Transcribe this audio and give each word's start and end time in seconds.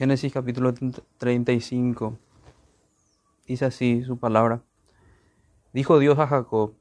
Génesis 0.00 0.32
capítulo 0.32 0.72
35. 1.18 2.16
Dice 3.46 3.66
así 3.66 4.02
su 4.02 4.18
palabra. 4.18 4.62
Dijo 5.74 5.98
Dios 5.98 6.18
a 6.18 6.26
Jacob, 6.26 6.72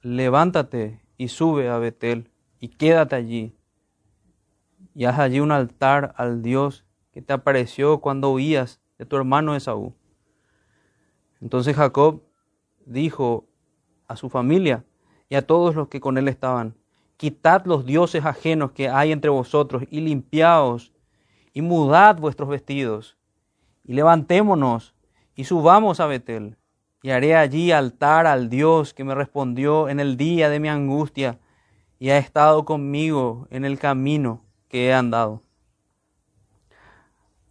levántate 0.00 1.02
y 1.16 1.26
sube 1.26 1.68
a 1.68 1.78
Betel 1.78 2.30
y 2.60 2.68
quédate 2.68 3.16
allí. 3.16 3.56
Y 4.94 5.06
haz 5.06 5.18
allí 5.18 5.40
un 5.40 5.50
altar 5.50 6.14
al 6.16 6.42
Dios 6.42 6.84
que 7.10 7.20
te 7.20 7.32
apareció 7.32 7.98
cuando 7.98 8.30
huías 8.30 8.80
de 8.96 9.06
tu 9.06 9.16
hermano 9.16 9.56
Esaú. 9.56 9.96
Entonces 11.40 11.74
Jacob 11.74 12.22
dijo 12.84 13.48
a 14.06 14.14
su 14.14 14.30
familia 14.30 14.84
y 15.28 15.34
a 15.34 15.44
todos 15.44 15.74
los 15.74 15.88
que 15.88 15.98
con 15.98 16.16
él 16.16 16.28
estaban, 16.28 16.76
quitad 17.16 17.64
los 17.64 17.84
dioses 17.84 18.24
ajenos 18.24 18.70
que 18.70 18.88
hay 18.88 19.10
entre 19.10 19.30
vosotros 19.30 19.82
y 19.90 20.00
limpiaos 20.00 20.92
y 21.56 21.62
mudad 21.62 22.18
vuestros 22.18 22.50
vestidos 22.50 23.16
y 23.82 23.94
levantémonos 23.94 24.94
y 25.34 25.44
subamos 25.44 26.00
a 26.00 26.06
Betel 26.06 26.58
y 27.00 27.12
haré 27.12 27.34
allí 27.34 27.72
altar 27.72 28.26
al 28.26 28.50
Dios 28.50 28.92
que 28.92 29.04
me 29.04 29.14
respondió 29.14 29.88
en 29.88 29.98
el 29.98 30.18
día 30.18 30.50
de 30.50 30.60
mi 30.60 30.68
angustia 30.68 31.38
y 31.98 32.10
ha 32.10 32.18
estado 32.18 32.66
conmigo 32.66 33.48
en 33.48 33.64
el 33.64 33.78
camino 33.78 34.44
que 34.68 34.88
he 34.88 34.92
andado. 34.92 35.44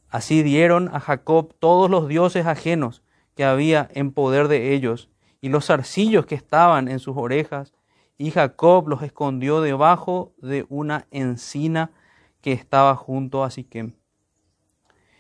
Así 0.08 0.44
dieron 0.44 0.94
a 0.94 1.00
Jacob 1.00 1.56
todos 1.58 1.90
los 1.90 2.08
dioses 2.08 2.46
ajenos 2.46 3.02
que 3.36 3.44
había 3.44 3.90
en 3.92 4.12
poder 4.12 4.50
de 4.50 4.76
ellos, 4.76 5.10
y 5.42 5.50
los 5.50 5.66
zarcillos 5.66 6.28
que 6.28 6.36
estaban 6.36 6.90
en 6.90 7.00
sus 7.00 7.18
orejas, 7.18 7.74
y 8.20 8.30
Jacob 8.30 8.88
los 8.88 9.02
escondió 9.02 9.62
debajo 9.62 10.32
de 10.38 10.68
una 10.70 11.08
encina 11.10 11.90
que 12.46 12.52
estaba 12.52 12.96
junto 12.96 13.44
a 13.44 13.50
Siquem. 13.50 13.94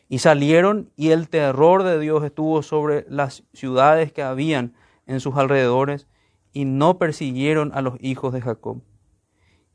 Y 0.07 0.19
salieron, 0.19 0.91
y 0.95 1.09
el 1.09 1.29
terror 1.29 1.83
de 1.83 1.99
Dios 1.99 2.23
estuvo 2.23 2.61
sobre 2.61 3.05
las 3.09 3.43
ciudades 3.53 4.11
que 4.11 4.21
habían 4.21 4.73
en 5.07 5.19
sus 5.19 5.35
alrededores, 5.35 6.07
y 6.53 6.65
no 6.65 6.97
persiguieron 6.97 7.71
a 7.73 7.81
los 7.81 7.95
hijos 7.99 8.33
de 8.33 8.41
Jacob. 8.41 8.81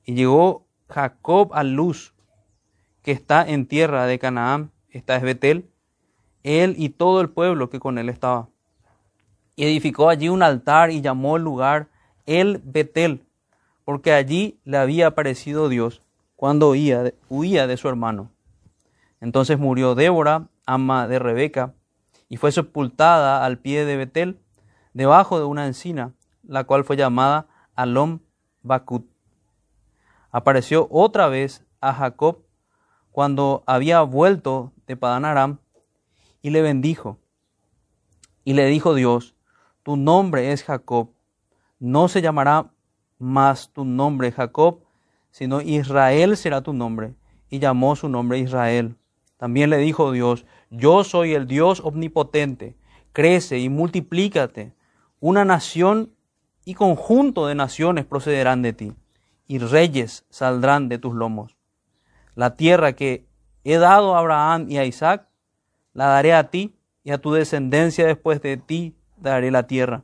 Y 0.04 0.14
llegó 0.14 0.66
Jacob 0.88 1.50
a 1.52 1.62
Luz, 1.62 2.14
que 3.02 3.12
está 3.12 3.46
en 3.46 3.66
tierra 3.66 4.06
de 4.06 4.18
Canaán, 4.18 4.72
esta 4.90 5.16
es 5.16 5.22
Betel, 5.22 5.70
él 6.42 6.74
y 6.78 6.90
todo 6.90 7.20
el 7.20 7.30
pueblo 7.30 7.70
que 7.70 7.80
con 7.80 7.98
él 7.98 8.08
estaba. 8.08 8.48
Y 9.56 9.64
edificó 9.64 10.08
allí 10.08 10.28
un 10.28 10.42
altar 10.42 10.90
y 10.90 11.00
llamó 11.00 11.36
el 11.36 11.42
lugar 11.42 11.88
El 12.26 12.60
Betel, 12.64 13.26
porque 13.84 14.12
allí 14.12 14.58
le 14.64 14.78
había 14.78 15.08
aparecido 15.08 15.68
Dios 15.68 16.02
cuando 16.36 16.70
huía 16.70 17.12
huía 17.28 17.66
de 17.66 17.76
su 17.76 17.88
hermano. 17.88 18.30
Entonces 19.20 19.58
murió 19.58 19.94
Débora, 19.94 20.48
ama 20.66 21.06
de 21.06 21.18
Rebeca, 21.18 21.74
y 22.28 22.36
fue 22.36 22.52
sepultada 22.52 23.44
al 23.44 23.58
pie 23.58 23.84
de 23.84 23.96
Betel, 23.96 24.40
debajo 24.94 25.38
de 25.38 25.44
una 25.44 25.66
encina, 25.66 26.14
la 26.42 26.64
cual 26.64 26.84
fue 26.84 26.96
llamada 26.96 27.46
Alom 27.74 28.20
Bakut. 28.62 29.06
Apareció 30.30 30.88
otra 30.90 31.28
vez 31.28 31.64
a 31.80 31.92
Jacob 31.92 32.44
cuando 33.10 33.64
había 33.66 34.02
vuelto 34.02 34.72
de 34.86 34.96
Padán 34.96 35.24
Aram 35.24 35.58
y 36.42 36.50
le 36.50 36.62
bendijo. 36.62 37.18
Y 38.44 38.54
le 38.54 38.66
dijo 38.66 38.94
Dios, 38.94 39.34
tu 39.82 39.96
nombre 39.96 40.52
es 40.52 40.62
Jacob, 40.62 41.10
no 41.78 42.08
se 42.08 42.22
llamará 42.22 42.70
más 43.18 43.70
tu 43.72 43.84
nombre 43.84 44.32
Jacob, 44.32 44.84
sino 45.30 45.60
Israel 45.60 46.36
será 46.36 46.62
tu 46.62 46.72
nombre. 46.72 47.14
Y 47.48 47.58
llamó 47.58 47.96
su 47.96 48.08
nombre 48.08 48.38
Israel. 48.38 48.96
También 49.40 49.70
le 49.70 49.78
dijo 49.78 50.12
Dios, 50.12 50.44
yo 50.68 51.02
soy 51.02 51.32
el 51.32 51.46
Dios 51.46 51.80
omnipotente, 51.80 52.76
crece 53.14 53.58
y 53.58 53.70
multiplícate. 53.70 54.74
Una 55.18 55.46
nación 55.46 56.12
y 56.66 56.74
conjunto 56.74 57.46
de 57.46 57.54
naciones 57.54 58.04
procederán 58.04 58.60
de 58.60 58.74
ti, 58.74 58.92
y 59.46 59.58
reyes 59.58 60.26
saldrán 60.28 60.90
de 60.90 60.98
tus 60.98 61.14
lomos. 61.14 61.56
La 62.34 62.54
tierra 62.56 62.92
que 62.92 63.24
he 63.64 63.78
dado 63.78 64.14
a 64.14 64.18
Abraham 64.18 64.66
y 64.68 64.76
a 64.76 64.84
Isaac, 64.84 65.26
la 65.94 66.08
daré 66.08 66.34
a 66.34 66.50
ti 66.50 66.76
y 67.02 67.12
a 67.12 67.18
tu 67.18 67.32
descendencia 67.32 68.06
después 68.06 68.42
de 68.42 68.58
ti 68.58 68.94
daré 69.16 69.50
la 69.50 69.66
tierra. 69.66 70.02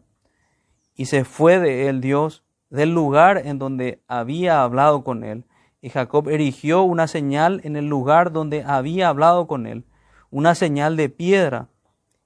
Y 0.95 1.05
se 1.05 1.27
fue 1.27 1.59
de 1.59 1.91
él 1.91 2.01
Dios 2.01 2.43
del 2.71 2.95
lugar 2.95 3.43
en 3.45 3.59
donde 3.59 4.03
había 4.09 4.63
hablado 4.63 5.05
con 5.05 5.25
él. 5.25 5.45
Y 5.87 5.91
Jacob 5.91 6.29
erigió 6.29 6.83
una 6.83 7.07
señal 7.07 7.61
en 7.63 7.77
el 7.77 7.87
lugar 7.87 8.33
donde 8.33 8.65
había 8.65 9.09
hablado 9.09 9.47
con 9.47 9.69
él, 9.69 9.85
una 10.31 10.57
señal 10.57 10.97
de 10.97 11.09
piedra, 11.09 11.69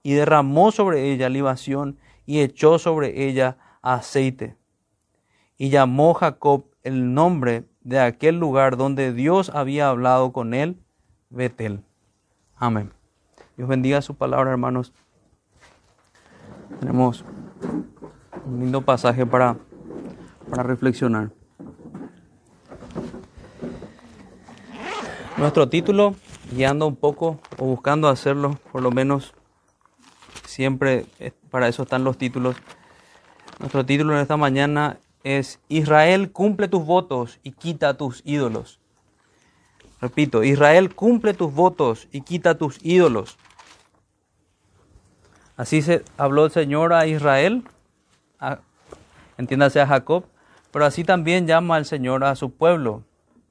y 0.03 0.15
derramó 0.15 0.72
sobre 0.72 1.12
ella 1.12 1.28
libación 1.28 1.99
y 2.25 2.41
echó 2.41 2.78
sobre 2.78 3.28
ella 3.28 3.59
aceite. 3.82 4.56
Y 5.59 5.69
llamó 5.69 6.15
Jacob 6.15 6.69
el 6.84 7.12
nombre 7.12 7.66
de 7.82 8.00
aquel 8.00 8.38
lugar 8.38 8.78
donde 8.78 9.12
Dios 9.12 9.50
había 9.50 9.91
hablado 9.91 10.32
con 10.32 10.54
él, 10.54 10.81
Betel. 11.28 11.84
Amén. 12.56 12.94
Dios 13.59 13.69
bendiga 13.69 14.00
su 14.00 14.15
palabra, 14.15 14.53
hermanos. 14.53 14.94
Tenemos 16.78 17.26
un 18.47 18.60
lindo 18.60 18.81
pasaje 18.81 19.26
para, 19.26 19.59
para 20.49 20.62
reflexionar. 20.62 21.38
Nuestro 25.41 25.71
título, 25.71 26.17
guiando 26.53 26.87
un 26.87 26.97
poco 26.97 27.41
o 27.56 27.65
buscando 27.65 28.11
hacerlo, 28.11 28.61
por 28.73 28.83
lo 28.83 28.91
menos 28.91 29.33
siempre 30.45 31.06
para 31.49 31.67
eso 31.67 31.84
están 31.84 32.05
los 32.05 32.19
títulos. 32.19 32.56
Nuestro 33.59 33.87
título 33.87 34.12
en 34.12 34.21
esta 34.21 34.37
mañana 34.37 34.99
es 35.25 35.59
Israel 35.71 36.31
cumple 36.31 36.69
tus 36.69 36.84
votos 36.84 37.41
y 37.43 37.53
quita 37.53 37.97
tus 37.97 38.21
ídolos. 38.27 38.81
Repito, 40.03 40.45
Israel 40.45 40.95
cumple 40.95 41.33
tus 41.33 41.55
votos 41.55 42.06
y 42.12 42.21
quita 42.21 42.59
tus 42.59 42.79
ídolos. 42.83 43.39
Así 45.56 45.81
se 45.81 46.05
habló 46.19 46.45
el 46.45 46.50
Señor 46.50 46.93
a 46.93 47.06
Israel, 47.06 47.65
entiéndase 49.39 49.81
a 49.81 49.87
Jacob, 49.87 50.27
pero 50.71 50.84
así 50.84 51.03
también 51.03 51.47
llama 51.47 51.79
el 51.79 51.87
Señor 51.87 52.25
a 52.25 52.37
su 52.37 52.53
pueblo, 52.53 53.05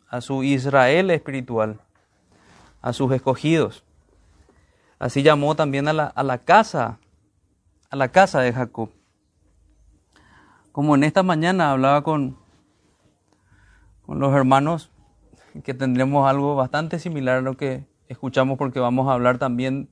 a 0.09 0.22
su 0.22 0.44
Israel 0.44 1.12
espiritual, 1.12 1.80
a 2.81 2.94
sus 2.94 3.12
escogidos. 3.12 3.84
Así 4.97 5.24
llamó 5.24 5.56
también 5.56 5.88
a 5.88 5.94
la, 5.94 6.06
a 6.06 6.24
la 6.24 6.40
casa, 6.40 7.00
a 7.90 7.96
la 7.96 8.09
casa 8.09 8.42
de 8.42 8.52
Jacob. 8.52 8.90
Como 10.72 10.96
en 10.96 11.03
esta 11.03 11.24
mañana 11.24 11.72
hablaba 11.72 12.03
con, 12.03 12.38
con 14.06 14.19
los 14.19 14.34
hermanos, 14.34 14.92
que 15.64 15.74
tendremos 15.74 16.28
algo 16.28 16.56
bastante 16.56 17.00
similar 17.00 17.38
a 17.38 17.42
lo 17.42 17.58
que 17.58 17.86
escuchamos 18.08 18.58
porque 18.58 18.80
vamos 18.80 19.08
a 19.08 19.14
hablar 19.14 19.38
también 19.38 19.90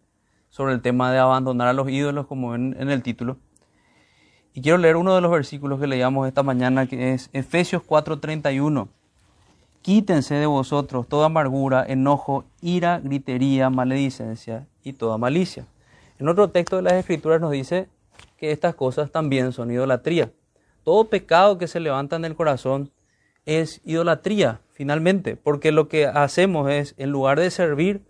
sobre 0.50 0.74
el 0.74 0.82
tema 0.82 1.12
de 1.12 1.20
abandonar 1.20 1.68
a 1.68 1.74
los 1.74 1.90
ídolos, 1.90 2.28
como 2.28 2.56
en, 2.56 2.76
en 2.80 2.90
el 2.90 3.04
título. 3.04 3.38
Y 4.54 4.62
quiero 4.62 4.78
leer 4.78 4.96
uno 4.96 5.14
de 5.14 5.22
los 5.22 5.32
versículos 5.32 5.80
que 5.80 5.88
leíamos 5.88 6.28
esta 6.28 6.42
mañana, 6.42 6.88
que 6.88 7.14
es 7.14 7.30
Efesios 7.32 7.84
4:31. 7.84 8.88
Quítense 9.82 10.36
de 10.36 10.46
vosotros 10.46 11.08
toda 11.08 11.28
amargura, 11.28 11.86
enojo, 11.88 12.46
ira, 12.62 13.00
gritería, 13.04 13.70
maledicencia 13.70 14.68
y 14.84 14.94
toda 14.94 15.18
malicia. 15.18 15.66
En 16.20 16.28
otro 16.28 16.50
texto 16.50 16.78
de 16.78 16.82
las 16.82 16.94
Escrituras 16.94 17.40
nos 17.40 17.52
dice 17.52 17.88
que 18.38 18.52
estas 18.52 18.76
cosas 18.76 19.12
también 19.12 19.52
son 19.54 19.72
idolatría. 19.72 20.32
Todo 20.84 21.06
pecado 21.06 21.58
que 21.58 21.68
se 21.68 21.80
levanta 21.80 22.16
en 22.16 22.26
el 22.26 22.36
corazón 22.36 22.92
es 23.46 23.82
idolatría, 23.86 24.62
finalmente, 24.72 25.36
porque 25.36 25.72
lo 25.72 25.88
que 25.88 26.06
hacemos 26.06 26.70
es, 26.70 26.96
en 26.98 27.12
lugar 27.12 27.40
de 27.40 27.50
servir 27.50 28.06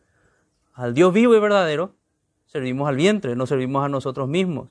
al 0.73 0.93
Dios 0.93 1.13
vivo 1.13 1.35
y 1.35 1.40
verdadero, 1.40 1.96
servimos 2.46 2.87
al 2.87 2.96
vientre, 2.96 3.35
no 3.35 3.46
servimos 3.46 3.85
a 3.85 3.90
nosotros 3.90 4.28
mismos. 4.28 4.70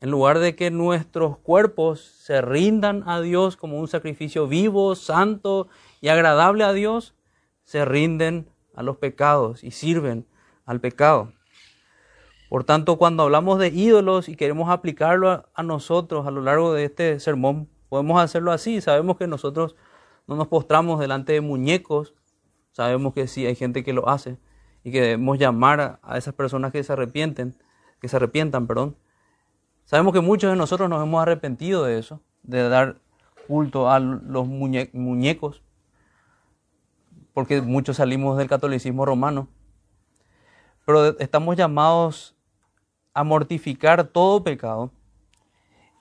En 0.00 0.10
lugar 0.10 0.38
de 0.38 0.56
que 0.56 0.70
nuestros 0.70 1.36
cuerpos 1.38 2.00
se 2.00 2.40
rindan 2.40 3.02
a 3.06 3.20
Dios 3.20 3.56
como 3.56 3.78
un 3.78 3.86
sacrificio 3.86 4.48
vivo, 4.48 4.94
santo 4.94 5.68
y 6.00 6.08
agradable 6.08 6.64
a 6.64 6.72
Dios, 6.72 7.14
se 7.64 7.84
rinden 7.84 8.48
a 8.74 8.82
los 8.82 8.96
pecados 8.96 9.62
y 9.62 9.70
sirven 9.70 10.26
al 10.64 10.80
pecado. 10.80 11.32
Por 12.48 12.64
tanto, 12.64 12.98
cuando 12.98 13.22
hablamos 13.22 13.60
de 13.60 13.68
ídolos 13.68 14.28
y 14.28 14.34
queremos 14.34 14.70
aplicarlo 14.70 15.48
a, 15.54 15.62
nosotros 15.62 16.26
a 16.26 16.32
lo 16.32 16.40
largo 16.40 16.72
de 16.72 16.84
este 16.84 17.20
sermón, 17.20 17.68
podemos 17.88 18.20
hacerlo 18.20 18.50
así. 18.50 18.80
Sabemos 18.80 19.16
que 19.16 19.28
nosotros 19.28 19.76
no 20.26 20.34
nos 20.34 20.48
postramos 20.48 20.98
delante 20.98 21.32
de 21.32 21.40
muñecos. 21.40 22.14
Sabemos 22.72 23.14
que 23.14 23.28
sí 23.28 23.46
hay 23.46 23.54
gente 23.54 23.84
que 23.84 23.92
lo 23.92 24.08
hace 24.08 24.36
y 24.82 24.90
que 24.90 25.00
debemos 25.00 25.38
llamar 25.38 26.00
a, 26.02 26.18
esas 26.18 26.34
personas 26.34 26.72
que 26.72 26.82
se 26.82 26.92
arrepienten, 26.92 27.54
que 28.00 28.08
se 28.08 28.16
arrepientan, 28.16 28.66
perdón. 28.66 28.96
Sabemos 29.84 30.12
que 30.12 30.20
muchos 30.20 30.50
de 30.50 30.56
nosotros 30.56 30.88
nos 30.88 31.02
hemos 31.04 31.22
arrepentido 31.22 31.84
de 31.84 31.98
eso, 31.98 32.20
de 32.42 32.68
dar 32.68 33.00
culto 33.46 33.90
a 33.90 34.00
los 34.00 34.46
muñecos, 34.46 35.62
porque 37.32 37.60
muchos 37.62 37.96
salimos 37.96 38.36
del 38.38 38.48
catolicismo 38.48 39.04
romano. 39.04 39.48
pero 40.84 41.18
estamos 41.18 41.56
llamados 41.56 42.36
a 43.14 43.24
mortificar 43.24 44.04
todo 44.04 44.42
pecado 44.42 44.90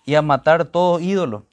y 0.06 0.16
a 0.16 0.22
matar 0.22 0.66
todo 0.66 1.00
ídolo. 1.00 1.46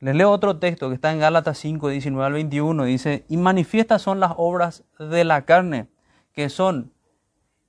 Les 0.00 0.16
leo 0.16 0.32
otro 0.32 0.58
texto 0.58 0.88
que 0.88 0.96
está 0.96 1.12
en 1.12 1.20
Gálatas 1.20 1.58
5, 1.58 1.88
19 1.88 2.26
al 2.26 2.32
21. 2.32 2.84
Dice, 2.84 3.24
y 3.28 3.36
manifiestas 3.36 4.02
son 4.02 4.18
las 4.18 4.32
obras 4.36 4.82
de 4.98 5.22
la 5.22 5.44
carne, 5.44 5.86
que 6.32 6.48
son, 6.48 6.92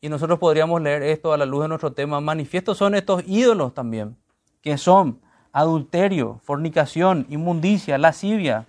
y 0.01 0.10
nosotros 0.10 0.39
podríamos 0.39 0.81
leer 0.81 1.04
esto 1.04 1.31
a 1.31 1.38
la 1.38 1.45
luz 1.45 1.62
de 1.62 1.68
nuestro 1.68 1.94
tema, 1.94 2.19
manifiestos 2.21 2.80
son 2.80 2.95
estos 2.95 3.24
ídolos 3.27 3.75
también, 3.75 4.18
que 4.62 4.80
son 4.80 5.19
adulterio, 5.51 6.39
fornicación, 6.44 7.27
inmundicia, 7.30 8.00
lascivia, 8.00 8.65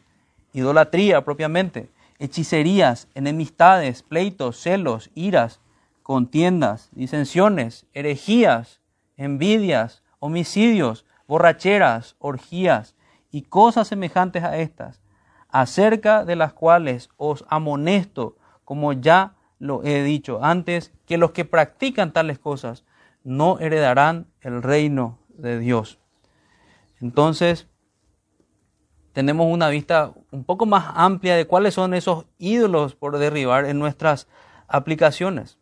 idolatría 0.52 1.24
propiamente, 1.24 1.90
hechicerías, 2.18 3.08
enemistades, 3.14 4.02
pleitos, 4.02 4.60
celos, 4.60 5.10
iras, 5.14 5.60
contiendas, 6.02 6.90
disensiones, 6.92 7.86
herejías, 7.92 8.80
envidias, 9.16 10.02
homicidios, 10.18 11.04
borracheras, 11.26 12.16
orgías 12.18 12.94
y 13.30 13.42
cosas 13.42 13.88
semejantes 13.88 14.44
a 14.44 14.58
estas, 14.58 15.00
acerca 15.48 16.24
de 16.24 16.36
las 16.36 16.52
cuales 16.52 17.10
os 17.16 17.44
amonesto, 17.48 18.36
como 18.64 18.92
ya 18.92 19.34
lo 19.58 19.82
he 19.82 20.02
dicho 20.02 20.42
antes, 20.42 20.92
que 21.06 21.18
los 21.18 21.30
que 21.30 21.44
practican 21.44 22.12
tales 22.12 22.38
cosas 22.38 22.84
no 23.22 23.58
heredarán 23.58 24.26
el 24.40 24.62
reino 24.62 25.18
de 25.28 25.58
Dios. 25.58 25.98
Entonces, 27.00 27.66
tenemos 29.14 29.46
una 29.46 29.68
vista 29.68 30.12
un 30.32 30.44
poco 30.44 30.66
más 30.66 30.86
amplia 30.96 31.36
de 31.36 31.46
cuáles 31.46 31.74
son 31.74 31.94
esos 31.94 32.26
ídolos 32.36 32.96
por 32.96 33.16
derribar 33.16 33.64
en 33.64 33.78
nuestras 33.78 34.26
aplicaciones. 34.66 35.56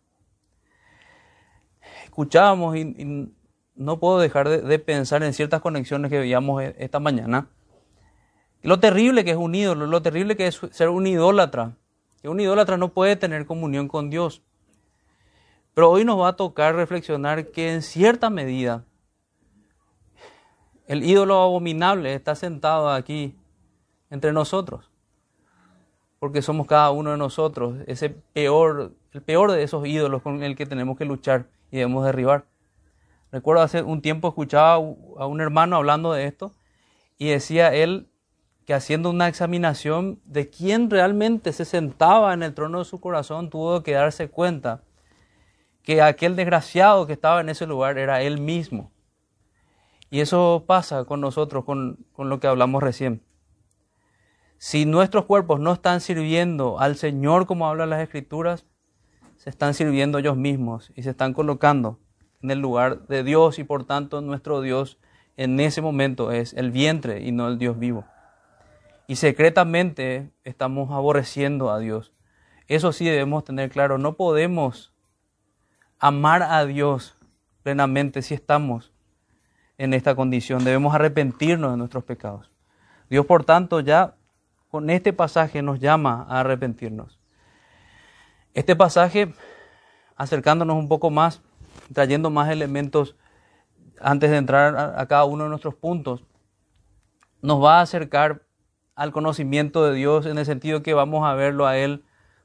Escuchábamos 2.05 2.77
y, 2.77 3.31
no 3.75 3.99
puedo 4.01 4.19
dejar 4.19 4.49
de, 4.49 4.79
pensar 4.79 5.23
en 5.23 5.35
ciertas 5.35 5.61
conexiones 5.61 6.11
que 6.11 6.19
veíamos 6.19 6.63
e, 6.63 6.75
esta 6.79 6.99
mañana. 6.99 7.49
Lo 8.63 8.81
terrible 8.81 9.23
que 9.25 9.33
es 9.33 9.37
un 9.37 9.55
ídolo, 9.55 9.87
lo 9.87 10.01
terrible 10.01 10.35
que 10.35 10.47
es 10.47 10.59
ser 10.71 10.89
un 10.89 11.07
idólatra. 11.07 11.77
Que 12.23 12.31
un 12.31 12.41
idólatra 12.41 12.79
no 12.79 12.95
puede 12.95 13.17
tener 13.17 13.45
comunión 13.45 13.87
con 13.89 14.09
Dios. 14.09 14.43
Pero 15.75 15.91
hoy 15.91 16.07
nos 16.07 16.19
va 16.19 16.29
a 16.29 16.37
tocar 16.37 16.75
reflexionar 16.75 17.49
que 17.49 17.75
en 17.75 17.83
cierta 17.83 18.31
medida 18.31 18.85
el 20.87 21.05
ídolo 21.05 21.41
abominable 21.41 22.15
está 22.15 22.35
sentado 22.35 22.89
aquí 22.91 23.37
entre 24.13 24.33
nosotros. 24.33 24.91
Porque 26.21 26.43
somos 26.43 26.69
cada 26.69 26.91
uno 26.91 27.11
de 27.11 27.17
nosotros 27.17 27.79
ese 27.87 28.11
peor, 28.11 28.93
el 29.13 29.23
peor 29.23 29.51
de 29.51 29.63
esos 29.63 29.85
ídolos 29.87 30.23
con 30.23 30.43
el 30.43 30.55
que 30.55 30.67
tenemos 30.67 30.99
que 30.99 31.07
luchar 31.07 31.47
y 31.71 31.79
debemos 31.79 32.05
derribar. 32.05 32.45
Recuerdo 33.33 33.63
hace 33.63 33.83
un 33.83 34.03
tiempo 34.03 34.29
escuchaba 34.29 34.75
a 34.75 35.27
un 35.27 35.41
hermano 35.41 35.77
hablando 35.77 36.13
de 36.13 36.27
esto 36.27 36.53
y 37.17 37.31
decía 37.31 37.75
él 37.75 38.07
que 38.67 38.75
haciendo 38.75 39.09
una 39.09 39.29
examinación 39.29 40.21
de 40.27 40.51
quién 40.51 40.91
realmente 40.91 41.53
se 41.55 41.65
sentaba 41.65 42.35
en 42.35 42.43
el 42.43 42.53
trono 42.53 42.81
de 42.81 42.85
su 42.85 43.01
corazón, 43.01 43.49
tuvo 43.49 43.83
que 43.83 43.93
darse 43.93 44.29
cuenta 44.29 44.83
que 45.83 46.03
aquel 46.03 46.37
desgraciado 46.37 47.07
que 47.07 47.15
estaba 47.15 47.41
en 47.41 47.49
ese 47.49 47.67
lugar 47.67 47.97
era 47.97 48.21
él 48.21 48.39
mismo. 48.39 48.93
Y 50.11 50.21
eso 50.21 50.65
pasa 50.67 51.07
con 51.07 51.23
nosotros, 51.23 51.65
con, 51.65 52.05
con 52.13 52.29
lo 52.29 52.39
que 52.39 52.47
hablamos 52.47 52.83
recién. 52.83 53.23
Si 54.65 54.87
nuestros 54.87 55.25
cuerpos 55.25 55.59
no 55.59 55.73
están 55.73 56.01
sirviendo 56.01 56.79
al 56.79 56.95
Señor 56.95 57.47
como 57.47 57.67
hablan 57.67 57.91
las 57.91 58.01
Escrituras, 58.01 58.65
se 59.37 59.51
están 59.51 59.75
sirviendo 59.75 60.19
ellos 60.19 60.37
mismos 60.37 60.93
y 60.95 61.03
se 61.03 61.11
están 61.11 61.35
colocando 61.35 61.99
en 62.43 62.53
el 62.53 62.61
lugar 62.61 63.09
de 63.09 63.25
Dios 63.25 63.59
y 63.59 63.65
por 63.65 63.83
tanto 63.87 64.21
nuestro 64.21 64.61
Dios 64.61 65.01
en 65.37 65.59
ese 65.59 65.83
momento 65.83 66.31
es 66.31 66.53
el 66.53 66.71
vientre 66.71 67.23
y 67.23 67.33
no 67.33 67.49
el 67.49 67.59
Dios 67.59 67.77
vivo. 67.77 68.05
Y 69.09 69.17
secretamente 69.17 70.31
estamos 70.45 70.93
aborreciendo 70.93 71.73
a 71.73 71.81
Dios. 71.81 72.13
Eso 72.69 72.93
sí 72.93 73.05
debemos 73.05 73.43
tener 73.43 73.69
claro, 73.69 73.99
no 73.99 74.13
podemos 74.13 74.95
amar 75.99 76.45
a 76.45 76.65
Dios 76.67 77.17
plenamente 77.65 78.23
si 78.23 78.35
estamos 78.35 78.93
en 79.77 79.93
esta 79.93 80.15
condición. 80.15 80.63
Debemos 80.63 80.95
arrepentirnos 80.95 81.73
de 81.73 81.79
nuestros 81.79 82.05
pecados. 82.05 82.53
Dios, 83.11 83.27
por 83.27 83.45
tanto, 83.45 83.81
ya 83.81 84.15
con 84.73 84.89
este 84.89 85.13
pasaje 85.13 85.61
nos 85.61 85.81
llama 85.81 86.27
a 86.31 86.41
arrepentirnos. 86.41 87.21
Este 88.55 88.75
pasaje, 88.75 89.35
acercándonos 90.17 90.79
un 90.79 90.89
poco 90.89 91.11
más, 91.11 91.43
trayendo 91.93 92.31
más 92.31 92.49
elementos 92.49 93.15
antes 94.01 94.31
de 94.31 94.39
entrar 94.39 94.95
a, 94.99 95.07
cada 95.07 95.27
uno 95.27 95.45
de 95.45 95.51
nuestros 95.51 95.75
puntos, 95.75 96.25
nos 97.43 97.63
va 97.63 97.81
a 97.81 97.83
acercar 97.83 98.47
al 98.95 99.13
conocimiento 99.13 99.85
de 99.85 99.93
Dios 99.95 100.25
en 100.25 100.39
el 100.39 100.47
sentido 100.47 100.83
que 100.83 100.95
vamos 100.95 101.29
a 101.29 101.35
verlo 101.35 101.67
a 101.67 101.77
Él 101.77 102.03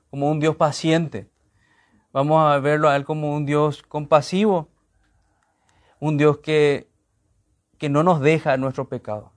como 0.09 0.29
un 0.29 0.41
Dios 0.41 0.57
paciente, 0.57 1.29
vamos 2.11 2.43
a 2.43 2.59
verlo 2.59 2.89
a 2.89 2.97
Él 2.97 3.05
como 3.05 3.33
un 3.33 3.45
Dios 3.45 3.83
compasivo, 3.83 4.67
un 6.01 6.17
Dios 6.17 6.39
que, 6.39 6.89
que 7.77 7.87
no 7.87 8.03
nos 8.03 8.19
deja 8.19 8.57
nuestro 8.57 8.89
pecado, 8.89 9.31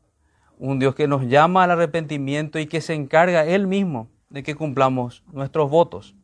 un 0.60 0.78
Dios 0.78 0.94
que 0.94 1.08
nos 1.08 1.26
llama 1.26 1.64
al 1.64 1.70
arrepentimiento 1.70 2.58
y 2.58 2.66
que 2.66 2.82
se 2.82 2.94
encarga 2.94 3.46
Él 3.46 3.66
mismo 3.66 4.08
de 4.28 4.42
que 4.42 4.54
cumplamos 4.54 5.24
nuestros 5.32 5.70
votos. 5.70 6.14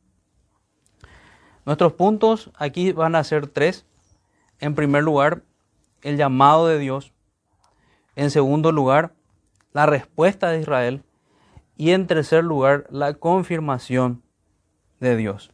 Nuestros 1.64 1.94
puntos 1.94 2.52
aquí 2.56 2.92
van 2.92 3.16
a 3.16 3.24
ser 3.24 3.48
tres. 3.48 3.86
En 4.60 4.74
primer 4.74 5.02
lugar, 5.02 5.42
el 6.02 6.18
llamado 6.18 6.68
de 6.68 6.78
Dios. 6.78 7.12
En 8.14 8.30
segundo 8.30 8.72
lugar, 8.72 9.14
la 9.72 9.86
respuesta 9.86 10.50
de 10.50 10.60
Israel. 10.60 11.02
Y 11.76 11.90
en 11.90 12.06
tercer 12.06 12.44
lugar, 12.44 12.86
la 12.90 13.14
confirmación 13.14 14.22
de 15.00 15.16
Dios. 15.16 15.50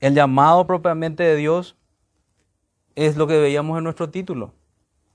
El 0.00 0.14
llamado 0.14 0.66
propiamente 0.66 1.22
de 1.22 1.36
Dios 1.36 1.76
es 2.94 3.16
lo 3.16 3.26
que 3.26 3.38
veíamos 3.38 3.76
en 3.76 3.84
nuestro 3.84 4.08
título. 4.08 4.54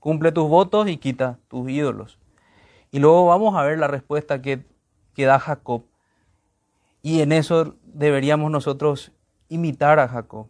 Cumple 0.06 0.30
tus 0.30 0.48
votos 0.48 0.88
y 0.88 0.98
quita 0.98 1.40
tus 1.48 1.68
ídolos. 1.68 2.20
Y 2.92 3.00
luego 3.00 3.26
vamos 3.26 3.56
a 3.56 3.64
ver 3.64 3.76
la 3.76 3.88
respuesta 3.88 4.40
que, 4.40 4.64
que 5.16 5.24
da 5.24 5.40
Jacob. 5.40 5.82
Y 7.02 7.22
en 7.22 7.32
eso 7.32 7.74
deberíamos 7.82 8.52
nosotros 8.52 9.10
imitar 9.48 9.98
a 9.98 10.06
Jacob, 10.06 10.46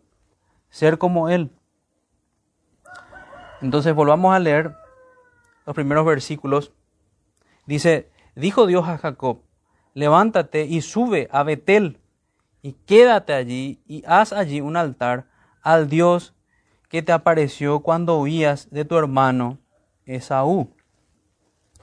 ser 0.68 0.98
como 0.98 1.30
él. 1.30 1.50
Entonces 3.62 3.94
volvamos 3.94 4.34
a 4.34 4.40
leer 4.40 4.76
los 5.64 5.74
primeros 5.74 6.04
versículos. 6.04 6.74
Dice, 7.64 8.10
dijo 8.34 8.66
Dios 8.66 8.86
a 8.86 8.98
Jacob, 8.98 9.40
levántate 9.94 10.66
y 10.66 10.82
sube 10.82 11.30
a 11.32 11.44
Betel 11.44 11.98
y 12.60 12.74
quédate 12.84 13.32
allí 13.32 13.80
y 13.86 14.04
haz 14.06 14.34
allí 14.34 14.60
un 14.60 14.76
altar 14.76 15.28
al 15.62 15.88
Dios 15.88 16.35
que 16.88 17.02
te 17.02 17.12
apareció 17.12 17.80
cuando 17.80 18.18
huías 18.18 18.70
de 18.70 18.84
tu 18.84 18.96
hermano 18.96 19.58
Esaú. 20.04 20.72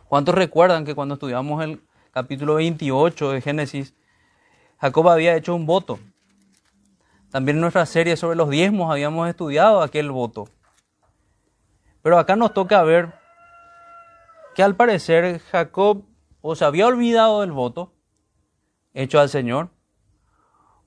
¿Cuántos 0.07 0.36
recuerdan 0.36 0.86
que 0.86 0.95
cuando 0.95 1.15
estudiamos 1.15 1.63
el 1.63 1.81
capítulo 2.12 2.55
28 2.55 3.31
de 3.31 3.41
Génesis, 3.41 3.93
Jacob 4.79 5.10
había 5.10 5.36
hecho 5.36 5.55
un 5.55 5.65
voto? 5.65 6.00
También 7.31 7.57
en 7.57 7.62
nuestra 7.62 7.86
serie 7.86 8.15
sobre 8.15 8.36
los 8.36 8.50
diezmos 8.50 8.91
habíamos 8.91 9.27
estudiado 9.27 9.81
aquel 9.81 10.12
voto. 10.12 10.48
Pero 12.03 12.19
acá 12.19 12.36
nos 12.36 12.53
toca 12.53 12.83
ver 12.83 13.13
que 14.55 14.62
al 14.62 14.75
parecer 14.75 15.39
Jacob 15.51 16.03
o 16.41 16.55
se 16.55 16.65
había 16.65 16.86
olvidado 16.86 17.41
del 17.41 17.51
voto 17.51 17.91
hecho 18.93 19.19
al 19.19 19.29
Señor, 19.29 19.69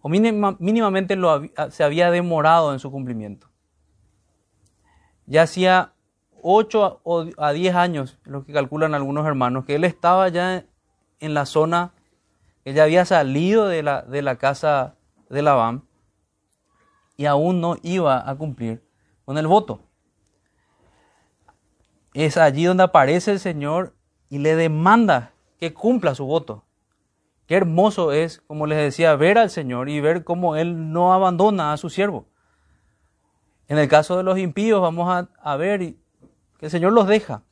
o 0.00 0.08
mínimamente 0.08 1.18
se 1.70 1.82
había 1.82 2.12
demorado 2.12 2.73
en 2.73 2.78
su 2.78 2.92
cumplimiento. 2.92 3.49
Ya 5.26 5.42
hacía 5.42 5.92
8 6.42 7.00
a 7.38 7.52
10 7.52 7.75
años, 7.75 8.18
lo 8.25 8.45
que 8.45 8.52
calculan 8.52 8.95
algunos 8.95 9.26
hermanos, 9.26 9.64
que 9.64 9.75
él 9.75 9.85
estaba 9.85 10.28
ya 10.28 10.64
en 11.21 11.35
la 11.35 11.47
zona, 11.47 11.92
que 12.64 12.73
ya 12.73 12.85
había 12.85 13.04
salido 13.04 13.66
de 13.66 13.83
la, 13.83 14.02
de 14.02 14.23
la 14.23 14.37
casa 14.37 14.95
de 15.28 15.42
Labán, 15.42 15.83
y 17.16 17.26
aún 17.26 17.61
no 17.61 17.76
iba 17.83 18.28
a 18.28 18.37
cumplir 18.37 18.83
con 19.25 19.38
el 19.38 19.47
voto. 19.47 19.80
Es 22.14 22.37
allí 22.37 22.64
donde 22.64 22.85
aparece 22.85 23.33
el 23.33 23.40
Señor 23.40 23.95
y 24.28 24.38
le 24.38 24.56
demanda 24.56 25.33
que 25.59 25.75
cumpla 25.75 26.14
su 26.14 26.26
voto. 26.26 26.64
Qué 27.47 27.56
hermoso 27.56 28.12
es, 28.12 28.40
como 28.47 28.66
les 28.66 28.78
decía, 28.78 29.14
ver 29.16 29.38
al 29.38 29.50
Señor 29.50 29.88
y 29.88 30.00
ver 30.00 30.25
cómo 30.25 30.56
Él 30.56 30.92
no 30.92 31.12
abandona 31.12 31.73
a 31.73 31.76
su 31.76 31.90
siervo. 31.90 32.26
En 33.68 33.78
el 33.78 33.88
caso 33.88 34.16
de 34.16 34.23
los 34.23 34.38
impíos 34.38 34.80
vamos 34.80 35.28
a, 35.42 35.56
ver 35.56 35.80
que 35.80 36.66
el 36.66 36.70
Señor 36.70 36.92
los 36.92 37.08
deja. 37.08 37.42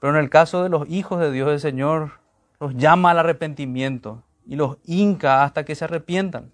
Pero 0.00 0.14
en 0.14 0.22
el 0.22 0.28
caso 0.28 0.62
de 0.62 0.68
los 0.68 0.88
hijos 0.88 1.18
de 1.18 1.30
Dios, 1.30 1.50
el 1.50 1.60
Señor 1.60 2.20
los 2.60 2.74
llama 2.74 3.12
al 3.12 3.20
arrepentimiento 3.20 4.22
y 4.46 4.56
los 4.56 4.76
hinca 4.84 5.44
hasta 5.44 5.64
que 5.64 5.74
se 5.74 5.84
arrepientan. 5.84 6.52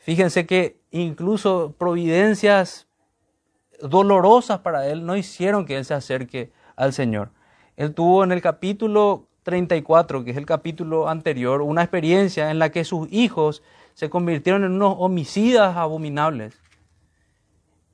Fíjense 0.00 0.46
que 0.46 0.80
incluso 0.90 1.74
providencias 1.78 2.88
dolorosas 3.80 4.60
para 4.60 4.86
él 4.88 5.06
no 5.06 5.16
hicieron 5.16 5.66
que 5.66 5.76
él 5.76 5.84
se 5.84 5.94
acerque 5.94 6.50
al 6.74 6.92
Señor. 6.92 7.30
Él 7.76 7.94
tuvo 7.94 8.24
en 8.24 8.32
el 8.32 8.42
capítulo 8.42 9.28
34, 9.44 10.24
que 10.24 10.32
es 10.32 10.36
el 10.36 10.46
capítulo 10.46 11.08
anterior, 11.08 11.62
una 11.62 11.82
experiencia 11.82 12.50
en 12.50 12.58
la 12.58 12.70
que 12.70 12.84
sus 12.84 13.10
hijos 13.12 13.62
se 13.94 14.10
convirtieron 14.10 14.64
en 14.64 14.72
unos 14.72 14.94
homicidas 14.98 15.76
abominables. 15.76 16.60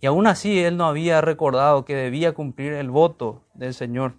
Y 0.01 0.07
aún 0.07 0.27
así 0.27 0.61
él 0.61 0.77
no 0.77 0.87
había 0.87 1.21
recordado 1.21 1.85
que 1.85 1.95
debía 1.95 2.33
cumplir 2.33 2.73
el 2.75 2.91
voto 2.91 3.43
del 3.55 3.75
Señor. 3.75 4.15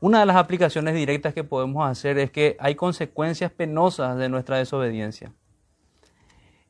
Una 0.00 0.20
de 0.20 0.26
las 0.26 0.36
aplicaciones 0.36 0.94
directas 0.94 1.34
que 1.34 1.42
podemos 1.42 1.88
hacer 1.88 2.18
es 2.18 2.30
que 2.30 2.56
hay 2.60 2.74
consecuencias 2.76 3.50
penosas 3.50 4.16
de 4.16 4.28
nuestra 4.28 4.58
desobediencia. 4.58 5.32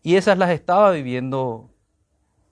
Y 0.02 0.16
esas 0.16 0.38
las 0.38 0.50
estaba 0.50 0.90
viviendo 0.92 1.68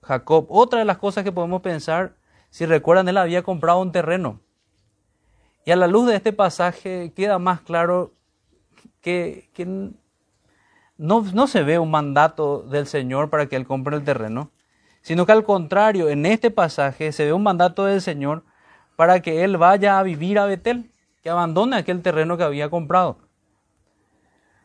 Jacob. 0.03 0.45
Otra 0.49 0.79
de 0.79 0.85
las 0.85 0.99
cosas 0.99 1.23
que 1.23 1.31
podemos 1.31 1.61
pensar, 1.61 2.15
si 2.49 2.65
recuerdan, 2.65 3.09
él 3.09 3.17
había 3.17 3.41
comprado 3.41 3.81
un 3.81 3.91
terreno. 3.91 4.41
Y 5.65 5.71
a 5.71 5.75
la 5.75 5.87
luz 5.87 6.07
de 6.07 6.15
este 6.15 6.31
pasaje 6.31 7.11
queda 7.15 7.39
más 7.39 7.61
claro 7.61 8.13
que, 9.01 9.49
no, 10.97 11.21
no 11.33 11.47
se 11.47 11.63
ve 11.63 11.79
un 11.79 11.91
mandato 11.91 12.63
del 12.63 12.87
Señor 12.87 13.29
para 13.29 13.47
que 13.47 13.55
él 13.55 13.67
compre 13.67 13.95
el 13.95 14.03
terreno, 14.03 14.51
sino 15.01 15.25
que 15.25 15.31
al 15.31 15.43
contrario, 15.43 16.09
en 16.09 16.25
este 16.25 16.51
pasaje 16.51 17.11
se 17.11 17.25
ve 17.25 17.33
un 17.33 17.43
mandato 17.43 17.85
del 17.85 18.01
Señor 18.01 18.43
para 18.95 19.21
que 19.21 19.43
él 19.43 19.57
vaya 19.57 19.99
a 19.99 20.03
vivir 20.03 20.39
a 20.39 20.45
Betel, 20.45 20.91
que 21.21 21.29
abandone 21.29 21.77
aquel 21.77 22.01
terreno 22.01 22.35
que 22.35 22.43
había 22.43 22.69
comprado. 22.69 23.17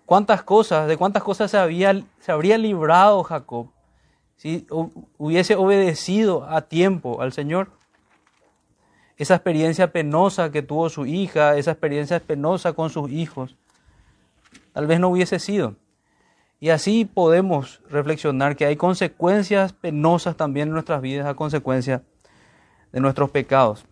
¿Cuántas 0.07 0.43
cosas, 0.43 0.89
de 0.89 0.97
cuántas 0.97 1.23
cosas 1.23 1.51
se, 1.51 1.59
había, 1.59 2.03
se 2.19 2.33
habría 2.33 2.59
librado 2.59 3.23
Jacob 3.23 3.69
si 4.37 4.67
hubiese 5.19 5.55
obedecido 5.55 6.45
a 6.49 6.63
tiempo 6.63 7.21
al 7.23 7.33
Señor? 7.33 7.71
Esa 9.17 9.35
experiencia 9.35 9.93
penosa 9.93 10.51
que 10.51 10.63
tuvo 10.63 10.89
su 10.89 11.07
hija, 11.07 11.57
esa 11.57 11.73
experiencia 11.73 12.19
penosa 12.19 12.73
con 12.73 12.91
sus 12.91 13.11
hijos, 13.11 13.57
tal 14.73 14.87
vez 14.87 14.99
no 14.99 15.11
hubiese 15.11 15.39
sido. 15.39 15.77
Y 16.63 16.71
así 16.71 17.05
podemos 17.05 17.81
reflexionar 17.91 18.55
que 18.55 18.65
hay 18.65 18.77
consecuencias 18.77 19.73
penosas 19.73 20.37
también 20.37 20.69
en 20.69 20.75
nuestras 20.75 21.03
vidas 21.03 21.27
a 21.27 21.35
consecuencia 21.35 22.05
de 22.93 23.01
nuestros 23.01 23.31
pecados. 23.31 23.85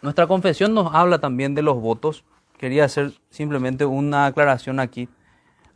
Nuestra 0.00 0.26
confesión 0.26 0.72
nos 0.72 0.94
habla 0.94 1.18
también 1.18 1.54
de 1.54 1.60
los 1.60 1.78
votos. 1.78 2.24
Quería 2.56 2.86
hacer 2.86 3.12
simplemente 3.28 3.84
una 3.84 4.24
aclaración 4.24 4.80
aquí. 4.80 5.10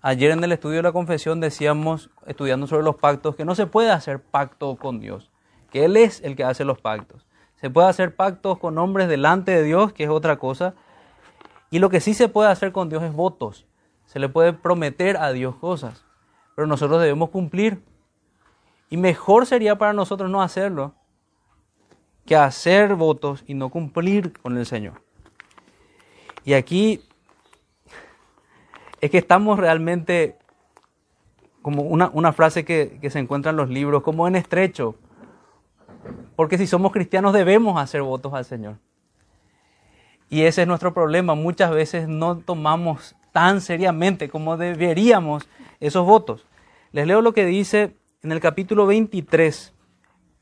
Ayer 0.00 0.30
en 0.30 0.42
el 0.42 0.52
estudio 0.52 0.76
de 0.76 0.85
la 0.85 0.92
confesión 0.92 1.38
decíamos, 1.38 2.09
estudiando 2.25 2.66
sobre 2.66 2.83
los 2.83 2.97
pactos, 2.97 3.37
que 3.37 3.45
no 3.45 3.54
se 3.54 3.66
puede 3.66 3.90
hacer 3.90 4.23
pacto 4.23 4.76
con 4.76 5.00
Dios, 5.00 5.30
que 5.71 5.85
Él 5.85 5.99
es 5.99 6.23
el 6.23 6.35
que 6.35 6.45
hace 6.45 6.64
los 6.64 6.80
pactos. 6.80 7.26
Se 7.57 7.69
puede 7.69 7.88
hacer 7.88 8.16
pactos 8.16 8.59
con 8.59 8.78
hombres 8.78 9.07
delante 9.07 9.52
de 9.52 9.64
Dios, 9.64 9.92
que 9.92 10.04
es 10.04 10.11
otra 10.11 10.38
cosa. 10.38 10.73
Y 11.71 11.78
lo 11.78 11.90
que 11.90 12.00
sí 12.00 12.14
se 12.14 12.30
puede 12.30 12.49
hacer 12.49 12.73
con 12.73 12.88
Dios 12.88 13.02
es 13.02 13.12
votos. 13.12 13.66
Se 14.11 14.19
le 14.19 14.29
puede 14.29 14.52
prometer 14.52 15.17
a 15.19 15.31
Dios 15.31 15.55
cosas, 15.55 16.05
pero 16.57 16.67
nosotros 16.67 17.00
debemos 17.00 17.31
cumplir. 17.31 17.81
Y 18.88 18.97
mejor 18.97 19.47
sería 19.47 19.79
para 19.79 19.93
nosotros 19.93 20.29
no 20.29 20.43
hacerlo, 20.43 20.95
que 22.26 22.35
hacer 22.35 22.97
votos 22.97 23.45
y 23.47 23.55
no 23.55 23.69
cumplir 23.69 24.33
con 24.33 24.59
el 24.59 24.67
Señor. 24.67 25.00
Y 26.45 26.55
aquí 26.55 27.05
es 29.00 29.12
que 29.12 29.19
estamos 29.19 29.61
realmente, 29.61 30.37
como 31.62 31.83
una, 31.83 32.33
frase 32.33 32.64
que, 32.64 32.99
que, 33.00 33.11
se 33.11 33.21
encuentra 33.21 33.50
en 33.50 33.59
los 33.59 33.69
libros, 33.69 34.02
como 34.02 34.26
en 34.26 34.35
estrecho. 34.35 34.97
Porque 36.35 36.59
si 36.59 36.67
somos 36.67 36.90
cristianos 36.90 37.33
debemos 37.33 37.81
hacer 37.81 38.02
votos 38.02 38.35
al 38.35 38.45
Señor. 38.45 38.79
Y 40.29 40.43
ese 40.43 40.62
es 40.62 40.67
nuestro 40.67 40.93
problema. 40.93 41.37
Muchas 41.37 41.71
veces 41.71 42.09
no 42.09 42.38
tomamos 42.38 43.14
tan 43.32 43.60
seriamente 43.60 44.28
como 44.28 44.56
deberíamos 44.56 45.49
esos 45.80 46.06
votos. 46.06 46.46
Les 46.92 47.06
leo 47.06 47.22
lo 47.22 47.32
que 47.32 47.46
dice 47.46 47.96
en 48.22 48.32
el 48.32 48.40
capítulo 48.40 48.87
23 48.87 49.75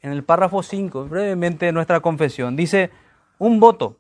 en 0.01 0.13
el 0.13 0.25
párrafo 0.25 0.63
5, 0.63 1.07
brevemente 1.07 1.73
nuestra 1.73 2.01
confesión, 2.01 2.57
dice, 2.57 2.91
un 3.39 3.61
voto 3.61 3.99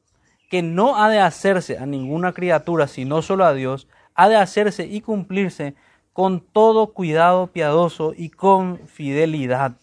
que 0.50 0.62
no 0.62 0.96
ha 0.96 1.08
de 1.08 1.20
hacerse 1.20 1.78
a 1.78 1.86
ninguna 1.86 2.32
criatura, 2.32 2.86
sino 2.86 3.20
solo 3.22 3.44
a 3.44 3.52
Dios, 3.52 3.88
ha 4.14 4.28
de 4.28 4.36
hacerse 4.36 4.86
y 4.86 5.00
cumplirse 5.00 5.74
con 6.12 6.40
todo 6.40 6.92
cuidado 6.92 7.48
piadoso 7.48 8.14
y 8.16 8.30
con 8.30 8.78
fidelidad. 8.86 9.76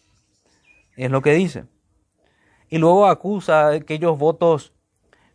Es 0.95 1.11
lo 1.11 1.21
que 1.21 1.33
dice. 1.33 1.65
Y 2.69 2.77
luego 2.77 3.05
acusa 3.05 3.69
aquellos 3.69 4.17
votos 4.17 4.73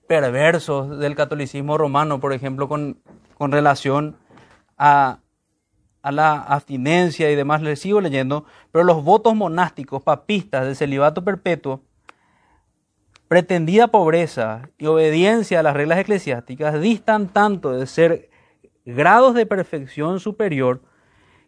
perversos 0.09 0.99
del 0.99 1.15
catolicismo 1.15 1.79
romano, 1.79 2.21
por 2.21 2.33
ejemplo, 2.33 2.69
con, 2.69 3.01
con 3.41 3.53
relación 3.53 4.19
a 4.77 5.21
la 6.05 6.35
abstinencia 6.43 7.31
y 7.31 7.37
demás, 7.37 7.63
le 7.63 7.75
sigo 7.75 8.03
leyendo, 8.03 8.45
pero 8.71 8.85
los 8.85 9.03
votos 9.03 9.35
monásticos 9.35 10.03
papistas 10.03 10.67
del 10.67 10.77
celibato 10.77 11.25
perpetuo, 11.25 11.81
pretendida 13.29 13.89
pobreza 13.89 14.69
y 14.77 14.85
obediencia 14.85 15.61
a 15.61 15.63
las 15.63 15.73
reglas 15.73 16.01
eclesiásticas 16.01 16.83
distan 16.83 17.29
tanto 17.29 17.73
de 17.73 17.87
ser 17.87 18.29
grados 18.85 19.35
de 19.35 19.47
perfección 19.47 20.21
superior 20.21 20.83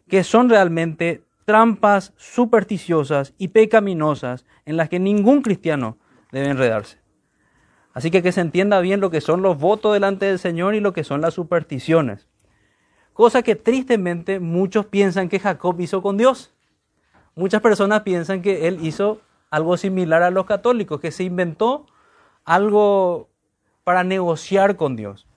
que 0.07 0.23
son 0.23 0.49
realmente 0.49 1.23
trampas 1.45 2.11
supersticiosas 2.17 3.35
y 3.37 3.49
pecaminosas 3.49 4.47
en 4.65 4.77
las 4.77 4.89
que 4.89 4.97
ningún 4.97 5.43
cristiano 5.43 5.99
debe 6.31 6.49
enredarse. 6.49 7.02
Así 7.93 8.09
que 8.09 8.23
que 8.23 8.31
se 8.31 8.41
entienda 8.41 8.81
bien 8.81 8.99
lo 8.99 9.11
que 9.11 9.21
son 9.21 9.41
los 9.41 9.57
votos 9.59 9.93
delante 9.93 10.25
del 10.25 10.39
Señor 10.39 10.75
y 10.75 10.79
lo 10.79 10.93
que 10.93 11.03
son 11.03 11.21
las 11.21 11.35
supersticiones. 11.35 12.27
Cosa 13.13 13.43
que 13.43 13.55
tristemente 13.55 14.39
muchos 14.39 14.87
piensan 14.87 15.29
que 15.29 15.39
Jacob 15.39 15.79
hizo 15.79 16.01
con 16.01 16.17
Dios. 16.17 16.53
Muchas 17.35 17.61
personas 17.61 18.01
piensan 18.01 18.41
que 18.41 18.67
él 18.67 18.79
hizo 18.81 19.21
algo 19.51 19.77
similar 19.77 20.23
a 20.23 20.31
los 20.31 20.45
católicos, 20.45 20.99
que 20.99 21.11
se 21.11 21.23
inventó 21.23 21.85
algo 22.43 23.29
para 23.83 24.03
negociar 24.03 24.75
con 24.75 24.95
Dios. 24.95 25.27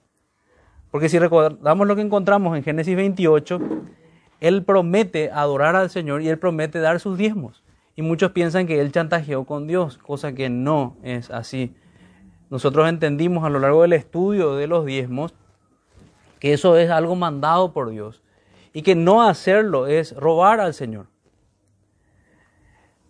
Porque 0.89 1.09
si 1.09 1.19
recordamos 1.19 1.87
lo 1.87 1.95
que 1.95 2.01
encontramos 2.01 2.57
en 2.57 2.63
Génesis 2.63 2.95
28, 2.95 3.59
él 4.39 4.63
promete 4.63 5.29
adorar 5.31 5.75
al 5.75 5.91
Señor 5.91 6.23
y 6.23 6.29
él 6.29 6.39
promete 6.39 6.79
dar 6.79 6.99
sus 6.99 7.17
diezmos. 7.17 7.63
Y 7.95 8.01
muchos 8.01 8.31
piensan 8.31 8.65
que 8.65 8.79
él 8.79 8.91
chantajeó 8.91 9.45
con 9.45 9.67
Dios, 9.67 9.99
cosa 9.99 10.33
que 10.33 10.49
no 10.49 10.97
es 11.03 11.29
así. 11.29 11.75
Nosotros 12.49 12.87
entendimos 12.87 13.43
a 13.43 13.49
lo 13.49 13.59
largo 13.59 13.81
del 13.81 13.93
estudio 13.93 14.55
de 14.55 14.67
los 14.67 14.85
diezmos 14.85 15.33
que 16.39 16.53
eso 16.53 16.77
es 16.77 16.89
algo 16.89 17.15
mandado 17.15 17.73
por 17.73 17.89
Dios 17.89 18.21
y 18.73 18.83
que 18.83 18.95
no 18.95 19.27
hacerlo 19.27 19.87
es 19.87 20.15
robar 20.15 20.59
al 20.59 20.73
Señor. 20.73 21.07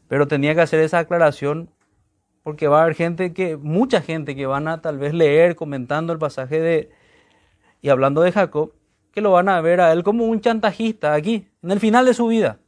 Pero 0.08 0.27
tenía 0.27 0.56
que 0.56 0.62
hacer 0.62 0.79
esa 0.79 1.00
aclaración 1.00 1.70
porque 2.44 2.67
va 2.67 2.79
a 2.79 2.84
haber 2.84 2.96
gente 2.96 3.34
que, 3.34 3.58
mucha 3.58 4.01
gente 4.01 4.36
que 4.36 4.46
van 4.46 4.70
a 4.70 4.82
tal 4.82 4.98
vez 4.98 5.13
leer 5.13 5.56
comentando 5.56 6.13
el 6.13 6.20
pasaje 6.20 6.62
de 6.62 6.91
y 7.82 7.89
hablando 7.89 8.22
de 8.22 8.32
Jacob, 8.32 8.74
que 9.12 9.22
lo 9.22 9.32
van 9.32 9.50
a 9.50 9.60
ver 9.62 9.82
a 9.82 9.91
él 9.91 10.03
como 10.03 10.25
un 10.25 10.41
chantajista 10.41 11.13
aquí, 11.13 11.48
en 11.62 11.72
el 11.72 11.79
final 11.79 12.06
de 12.06 12.13
su 12.13 12.27
vida. 12.27 12.60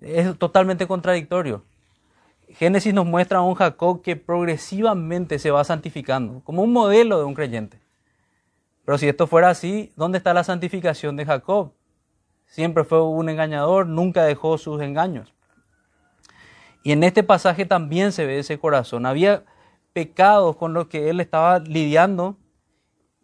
Es 0.00 0.36
totalmente 0.38 0.86
contradictorio. 0.86 1.64
Génesis 2.54 2.94
nos 2.94 3.04
muestra 3.04 3.38
a 3.38 3.42
un 3.42 3.54
Jacob 3.54 4.00
que 4.00 4.16
progresivamente 4.16 5.38
se 5.38 5.50
va 5.50 5.64
santificando, 5.64 6.40
como 6.44 6.62
un 6.62 6.72
modelo 6.72 7.18
de 7.18 7.24
un 7.24 7.34
creyente. 7.34 7.80
Pero 8.84 8.98
si 8.98 9.08
esto 9.08 9.26
fuera 9.26 9.50
así, 9.50 9.92
¿dónde 9.96 10.18
está 10.18 10.34
la 10.34 10.44
santificación 10.44 11.16
de 11.16 11.24
Jacob? 11.24 11.72
Siempre 12.46 12.84
fue 12.84 13.02
un 13.02 13.28
engañador, 13.28 13.86
nunca 13.86 14.24
dejó 14.24 14.56
sus 14.58 14.80
engaños. 14.82 15.34
Y 16.84 16.92
en 16.92 17.02
este 17.02 17.22
pasaje 17.22 17.64
también 17.64 18.12
se 18.12 18.26
ve 18.26 18.38
ese 18.38 18.58
corazón. 18.58 19.06
Había 19.06 19.44
pecados 19.92 20.56
con 20.56 20.74
los 20.74 20.86
que 20.86 21.10
él 21.10 21.18
estaba 21.18 21.58
lidiando, 21.58 22.36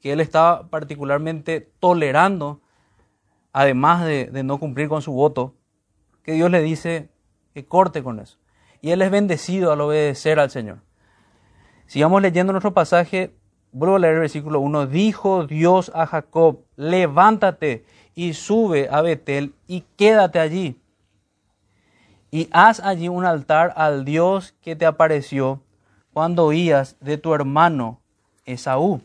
que 0.01 0.13
él 0.13 0.21
estaba 0.21 0.69
particularmente 0.71 1.61
tolerando, 1.79 2.63
además 3.53 4.05
de, 4.05 4.27
de 4.27 4.43
no 4.43 4.59
cumplir 4.59 4.89
con 4.89 5.03
su 5.03 5.13
voto, 5.13 5.55
que 6.25 6.33
Dios 6.33 6.51
le 6.51 6.63
dice 6.63 7.11
que 7.53 7.67
corte 7.67 8.03
con 8.03 8.19
eso. 8.19 8.41
Y 8.81 8.91
él 8.91 9.03
es 9.03 9.11
bendecido 9.11 9.73
al 9.73 9.81
obedecer 9.81 10.39
al 10.39 10.51
Señor. 10.51 10.79
Sigamos 11.87 12.23
leyendo 12.23 12.53
nuestro 12.53 12.73
pasaje 12.73 13.35
Vuelvo 13.73 13.97
a 13.97 13.99
leer 14.01 14.15
el 14.15 14.21
versículo 14.21 14.61
1. 14.61 14.87
Dijo 14.89 15.47
Dios 15.47 15.93
a 15.95 16.07
Jacob, 16.07 16.65
levántate 16.77 17.85
y 18.15 18.35
sube 18.35 18.89
a 18.91 19.01
Betel 19.01 19.55
y 19.69 19.83
quédate 19.97 20.41
allí. 20.41 20.81
Y 22.33 22.49
haz 22.53 22.81
allí 22.81 23.09
un 23.09 23.25
altar 23.25 23.73
al 23.77 24.05
Dios 24.05 24.55
que 24.61 24.75
te 24.75 24.87
apareció 24.87 25.63
cuando 26.13 26.49
huías 26.49 26.97
de 27.01 27.17
tu 27.17 27.33
hermano 27.33 28.01
Esaú. 28.45 29.03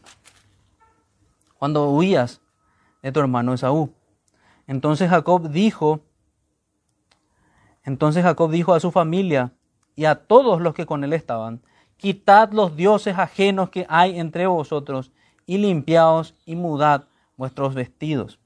Cuando 1.59 1.89
huías 1.89 2.41
de 3.03 3.11
tu 3.11 3.19
hermano 3.19 3.53
Esaú. 3.53 3.93
Entonces 4.65 5.11
Jacob 5.11 5.49
dijo 5.49 6.01
Entonces 7.83 8.23
Jacob 8.23 8.49
dijo 8.49 8.73
a 8.73 8.79
su 8.79 8.91
familia 8.91 9.53
y 9.95 10.05
a 10.05 10.15
todos 10.15 10.61
los 10.61 10.73
que 10.73 10.85
con 10.85 11.03
él 11.03 11.13
estaban, 11.13 11.61
quitad 11.97 12.51
los 12.51 12.75
dioses 12.75 13.17
ajenos 13.17 13.69
que 13.69 13.85
hay 13.89 14.19
entre 14.19 14.47
vosotros 14.47 15.11
y 15.45 15.57
limpiaos 15.57 16.35
y 16.45 16.55
mudad 16.55 17.05
vuestros 17.37 17.73
vestidos. 17.73 18.39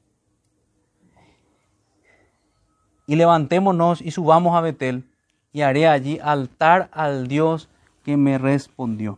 Y 3.08 3.16
levantémonos 3.16 4.02
y 4.02 4.12
subamos 4.12 4.56
a 4.56 4.62
Betel 4.62 5.04
y 5.52 5.62
haré 5.62 5.88
allí 5.88 6.20
altar 6.22 6.90
al 6.92 7.28
Dios 7.28 7.70
que 8.04 8.18
me 8.18 8.38
respondió. 8.38 9.18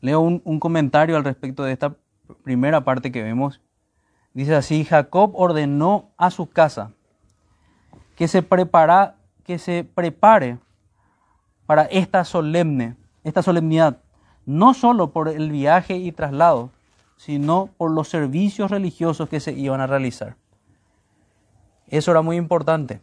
Leo 0.00 0.20
un, 0.20 0.60
comentario 0.60 1.16
al 1.16 1.24
respecto 1.24 1.62
de 1.62 1.72
esta 1.72 1.94
primera 2.42 2.82
parte 2.84 3.12
que 3.12 3.22
vemos 3.22 3.60
Dice 4.34 4.54
así, 4.54 4.84
Jacob 4.84 5.32
ordenó 5.34 6.10
a 6.16 6.30
su 6.30 6.48
casa 6.48 6.92
que 8.16 8.28
se, 8.28 8.42
prepara, 8.42 9.16
que 9.44 9.58
se 9.58 9.84
prepare 9.84 10.58
para 11.66 11.84
esta 11.84 12.24
solemne, 12.24 12.96
esta 13.24 13.42
solemnidad, 13.42 13.98
no 14.44 14.74
solo 14.74 15.12
por 15.12 15.28
el 15.28 15.50
viaje 15.50 15.96
y 15.96 16.12
traslado, 16.12 16.70
sino 17.16 17.68
por 17.76 17.90
los 17.90 18.08
servicios 18.08 18.70
religiosos 18.70 19.28
que 19.28 19.40
se 19.40 19.52
iban 19.52 19.80
a 19.80 19.86
realizar. 19.86 20.36
Eso 21.86 22.10
era 22.10 22.22
muy 22.22 22.36
importante. 22.36 23.00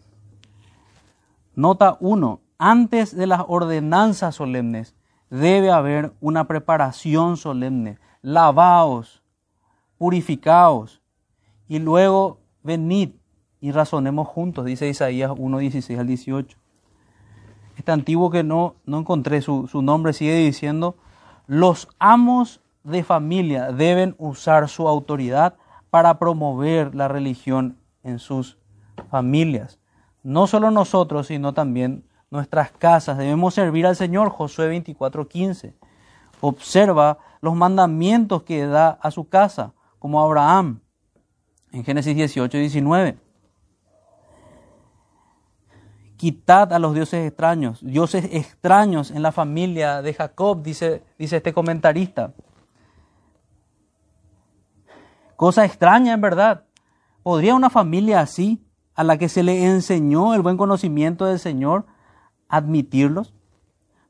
Nota 1.55 1.97
1. 1.99 2.41
Antes 2.57 3.15
de 3.15 3.27
las 3.27 3.43
ordenanzas 3.47 4.35
solemnes 4.35 4.95
debe 5.29 5.71
haber 5.71 6.13
una 6.19 6.47
preparación 6.47 7.37
solemne. 7.37 7.97
Lavaos, 8.21 9.23
purificaos, 9.97 11.01
y 11.67 11.79
luego 11.79 12.39
venid 12.63 13.11
y 13.61 13.71
razonemos 13.71 14.27
juntos, 14.27 14.65
dice 14.65 14.87
Isaías 14.87 15.31
1, 15.35 15.57
16 15.57 15.99
al 15.99 16.07
18. 16.07 16.57
Este 17.77 17.91
antiguo 17.91 18.29
que 18.29 18.43
no, 18.43 18.75
no 18.85 18.99
encontré 18.99 19.41
su, 19.41 19.67
su 19.67 19.81
nombre 19.81 20.13
sigue 20.13 20.35
diciendo, 20.35 20.95
los 21.47 21.87
amos 21.99 22.61
de 22.83 23.03
familia 23.03 23.71
deben 23.71 24.15
usar 24.17 24.69
su 24.69 24.87
autoridad 24.87 25.55
para 25.89 26.19
promover 26.19 26.95
la 26.95 27.07
religión 27.07 27.77
en 28.03 28.19
sus 28.19 28.57
familias. 29.09 29.79
No 30.23 30.47
solo 30.47 30.71
nosotros, 30.71 31.27
sino 31.27 31.53
también 31.53 32.03
nuestras 32.29 32.71
casas. 32.71 33.17
Debemos 33.17 33.53
servir 33.53 33.85
al 33.85 33.95
Señor, 33.95 34.29
Josué 34.29 34.69
24:15. 34.69 35.73
Observa 36.41 37.17
los 37.41 37.55
mandamientos 37.55 38.43
que 38.43 38.65
da 38.65 38.89
a 39.01 39.11
su 39.11 39.27
casa, 39.27 39.73
como 39.97 40.21
Abraham 40.21 40.81
en 41.71 41.83
Génesis 41.83 42.15
18 42.15 42.57
y 42.57 42.61
19. 42.61 43.17
Quitad 46.19 46.73
a 46.73 46.79
los 46.79 46.93
dioses 46.93 47.25
extraños, 47.25 47.79
dioses 47.81 48.27
extraños 48.33 49.09
en 49.09 49.21
la 49.21 49.31
familia 49.31 50.01
de 50.01 50.13
Jacob, 50.13 50.61
dice, 50.61 51.01
dice 51.17 51.37
este 51.37 51.53
comentarista. 51.53 52.33
Cosa 55.37 55.63
extraña 55.63 56.11
en 56.11 56.19
verdad. 56.19 56.65
¿Podría 57.23 57.55
una 57.55 57.69
familia 57.69 58.19
así, 58.19 58.61
a 58.95 59.05
la 59.05 59.17
que 59.17 59.29
se 59.29 59.43
le 59.43 59.63
enseñó 59.63 60.33
el 60.33 60.41
buen 60.41 60.57
conocimiento 60.57 61.23
del 61.23 61.39
Señor, 61.39 61.85
admitirlos? 62.49 63.33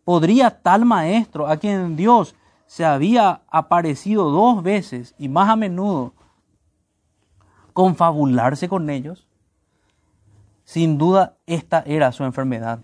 ¿Podría 0.03 0.63
tal 0.63 0.85
maestro, 0.85 1.47
a 1.47 1.57
quien 1.57 1.95
Dios 1.95 2.33
se 2.65 2.85
había 2.85 3.43
aparecido 3.51 4.31
dos 4.31 4.63
veces 4.63 5.13
y 5.19 5.29
más 5.29 5.47
a 5.47 5.55
menudo, 5.55 6.15
confabularse 7.73 8.67
con 8.67 8.89
ellos? 8.89 9.28
Sin 10.69 10.99
duda 10.99 11.33
esta 11.47 11.81
era 11.87 12.11
su 12.11 12.23
enfermedad. 12.23 12.81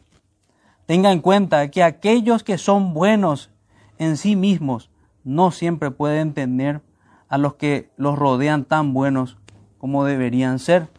Tenga 0.87 1.11
en 1.11 1.19
cuenta 1.21 1.69
que 1.69 1.83
aquellos 1.83 2.43
que 2.43 2.57
son 2.57 2.95
buenos 2.95 3.51
en 3.99 4.17
sí 4.17 4.35
mismos 4.35 4.89
no 5.23 5.51
siempre 5.51 5.91
pueden 5.91 6.33
tener 6.33 6.81
a 7.27 7.37
los 7.37 7.53
que 7.53 7.91
los 7.95 8.17
rodean 8.17 8.65
tan 8.65 8.91
buenos 8.95 9.37
como 9.77 10.03
deberían 10.03 10.57
ser. 10.57 10.89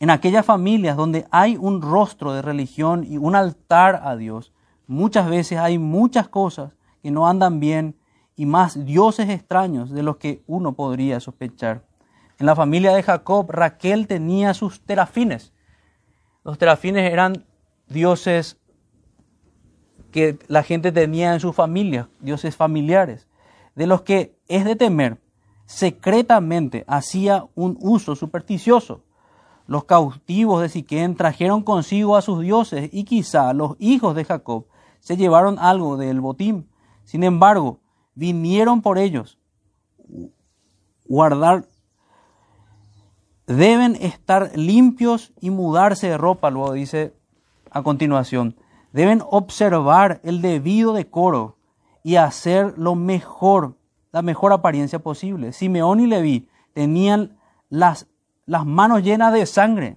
En 0.00 0.08
aquellas 0.08 0.46
familias 0.46 0.96
donde 0.96 1.26
hay 1.30 1.58
un 1.58 1.82
rostro 1.82 2.32
de 2.32 2.40
religión 2.40 3.04
y 3.06 3.18
un 3.18 3.34
altar 3.34 4.00
a 4.02 4.16
Dios, 4.16 4.54
muchas 4.86 5.28
veces 5.28 5.58
hay 5.58 5.78
muchas 5.78 6.26
cosas 6.26 6.74
que 7.02 7.10
no 7.10 7.28
andan 7.28 7.60
bien 7.60 7.96
y 8.34 8.46
más 8.46 8.86
dioses 8.86 9.28
extraños 9.28 9.90
de 9.90 10.02
los 10.02 10.16
que 10.16 10.42
uno 10.46 10.72
podría 10.72 11.20
sospechar. 11.20 11.84
En 12.38 12.46
la 12.46 12.56
familia 12.56 12.94
de 12.94 13.02
Jacob, 13.02 13.50
Raquel 13.50 14.06
tenía 14.06 14.54
sus 14.54 14.80
terafines. 14.80 15.52
Los 16.44 16.58
terafines 16.58 17.12
eran 17.12 17.44
dioses 17.88 18.58
que 20.10 20.38
la 20.48 20.62
gente 20.62 20.92
tenía 20.92 21.32
en 21.32 21.40
su 21.40 21.52
familia, 21.52 22.08
dioses 22.20 22.56
familiares, 22.56 23.28
de 23.74 23.86
los 23.86 24.02
que 24.02 24.36
es 24.48 24.64
de 24.64 24.76
temer, 24.76 25.18
secretamente 25.66 26.84
hacía 26.86 27.46
un 27.54 27.78
uso 27.80 28.14
supersticioso. 28.14 29.02
Los 29.66 29.84
cautivos 29.84 30.60
de 30.60 30.68
Siquén 30.68 31.16
trajeron 31.16 31.62
consigo 31.62 32.16
a 32.16 32.22
sus 32.22 32.40
dioses 32.42 32.90
y 32.92 33.04
quizá 33.04 33.52
los 33.54 33.76
hijos 33.78 34.14
de 34.14 34.24
Jacob 34.24 34.66
se 35.00 35.16
llevaron 35.16 35.58
algo 35.58 35.96
del 35.96 36.20
botín. 36.20 36.68
Sin 37.04 37.24
embargo, 37.24 37.80
vinieron 38.14 38.82
por 38.82 38.98
ellos 38.98 39.38
guardar 41.06 41.66
deben 43.46 43.96
estar 43.96 44.56
limpios 44.56 45.32
y 45.40 45.50
mudarse 45.50 46.08
de 46.08 46.18
ropa, 46.18 46.50
luego 46.50 46.72
dice 46.72 47.14
a 47.70 47.82
continuación. 47.82 48.56
Deben 48.92 49.22
observar 49.30 50.20
el 50.22 50.42
debido 50.42 50.92
decoro 50.92 51.56
y 52.02 52.16
hacer 52.16 52.74
lo 52.76 52.94
mejor, 52.94 53.76
la 54.12 54.22
mejor 54.22 54.52
apariencia 54.52 54.98
posible. 54.98 55.52
Simeón 55.52 56.00
y 56.00 56.06
Leví 56.06 56.48
tenían 56.74 57.38
las, 57.70 58.06
las 58.46 58.66
manos 58.66 59.02
llenas 59.02 59.32
de 59.32 59.46
sangre. 59.46 59.96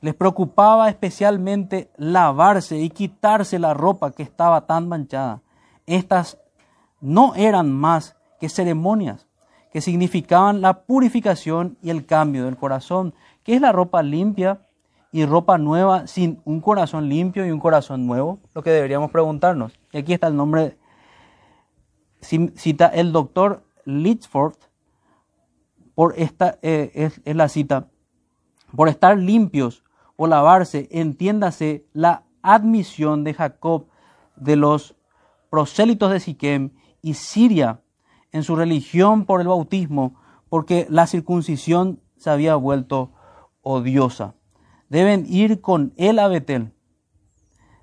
Les 0.00 0.14
preocupaba 0.14 0.88
especialmente 0.88 1.90
lavarse 1.96 2.78
y 2.78 2.90
quitarse 2.90 3.58
la 3.58 3.74
ropa 3.74 4.10
que 4.10 4.22
estaba 4.22 4.66
tan 4.66 4.88
manchada. 4.88 5.42
Estas 5.86 6.38
no 7.00 7.34
eran 7.36 7.72
más 7.72 8.16
que 8.40 8.48
ceremonias 8.48 9.25
que 9.72 9.80
significaban 9.80 10.60
la 10.60 10.82
purificación 10.82 11.76
y 11.82 11.90
el 11.90 12.06
cambio 12.06 12.44
del 12.44 12.56
corazón. 12.56 13.14
¿Qué 13.42 13.54
es 13.54 13.60
la 13.60 13.72
ropa 13.72 14.02
limpia 14.02 14.60
y 15.12 15.24
ropa 15.24 15.58
nueva 15.58 16.06
sin 16.06 16.40
un 16.44 16.60
corazón 16.60 17.08
limpio 17.08 17.46
y 17.46 17.50
un 17.50 17.60
corazón 17.60 18.06
nuevo? 18.06 18.40
Lo 18.54 18.62
que 18.62 18.70
deberíamos 18.70 19.10
preguntarnos. 19.10 19.78
Y 19.92 19.98
aquí 19.98 20.12
está 20.12 20.28
el 20.28 20.36
nombre, 20.36 20.78
cita 22.20 22.86
el 22.86 23.12
doctor 23.12 23.64
Litchford, 23.84 24.56
por 25.94 26.14
esta 26.18 26.58
eh, 26.62 26.90
es, 26.94 27.20
es 27.24 27.36
la 27.36 27.48
cita, 27.48 27.88
por 28.74 28.88
estar 28.88 29.16
limpios 29.16 29.82
o 30.16 30.26
lavarse, 30.26 30.88
entiéndase 30.90 31.86
la 31.92 32.24
admisión 32.42 33.24
de 33.24 33.34
Jacob 33.34 33.86
de 34.36 34.56
los 34.56 34.94
prosélitos 35.50 36.10
de 36.10 36.20
Siquem 36.20 36.70
y 37.00 37.14
Siria 37.14 37.80
en 38.36 38.42
su 38.42 38.54
religión 38.54 39.24
por 39.24 39.40
el 39.40 39.48
bautismo, 39.48 40.14
porque 40.50 40.86
la 40.90 41.06
circuncisión 41.06 42.00
se 42.18 42.30
había 42.30 42.54
vuelto 42.54 43.10
odiosa. 43.62 44.34
Deben 44.90 45.24
ir 45.26 45.62
con 45.62 45.94
él 45.96 46.18
a 46.18 46.28
Betel. 46.28 46.72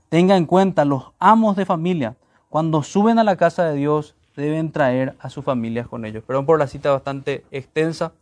Tenga 0.09 0.37
en 0.37 0.45
cuenta 0.45 0.85
los 0.85 1.11
amos 1.17 1.55
de 1.55 1.65
familia, 1.65 2.17
cuando 2.49 2.83
suben 2.83 3.17
a 3.17 3.23
la 3.23 3.35
casa 3.35 3.65
de 3.65 3.75
Dios, 3.75 4.15
deben 4.35 4.71
traer 4.71 5.15
a 5.19 5.29
sus 5.31 5.43
familias 5.43 5.87
con 5.87 6.05
ellos. 6.05 6.23
Perdón 6.23 6.45
por 6.45 6.59
la 6.59 6.67
cita 6.67 6.91
bastante 6.91 7.43
extensa, 7.49 8.13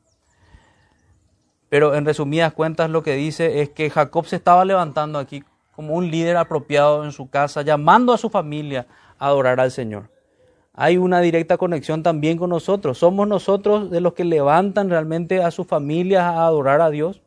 pero 1.68 1.96
en 1.96 2.06
resumidas 2.06 2.54
cuentas 2.54 2.90
lo 2.90 3.04
que 3.04 3.16
dice 3.16 3.62
es 3.62 3.70
que 3.70 3.90
Jacob 3.90 4.26
se 4.26 4.38
estaba 4.38 4.64
levantando 4.64 5.20
aquí 5.20 5.44
como 5.76 5.96
un 5.96 6.10
líder 6.10 6.38
apropiado 6.38 7.04
en 7.04 7.12
su 7.12 7.30
casa, 7.30 7.62
llamando 7.62 8.14
a 8.14 8.18
su 8.18 8.30
familia 8.30 8.88
a 9.20 9.28
adorar 9.28 9.60
al 9.60 9.72
Señor 9.72 10.21
hay 10.74 10.98
una 10.98 11.20
directa 11.20 11.58
conexión 11.58 12.02
también 12.02 12.38
con 12.38 12.50
nosotros. 12.50 12.98
Somos 12.98 13.28
nosotros 13.28 13.90
de 13.92 14.02
los 14.02 14.14
que 14.14 14.24
levantan 14.24 14.90
realmente 14.90 15.44
a 15.44 15.52
sus 15.52 15.68
familias 15.68 16.24
a 16.24 16.46
adorar 16.46 16.82
a 16.82 16.90
Dios. 16.90 17.22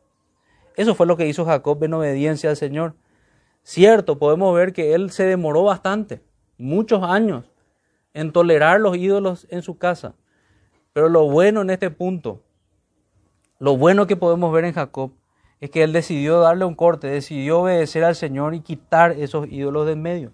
Eso 0.75 0.95
fue 0.95 1.05
lo 1.05 1.15
que 1.15 1.27
hizo 1.27 1.45
Jacob 1.45 1.83
en 1.83 1.93
obediencia 1.93 2.49
al 2.49 2.57
Señor. 2.57 2.95
Cierto, 3.63 4.19
podemos 4.19 4.53
ver 4.55 4.73
que 4.73 4.93
él 4.93 5.11
se 5.11 5.25
demoró 5.25 5.63
bastante, 5.63 6.21
muchos 6.57 7.03
años, 7.03 7.45
en 8.13 8.31
tolerar 8.31 8.79
los 8.79 8.97
ídolos 8.97 9.47
en 9.49 9.61
su 9.61 9.77
casa. 9.77 10.15
Pero 10.93 11.09
lo 11.09 11.29
bueno 11.29 11.61
en 11.61 11.69
este 11.69 11.89
punto, 11.89 12.43
lo 13.59 13.77
bueno 13.77 14.07
que 14.07 14.15
podemos 14.15 14.51
ver 14.53 14.65
en 14.65 14.73
Jacob, 14.73 15.11
es 15.61 15.69
que 15.69 15.83
él 15.83 15.93
decidió 15.93 16.39
darle 16.39 16.65
un 16.65 16.75
corte, 16.75 17.07
decidió 17.07 17.61
obedecer 17.61 18.03
al 18.03 18.15
Señor 18.15 18.53
y 18.53 18.61
quitar 18.61 19.11
esos 19.11 19.47
ídolos 19.47 19.85
de 19.85 19.93
en 19.93 20.01
medio. 20.01 20.33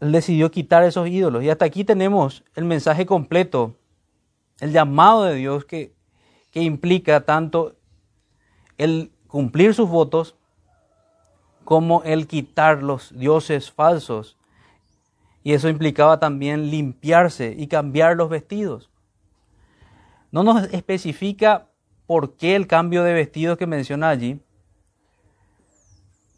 Decidió 0.00 0.50
quitar 0.50 0.82
esos 0.84 1.08
ídolos. 1.08 1.42
Y 1.44 1.50
hasta 1.50 1.64
aquí 1.64 1.84
tenemos 1.84 2.42
el 2.54 2.64
mensaje 2.64 3.06
completo, 3.06 3.76
el 4.60 4.72
llamado 4.72 5.24
de 5.24 5.34
Dios 5.34 5.64
que, 5.64 5.94
que 6.50 6.62
implica 6.62 7.20
tanto 7.22 7.76
el 8.78 9.12
cumplir 9.26 9.74
sus 9.74 9.88
votos 9.88 10.36
como 11.64 12.02
el 12.02 12.26
quitar 12.26 12.82
los 12.82 13.16
dioses 13.16 13.70
falsos. 13.70 14.36
Y 15.42 15.52
eso 15.52 15.68
implicaba 15.68 16.18
también 16.18 16.70
limpiarse 16.70 17.54
y 17.56 17.66
cambiar 17.66 18.16
los 18.16 18.28
vestidos. 18.28 18.90
No 20.32 20.42
nos 20.42 20.64
especifica 20.72 21.68
por 22.06 22.36
qué 22.36 22.56
el 22.56 22.66
cambio 22.66 23.04
de 23.04 23.12
vestidos 23.12 23.56
que 23.56 23.66
menciona 23.66 24.08
allí. 24.08 24.40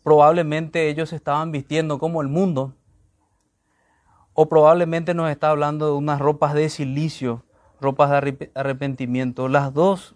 Probablemente 0.02 0.88
ellos 0.88 1.12
estaban 1.12 1.52
vistiendo 1.52 1.98
como 1.98 2.22
el 2.22 2.28
mundo, 2.28 2.74
o 4.34 4.48
probablemente 4.48 5.14
nos 5.14 5.30
está 5.30 5.50
hablando 5.50 5.86
de 5.86 5.92
unas 5.92 6.20
ropas 6.20 6.54
de 6.54 6.68
silicio, 6.68 7.44
ropas 7.80 8.10
de 8.10 8.50
arrepentimiento. 8.54 9.48
Las 9.48 9.74
dos 9.74 10.14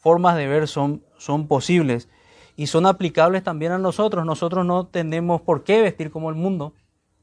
formas 0.00 0.36
de 0.36 0.46
ver 0.46 0.68
son, 0.68 1.02
son 1.16 1.46
posibles 1.46 2.08
y 2.56 2.66
son 2.66 2.86
aplicables 2.86 3.42
también 3.42 3.72
a 3.72 3.78
nosotros. 3.78 4.26
Nosotros 4.26 4.66
no 4.66 4.86
tenemos 4.86 5.40
por 5.40 5.64
qué 5.64 5.80
vestir 5.82 6.10
como 6.10 6.28
el 6.28 6.36
mundo. 6.36 6.74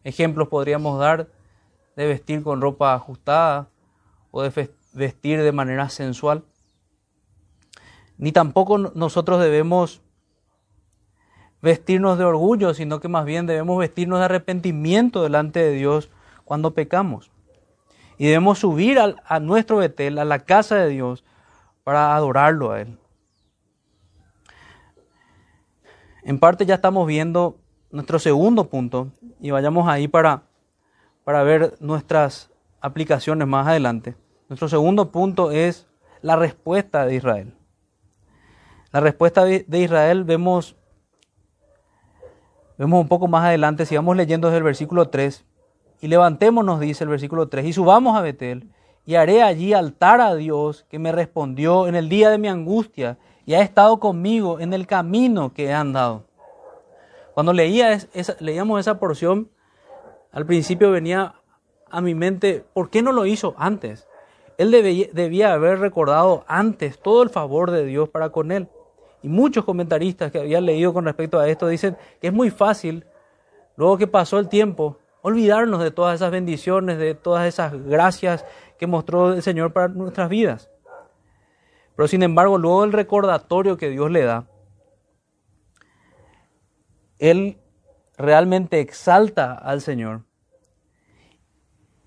Ejemplos 0.04 0.48
podríamos 0.48 1.00
dar 1.00 1.30
de 1.96 2.08
vestir 2.08 2.44
con 2.44 2.62
ropa 2.62 2.94
ajustada 2.94 3.70
o 4.32 4.42
de 4.42 4.70
vestir 4.94 5.42
de 5.42 5.52
manera 5.52 5.90
sensual. 5.90 6.44
Ni 8.18 8.32
tampoco 8.32 8.78
nosotros 8.78 9.40
debemos 9.40 10.02
vestirnos 11.62 12.18
de 12.18 12.24
orgullo, 12.24 12.74
sino 12.74 13.00
que 13.00 13.08
más 13.08 13.26
bien 13.26 13.46
debemos 13.46 13.78
vestirnos 13.80 14.20
de 14.20 14.26
arrepentimiento 14.26 15.24
delante 15.24 15.60
de 15.60 15.72
Dios 15.72 16.10
cuando 16.46 16.74
pecamos. 16.74 17.32
Y 18.18 18.26
debemos 18.26 18.60
subir 18.60 19.00
a 19.00 19.40
nuestro 19.40 19.78
Betel, 19.78 20.18
a 20.18 20.26
la 20.26 20.40
casa 20.40 20.76
de 20.76 20.90
Dios, 20.90 21.24
para 21.84 22.16
adorarlo 22.16 22.72
a 22.72 22.82
Él. 22.82 22.98
En 26.24 26.40
parte 26.40 26.66
ya 26.66 26.76
estamos 26.76 27.08
viendo 27.08 27.58
nuestro 27.92 28.20
segundo 28.20 28.70
punto 28.70 29.12
y 29.40 29.52
vayamos 29.52 29.88
ahí 29.88 30.08
para, 30.08 30.44
para 31.24 31.44
ver 31.44 31.76
nuestras 31.80 32.50
aplicaciones 32.82 33.48
más 33.48 33.68
adelante. 33.68 34.16
Nuestro 34.50 34.68
segundo 34.68 35.12
punto 35.12 35.52
es 35.52 35.88
la 36.22 36.36
respuesta 36.36 37.06
de 37.06 37.16
Israel. 37.16 37.54
La 38.92 39.00
respuesta 39.00 39.46
de 39.46 39.80
Israel 39.80 40.24
vemos 40.24 40.77
Vemos 42.78 43.02
un 43.02 43.08
poco 43.08 43.28
más 43.28 43.44
adelante, 43.44 43.86
si 43.86 43.96
vamos 43.96 44.16
leyendo 44.16 44.48
desde 44.48 44.60
el 44.60 44.64
versículo 44.64 45.10
3, 45.10 45.46
y 46.00 46.08
levantémonos, 46.08 46.80
dice 46.80 47.04
el 47.04 47.10
versículo 47.10 47.48
3, 47.48 47.66
y 47.66 47.74
subamos 47.74 48.16
a 48.16 48.22
Betel, 48.22 48.70
y 49.06 49.16
haré 49.16 49.42
allí 49.42 49.74
altar 49.74 50.22
a 50.22 50.36
Dios 50.36 50.86
que 50.90 51.00
me 51.00 51.12
respondió 51.12 51.88
en 51.88 51.96
el 51.96 52.08
día 52.08 52.30
de 52.30 52.38
mi 52.38 52.48
angustia, 52.50 53.18
y 53.46 53.56
ha 53.56 53.62
estado 53.62 54.00
conmigo 54.00 54.60
en 54.60 54.74
el 54.74 54.86
camino 54.86 55.54
que 55.54 55.66
he 55.66 55.74
andado. 55.74 56.26
Cuando 57.34 57.54
leíamos 57.54 58.80
esa 58.80 59.00
porción, 59.00 59.50
al 60.32 60.46
principio 60.46 60.92
venía 60.92 61.36
a 61.90 62.02
mi 62.02 62.14
mente, 62.14 62.66
¿por 62.74 62.90
qué 62.90 63.02
no 63.02 63.12
lo 63.12 63.26
hizo 63.26 63.56
antes? 63.58 64.08
Él 64.58 64.72
debía 65.14 65.54
haber 65.54 65.80
recordado 65.80 66.44
antes 66.48 67.00
todo 67.00 67.24
el 67.24 67.30
favor 67.30 67.72
de 67.72 67.86
Dios 67.86 68.10
para 68.10 68.30
con 68.32 68.52
él. 68.52 68.68
Y 69.28 69.30
muchos 69.30 69.66
comentaristas 69.66 70.32
que 70.32 70.40
habían 70.40 70.66
leído 70.66 70.94
con 70.94 71.04
respecto 71.04 71.38
a 71.38 71.50
esto 71.50 71.68
dicen 71.68 71.98
que 72.22 72.28
es 72.28 72.34
muy 72.34 72.50
fácil, 72.50 73.06
luego 73.76 73.98
que 73.98 74.08
pasó 74.08 74.40
el 74.40 74.48
tiempo, 74.48 75.00
olvidarnos 75.22 75.84
de 75.84 75.92
todas 75.92 76.16
esas 76.16 76.32
bendiciones, 76.32 76.98
de 76.98 77.14
todas 77.14 77.46
esas 77.46 77.74
gracias 77.74 78.46
que 78.80 78.88
mostró 78.88 79.34
el 79.34 79.44
Señor 79.44 79.74
para 79.74 79.90
nuestras 79.90 80.30
vidas. 80.30 80.72
Pero 81.98 82.08
sin 82.08 82.24
embargo, 82.24 82.58
luego 82.58 82.86
el 82.86 82.94
recordatorio 82.94 83.76
que 83.76 83.90
Dios 83.90 84.10
le 84.10 84.24
da, 84.24 84.48
Él 87.20 87.58
realmente 88.18 88.80
exalta 88.80 89.56
al 89.56 89.82
Señor 89.82 90.22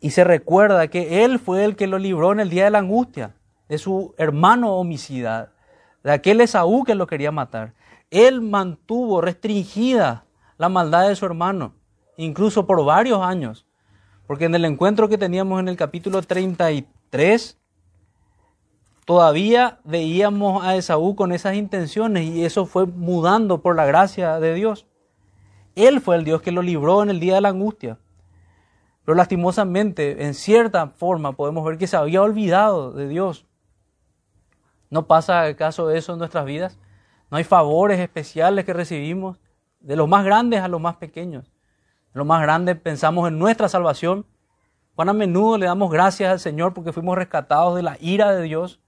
y 0.01 0.13
se 0.13 0.25
recuerda 0.25 0.89
que 0.89 1.23
Él 1.23 1.39
fue 1.39 1.67
el 1.67 1.77
que 1.77 1.87
lo 1.87 1.99
libró 1.99 2.33
en 2.33 2.41
el 2.41 2.49
día 2.49 2.65
de 2.65 2.71
la 2.71 2.79
angustia, 2.79 3.37
de 3.69 3.77
su 3.77 4.15
hermano 4.17 4.77
homicida, 4.77 5.53
de 6.03 6.13
aquel 6.13 6.41
Esaú 6.41 6.85
que 6.85 6.95
lo 6.95 7.07
quería 7.07 7.31
matar. 7.31 7.75
Él 8.11 8.41
mantuvo 8.41 9.21
restringida 9.21 10.25
la 10.59 10.69
maldad 10.69 11.09
de 11.09 11.17
su 11.17 11.27
hermano, 11.27 11.75
incluso 12.17 12.67
por 12.67 12.85
varios 12.85 13.23
años. 13.23 13.67
Porque 14.27 14.45
en 14.45 14.55
el 14.55 14.65
encuentro 14.65 15.09
que 15.09 15.19
teníamos 15.19 15.61
en 15.61 15.69
el 15.69 15.77
capítulo 15.77 16.23
33, 16.23 17.59
todavía 19.05 19.81
veíamos 19.85 20.65
a 20.65 20.77
Esaú 20.77 21.17
con 21.17 21.33
esas 21.33 21.55
intenciones 21.55 22.27
y 22.27 22.45
eso 22.45 22.67
fue 22.67 22.87
mudando 22.87 23.61
por 23.61 23.77
la 23.77 23.87
gracia 23.87 24.39
de 24.39 24.55
Dios. 24.55 24.87
Él 25.75 26.01
fue 26.01 26.17
el 26.17 26.25
Dios 26.25 26.43
que 26.43 26.53
lo 26.53 26.63
libró 26.63 27.03
en 27.03 27.11
el 27.11 27.21
día 27.21 27.35
de 27.35 27.41
la 27.41 27.49
angustia. 27.49 27.99
Pero 29.05 29.17
lastimosamente, 29.17 30.25
en 30.25 30.35
cierta 30.35 30.89
forma, 30.89 31.33
podemos 31.33 31.65
ver 31.65 31.79
que 31.79 31.87
se 31.87 31.97
había 31.97 32.23
olvidado 32.23 32.93
de 32.93 33.09
Dios. 33.09 33.47
¿No 34.91 35.07
pasa 35.07 35.45
acaso 35.45 35.91
eso 35.91 36.13
en 36.13 36.19
nuestras 36.19 36.45
vidas? 36.45 36.79
¿No 37.31 37.37
hay 37.37 37.45
favores 37.45 38.01
especiales 38.01 38.65
que 38.65 38.73
recibimos? 38.73 39.39
De 39.79 39.95
los 39.95 40.09
más 40.09 40.25
grandes 40.25 40.61
a 40.61 40.69
los 40.69 40.81
más 40.81 40.97
pequeños. 40.97 41.51
Los 42.13 42.27
más 42.27 42.43
grandes 42.43 42.77
pensamos 42.77 43.29
en 43.29 43.39
nuestra 43.39 43.69
salvación. 43.69 44.27
Cuán 44.97 45.09
a 45.09 45.13
menudo 45.13 45.57
le 45.57 45.67
damos 45.67 45.93
gracias 45.93 46.31
al 46.31 46.41
Señor 46.41 46.75
porque 46.75 46.93
fuimos 46.93 47.17
rescatados 47.17 47.77
de 47.77 47.83
la 47.83 47.97
ira 48.01 48.33
de 48.33 48.43
Dios, 48.43 48.81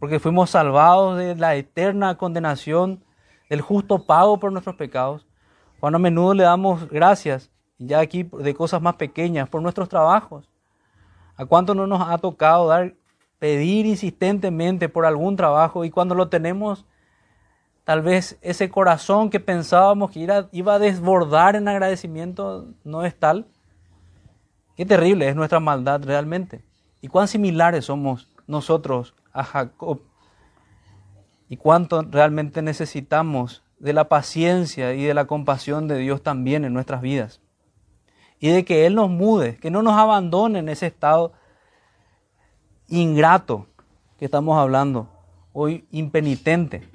porque 0.00 0.18
fuimos 0.18 0.50
salvados 0.50 1.16
de 1.16 1.36
la 1.36 1.54
eterna 1.54 2.16
condenación, 2.16 3.04
del 3.48 3.60
justo 3.60 4.04
pago 4.04 4.38
por 4.38 4.50
nuestros 4.50 4.74
pecados. 4.74 5.26
Cuán 5.78 5.94
a 5.94 5.98
menudo 5.98 6.34
le 6.34 6.42
damos 6.42 6.88
gracias, 6.90 7.50
ya 7.78 8.00
aquí 8.00 8.24
de 8.24 8.54
cosas 8.54 8.82
más 8.82 8.96
pequeñas, 8.96 9.48
por 9.48 9.62
nuestros 9.62 9.88
trabajos. 9.88 10.50
¿A 11.36 11.46
cuánto 11.46 11.76
no 11.76 11.86
nos 11.86 12.02
ha 12.06 12.18
tocado 12.18 12.66
dar 12.66 12.94
pedir 13.38 13.86
insistentemente 13.86 14.88
por 14.88 15.06
algún 15.06 15.36
trabajo 15.36 15.84
y 15.84 15.90
cuando 15.90 16.14
lo 16.14 16.28
tenemos, 16.28 16.84
tal 17.84 18.02
vez 18.02 18.38
ese 18.42 18.68
corazón 18.68 19.30
que 19.30 19.40
pensábamos 19.40 20.10
que 20.10 20.26
iba 20.52 20.74
a 20.74 20.78
desbordar 20.78 21.56
en 21.56 21.68
agradecimiento 21.68 22.66
no 22.84 23.04
es 23.04 23.18
tal. 23.18 23.46
Qué 24.76 24.84
terrible 24.86 25.28
es 25.28 25.36
nuestra 25.36 25.60
maldad 25.60 26.02
realmente. 26.04 26.62
Y 27.00 27.08
cuán 27.08 27.28
similares 27.28 27.86
somos 27.86 28.28
nosotros 28.46 29.14
a 29.32 29.44
Jacob. 29.44 30.00
Y 31.48 31.56
cuánto 31.56 32.02
realmente 32.02 32.62
necesitamos 32.62 33.62
de 33.78 33.92
la 33.92 34.08
paciencia 34.08 34.94
y 34.94 35.04
de 35.04 35.14
la 35.14 35.26
compasión 35.26 35.88
de 35.88 35.98
Dios 35.98 36.22
también 36.22 36.64
en 36.64 36.74
nuestras 36.74 37.00
vidas. 37.00 37.40
Y 38.40 38.50
de 38.50 38.64
que 38.64 38.86
Él 38.86 38.94
nos 38.94 39.10
mude, 39.10 39.56
que 39.56 39.70
no 39.70 39.82
nos 39.82 39.94
abandone 39.94 40.58
en 40.58 40.68
ese 40.68 40.86
estado 40.86 41.32
ingrato 42.88 43.66
que 44.18 44.24
estamos 44.24 44.58
hablando, 44.58 45.08
hoy 45.52 45.86
impenitente. 45.90 46.88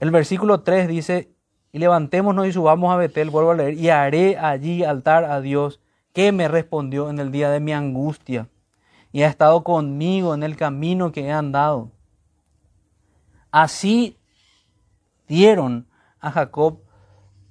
El 0.00 0.10
versículo 0.10 0.60
3 0.60 0.88
dice, 0.88 1.32
y 1.72 1.78
levantémonos 1.78 2.46
y 2.46 2.52
subamos 2.52 2.92
a 2.92 2.96
Betel, 2.96 3.30
vuelvo 3.30 3.50
a 3.50 3.54
leer, 3.54 3.74
y 3.74 3.90
haré 3.90 4.38
allí 4.38 4.84
altar 4.84 5.24
a 5.24 5.40
Dios, 5.40 5.80
que 6.12 6.32
me 6.32 6.48
respondió 6.48 7.10
en 7.10 7.18
el 7.18 7.30
día 7.30 7.50
de 7.50 7.60
mi 7.60 7.72
angustia, 7.72 8.48
y 9.12 9.22
ha 9.22 9.28
estado 9.28 9.62
conmigo 9.64 10.34
en 10.34 10.42
el 10.42 10.56
camino 10.56 11.12
que 11.12 11.26
he 11.26 11.32
andado. 11.32 11.90
Así 13.50 14.18
dieron 15.28 15.86
a 16.20 16.30
Jacob 16.30 16.80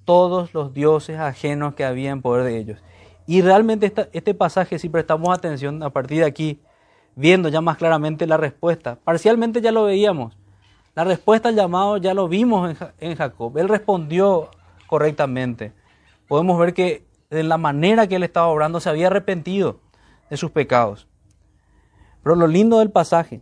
todos 0.05 0.53
los 0.53 0.73
dioses 0.73 1.19
ajenos 1.19 1.73
que 1.73 1.83
había 1.83 2.11
en 2.11 2.21
poder 2.21 2.43
de 2.43 2.57
ellos. 2.57 2.83
Y 3.27 3.41
realmente 3.41 3.91
este 4.13 4.33
pasaje, 4.35 4.77
si 4.77 4.89
prestamos 4.89 5.35
atención 5.35 5.81
a 5.81 5.89
partir 5.89 6.19
de 6.19 6.25
aquí, 6.25 6.61
viendo 7.15 7.49
ya 7.49 7.61
más 7.61 7.77
claramente 7.77 8.27
la 8.27 8.37
respuesta. 8.37 8.97
Parcialmente 9.03 9.61
ya 9.61 9.71
lo 9.71 9.85
veíamos. 9.85 10.37
La 10.93 11.03
respuesta 11.03 11.49
al 11.49 11.55
llamado 11.55 11.97
ya 11.97 12.13
lo 12.13 12.27
vimos 12.27 12.75
en, 12.99 13.15
Jacob. 13.15 13.57
Él 13.57 13.67
respondió 13.69 14.49
correctamente. 14.87 15.73
Podemos 16.27 16.59
ver 16.59 16.73
que 16.73 17.05
en 17.29 17.49
la 17.49 17.57
manera 17.57 18.07
que 18.07 18.15
él 18.15 18.23
estaba 18.23 18.47
obrando 18.47 18.79
se 18.79 18.89
había 18.89 19.07
arrepentido 19.07 19.79
de 20.29 20.37
sus 20.37 20.51
pecados. 20.51 21.07
Pero 22.23 22.35
lo 22.35 22.47
lindo 22.47 22.79
del 22.79 22.91
pasaje 22.91 23.41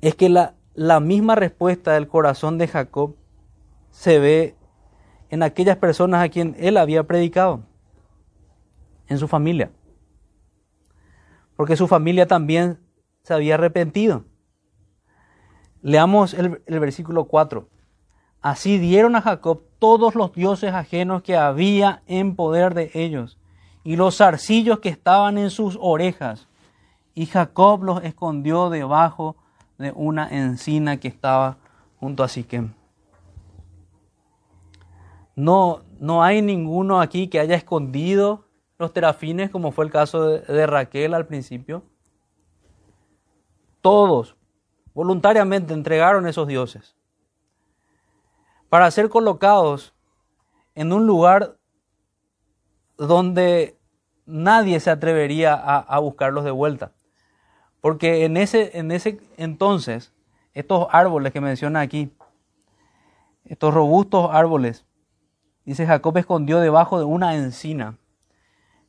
es 0.00 0.14
que 0.14 0.28
la, 0.28 0.54
la 0.74 1.00
misma 1.00 1.34
respuesta 1.34 1.92
del 1.92 2.08
corazón 2.08 2.58
de 2.58 2.68
Jacob 2.68 3.16
se 3.90 4.18
ve 4.18 4.56
en 5.30 5.42
aquellas 5.42 5.76
personas 5.78 6.22
a 6.24 6.28
quien 6.28 6.56
él 6.58 6.76
había 6.76 7.02
predicado, 7.04 7.62
en 9.08 9.18
su 9.18 9.28
familia 9.28 9.70
porque 11.56 11.76
su 11.76 11.86
familia 11.88 12.26
también 12.26 12.78
se 13.22 13.34
había 13.34 13.54
arrepentido. 13.54 14.24
Leamos 15.82 16.34
el, 16.34 16.60
versículo 16.66 17.24
4. 17.24 17.68
Así 18.40 18.78
dieron 18.78 19.16
a 19.16 19.22
Jacob 19.22 19.62
todos 19.78 20.14
los 20.14 20.32
dioses 20.32 20.72
ajenos 20.72 21.22
que 21.22 21.36
había 21.36 22.02
en 22.06 22.36
poder 22.36 22.74
de 22.74 22.90
ellos, 22.94 23.38
y 23.84 23.96
los 23.96 24.18
zarcillos 24.18 24.80
que 24.80 24.88
estaban 24.88 25.38
en 25.38 25.50
sus 25.50 25.78
orejas, 25.80 26.48
y 27.14 27.26
Jacob 27.26 27.84
los 27.84 28.02
escondió 28.02 28.70
debajo 28.70 29.36
de 29.78 29.92
una 29.92 30.28
encina 30.28 30.98
que 30.98 31.08
estaba 31.08 31.58
junto 32.00 32.22
a 32.22 32.28
Siquem. 32.28 32.72
No, 35.36 35.82
no 35.98 36.22
hay 36.22 36.42
ninguno 36.42 37.00
aquí 37.00 37.28
que 37.28 37.40
haya 37.40 37.56
escondido 37.56 38.44
los 38.78 38.92
terafines, 38.92 39.50
como 39.50 39.72
fue 39.72 39.84
el 39.84 39.90
caso 39.90 40.28
de, 40.28 40.66
Raquel 40.66 41.14
al 41.14 41.26
principio. 41.26 41.82
Todos 43.80 44.36
voluntariamente 44.94 45.74
entregaron 45.74 46.26
esos 46.26 46.46
dioses 46.46 46.96
para 48.68 48.90
ser 48.90 49.08
colocados 49.08 49.94
en 50.74 50.92
un 50.92 51.06
lugar 51.06 51.56
donde 52.96 53.78
nadie 54.26 54.80
se 54.80 54.90
atrevería 54.90 55.54
a, 55.54 55.98
buscarlos 55.98 56.44
de 56.44 56.50
vuelta. 56.50 56.92
Porque 57.80 58.24
en 58.24 58.36
ese, 58.36 58.78
en 58.78 58.90
ese 58.90 59.20
entonces, 59.36 60.12
estos 60.54 60.88
árboles 60.90 61.32
que 61.32 61.40
menciona 61.40 61.80
aquí, 61.80 62.10
estos 63.44 63.74
robustos 63.74 64.30
árboles, 64.32 64.86
dice 65.64 65.86
Jacob 65.86 66.16
escondió 66.16 66.60
debajo 66.60 66.98
de 66.98 67.04
una 67.04 67.36
encina, 67.36 67.98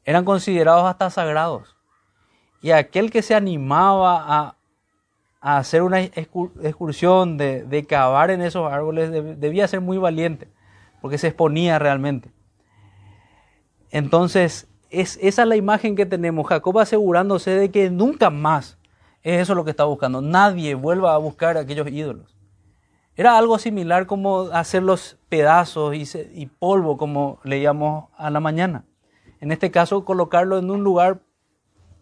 eran 0.06 0.24
considerados 0.24 0.86
hasta 0.86 1.10
sagrados. 1.10 1.76
Y 2.62 2.72
aquel 2.72 3.12
que 3.12 3.22
se 3.22 3.36
animaba 3.36 4.24
a, 4.26 4.56
a 5.42 5.58
hacer 5.58 5.82
una 5.82 6.02
excursión 6.02 7.38
de, 7.38 7.64
de, 7.64 7.86
cavar 7.86 8.32
en 8.32 8.42
esos 8.42 8.72
árboles 8.72 9.12
debía 9.40 9.68
ser 9.68 9.82
muy 9.82 9.98
valiente, 9.98 10.48
porque 11.02 11.18
se 11.18 11.28
exponía 11.28 11.78
realmente. 11.80 12.32
Entonces, 13.92 14.68
es, 14.90 15.20
esa 15.22 15.44
es 15.44 15.48
la 15.48 15.56
imagen 15.56 15.96
que 15.96 16.06
tenemos. 16.06 16.48
Jacob 16.48 16.80
asegurándose 16.80 17.52
de 17.52 17.72
que 17.72 17.90
nunca 17.90 18.30
más 18.30 18.78
es 19.24 19.42
eso 19.42 19.56
lo 19.56 19.64
que 19.66 19.72
está 19.72 19.86
buscando. 19.86 20.22
Nadie 20.22 20.76
vuelva 20.76 21.14
a 21.14 21.18
buscar 21.18 21.58
aquellos 21.58 21.88
ídolos. 21.88 22.36
Era 23.16 23.38
algo 23.38 23.58
similar 23.58 24.06
como 24.06 24.42
hacer 24.52 24.84
los 24.84 25.18
pedazos 25.30 25.96
y, 25.96 26.04
y 26.34 26.48
polvo, 26.48 26.98
como 26.98 27.40
leíamos 27.44 28.10
a 28.18 28.30
la 28.30 28.40
mañana. 28.40 28.86
En 29.46 29.52
este 29.52 29.70
caso, 29.70 30.06
colocarlo 30.06 30.58
en 30.58 30.72
un 30.72 30.84
lugar 30.84 31.22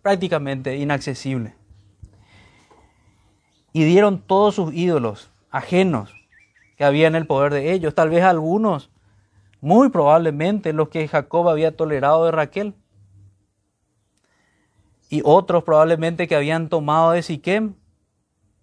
prácticamente 0.02 0.78
inaccesible. 0.78 1.54
Y 3.74 3.84
dieron 3.84 4.22
todos 4.22 4.56
sus 4.56 4.74
ídolos 4.74 5.30
ajenos 5.50 6.16
que 6.78 6.86
había 6.86 7.06
en 7.06 7.16
el 7.16 7.28
poder 7.28 7.52
de 7.52 7.74
ellos. 7.74 7.94
Tal 7.94 8.10
vez 8.10 8.24
algunos 8.24 8.92
muy 9.60 9.90
probablemente 9.90 10.72
los 10.72 10.88
que 10.88 11.06
Jacob 11.06 11.50
había 11.50 11.76
tolerado 11.76 12.24
de 12.24 12.32
Raquel. 12.32 12.76
Y 15.10 15.22
otros 15.26 15.66
probablemente 15.66 16.30
que 16.30 16.38
habían 16.38 16.70
tomado 16.70 17.12
de 17.12 17.24
Siquem. 17.24 17.76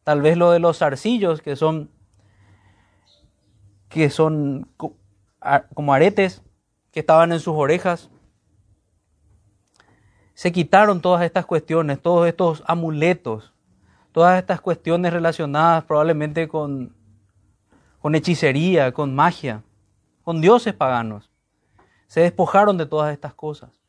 Tal 0.04 0.22
vez 0.22 0.38
lo 0.38 0.52
de 0.52 0.58
los 0.58 0.78
zarcillos, 0.78 1.42
que 1.42 1.54
son, 1.54 1.90
que 3.90 4.08
son 4.08 4.70
como 5.74 5.92
aretes 5.92 6.42
que 6.92 7.00
estaban 7.00 7.30
en 7.32 7.40
sus 7.40 7.54
orejas. 7.54 8.10
Se 10.40 10.52
quitaron 10.52 11.02
todas 11.02 11.20
estas 11.20 11.44
cuestiones, 11.44 12.00
todos 12.00 12.26
estos 12.26 12.62
amuletos, 12.66 13.52
todas 14.10 14.38
estas 14.38 14.58
cuestiones 14.62 15.12
relacionadas 15.12 15.84
probablemente 15.84 16.48
con, 16.48 16.94
con 18.00 18.14
hechicería, 18.14 18.90
con 18.92 19.14
magia 19.14 19.62
con 20.22 20.40
dioses 20.40 20.72
paganos. 20.72 21.30
Se 22.06 22.22
despojaron 22.22 22.78
de 22.78 22.86
todas 22.86 23.12
estas 23.12 23.34
cosas. 23.34 23.82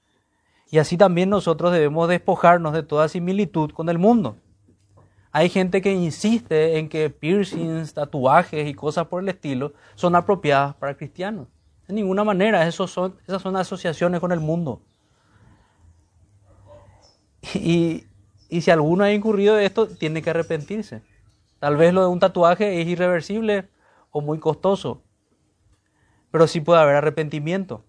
Y 0.70 0.80
así 0.80 0.98
también 0.98 1.30
nosotros 1.30 1.72
debemos 1.72 2.10
despojarnos 2.10 2.74
de 2.74 2.84
toda 2.84 3.08
similitud 3.08 3.72
con 3.72 3.88
el 3.88 3.98
mundo. 3.98 4.36
Hay 5.32 5.48
gente 5.48 5.82
que 5.82 5.94
insiste 5.94 6.78
en 6.80 6.90
que 6.90 7.10
piercings, 7.10 7.94
tatuajes 7.94 8.68
y 8.68 8.74
cosas 8.74 9.08
por 9.08 9.24
el 9.24 9.30
estilo 9.30 9.72
son 9.96 10.18
apropiadas 10.18 10.76
para 10.76 10.98
cristianos. 10.98 11.48
De 11.88 11.94
ninguna 11.94 12.26
manera, 12.26 12.68
esos 12.68 12.92
son, 12.92 13.16
esas 13.26 13.42
son 13.42 13.56
asociaciones 13.56 14.20
con 14.20 14.34
el 14.34 14.42
mundo. 14.42 14.82
Y, 17.54 18.06
y 18.50 18.62
si 18.62 18.72
alguno 18.72 19.04
ha 19.04 19.12
incurrido 19.12 19.58
en 19.58 19.66
esto, 19.66 19.88
tiene 19.88 20.22
que 20.22 20.30
arrepentirse. 20.30 21.02
Tal 21.60 21.76
vez 21.76 21.94
lo 21.94 22.02
de 22.02 22.08
un 22.08 22.20
tatuaje 22.20 22.82
es 22.82 22.88
irreversible 22.88 23.68
o 24.12 24.22
muy 24.22 24.40
costoso 24.40 25.02
pero 26.32 26.48
sí 26.48 26.62
puede 26.62 26.82
haber 26.82 26.96
arrepentimiento. 26.96 27.84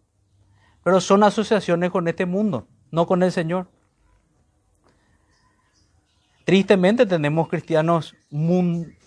Pero 0.82 1.00
son 1.00 1.22
asociaciones 1.22 1.90
con 1.90 2.08
este 2.08 2.26
mundo, 2.26 2.66
no 2.90 3.06
con 3.06 3.22
el 3.22 3.30
Señor. 3.30 3.68
Tristemente 6.44 7.06
tenemos 7.06 7.48
cristianos, 7.48 8.16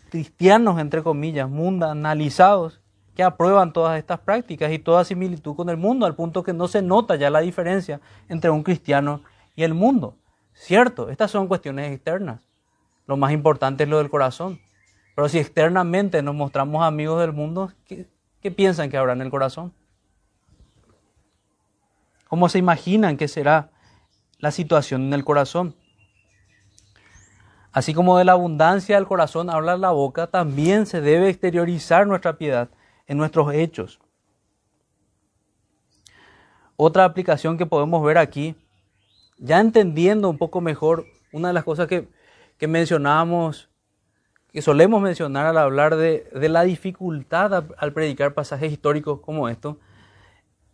cristianos 0.09 0.79
entre 0.79 1.03
comillas, 1.03 1.49
mundanalizados, 1.49 2.81
que 3.13 3.23
aprueban 3.23 3.71
todas 3.71 3.97
estas 3.97 4.19
prácticas 4.19 4.71
y 4.71 4.79
toda 4.79 5.05
similitud 5.05 5.55
con 5.55 5.69
el 5.69 5.77
mundo, 5.77 6.05
al 6.05 6.15
punto 6.15 6.43
que 6.43 6.53
no 6.53 6.67
se 6.67 6.81
nota 6.81 7.15
ya 7.15 7.29
la 7.29 7.39
diferencia 7.39 8.01
entre 8.27 8.49
un 8.49 8.63
cristiano 8.63 9.21
y 9.55 9.63
el 9.63 9.73
mundo. 9.73 10.17
Cierto, 10.55 11.09
estas 11.09 11.29
son 11.29 11.47
cuestiones 11.47 11.93
externas. 11.93 12.41
Lo 13.05 13.15
más 13.15 13.31
importante 13.31 13.83
es 13.83 13.89
lo 13.89 13.99
del 13.99 14.09
corazón. 14.09 14.59
Pero 15.15 15.29
si 15.29 15.37
externamente 15.37 16.21
nos 16.23 16.33
mostramos 16.35 16.83
amigos 16.83 17.21
del 17.21 17.31
mundo, 17.31 17.71
¿Qué 18.45 18.51
piensan 18.51 18.91
que 18.91 18.97
habrá 18.97 19.13
en 19.13 19.23
el 19.23 19.31
corazón? 19.31 19.73
¿Cómo 22.27 22.47
se 22.47 22.59
imaginan 22.59 23.17
que 23.17 23.27
será 23.27 23.71
la 24.37 24.51
situación 24.51 25.01
en 25.01 25.13
el 25.13 25.25
corazón? 25.25 25.75
Así 27.71 27.95
como 27.95 28.19
de 28.19 28.23
la 28.23 28.33
abundancia 28.33 28.97
del 28.97 29.07
corazón 29.07 29.49
habla 29.49 29.77
la 29.77 29.89
boca, 29.89 30.27
también 30.27 30.85
se 30.85 31.01
debe 31.01 31.27
exteriorizar 31.29 32.05
nuestra 32.05 32.37
piedad 32.37 32.69
en 33.07 33.17
nuestros 33.17 33.51
hechos. 33.51 33.99
Otra 36.75 37.03
aplicación 37.03 37.57
que 37.57 37.65
podemos 37.65 38.03
ver 38.03 38.19
aquí, 38.19 38.55
ya 39.37 39.59
entendiendo 39.59 40.29
un 40.29 40.37
poco 40.37 40.61
mejor 40.61 41.05
una 41.31 41.49
de 41.49 41.53
las 41.53 41.63
cosas 41.63 41.87
que, 41.87 42.07
que 42.57 42.67
mencionábamos 42.67 43.69
que 44.55 44.61
solemos 44.61 45.01
mencionar 45.01 45.45
al 45.47 45.57
hablar 45.57 45.97
de, 45.97 46.29
la 46.33 46.63
dificultad 46.63 47.65
al, 47.77 47.91
predicar 47.91 48.33
pasajes 48.33 48.71
históricos 48.71 49.19
como 49.19 49.49
estos, 49.49 49.75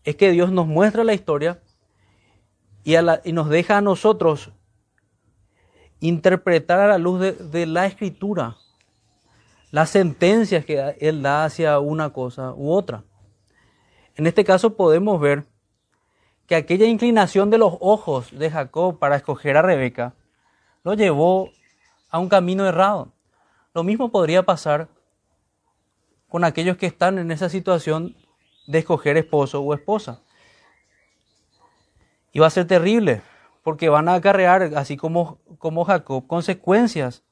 es 0.04 0.15
que 0.15 0.30
Dios 0.30 0.52
nos 0.52 0.67
muestra 0.67 1.04
la 1.04 1.15
historia 1.15 1.63
y, 2.84 2.93
y 2.95 3.34
nos 3.34 3.50
deja 3.50 3.78
a 3.78 3.82
nosotros 3.82 4.52
interpretar 6.00 6.80
a 6.80 6.89
la 6.89 7.00
luz 7.00 7.19
de, 7.21 7.32
de, 7.32 7.65
la 7.65 7.88
escritura 7.88 8.58
las 9.71 9.89
sentencias 9.89 10.63
que 10.63 10.95
Él 11.00 11.24
da 11.24 11.45
hacia 11.45 11.80
una 11.80 12.12
cosa 12.12 12.54
u 12.54 12.71
otra. 12.71 13.04
En 14.13 14.28
este 14.28 14.43
caso 14.43 14.76
podemos 14.76 15.19
ver 15.19 15.45
que 16.47 16.56
aquella 16.56 16.86
inclinación 16.86 17.49
de 17.49 17.58
los 17.58 17.77
ojos 17.80 18.30
de 18.32 18.49
Jacob 18.49 18.99
para 18.99 19.15
escoger 19.15 19.58
a 19.58 19.62
Rebeca 19.62 20.13
lo 20.84 20.93
llevó 20.93 21.49
a 22.10 22.19
un 22.19 22.30
camino 22.30 22.65
errado. 22.65 23.12
Lo 23.73 23.84
mismo 23.84 24.12
podría 24.12 24.43
pasar 24.43 24.89
con 26.27 26.43
aquellos 26.43 26.77
que 26.77 26.86
están 26.86 27.17
en 27.17 27.32
esa 27.32 27.49
situación 27.49 28.15
de 28.67 28.80
escoger 28.80 29.17
esposo 29.17 29.62
o 29.62 29.73
esposa. 29.73 30.21
Y 32.34 32.39
va 32.39 32.47
a 32.47 32.51
ser 32.51 32.67
terrible, 32.67 33.21
porque 33.63 33.89
van 33.89 34.08
a 34.08 34.15
acarrear, 34.15 34.71
así 34.75 34.97
como, 34.97 35.39
como 35.58 35.84
Jacob, 35.84 36.25
consecuencias 36.27 37.23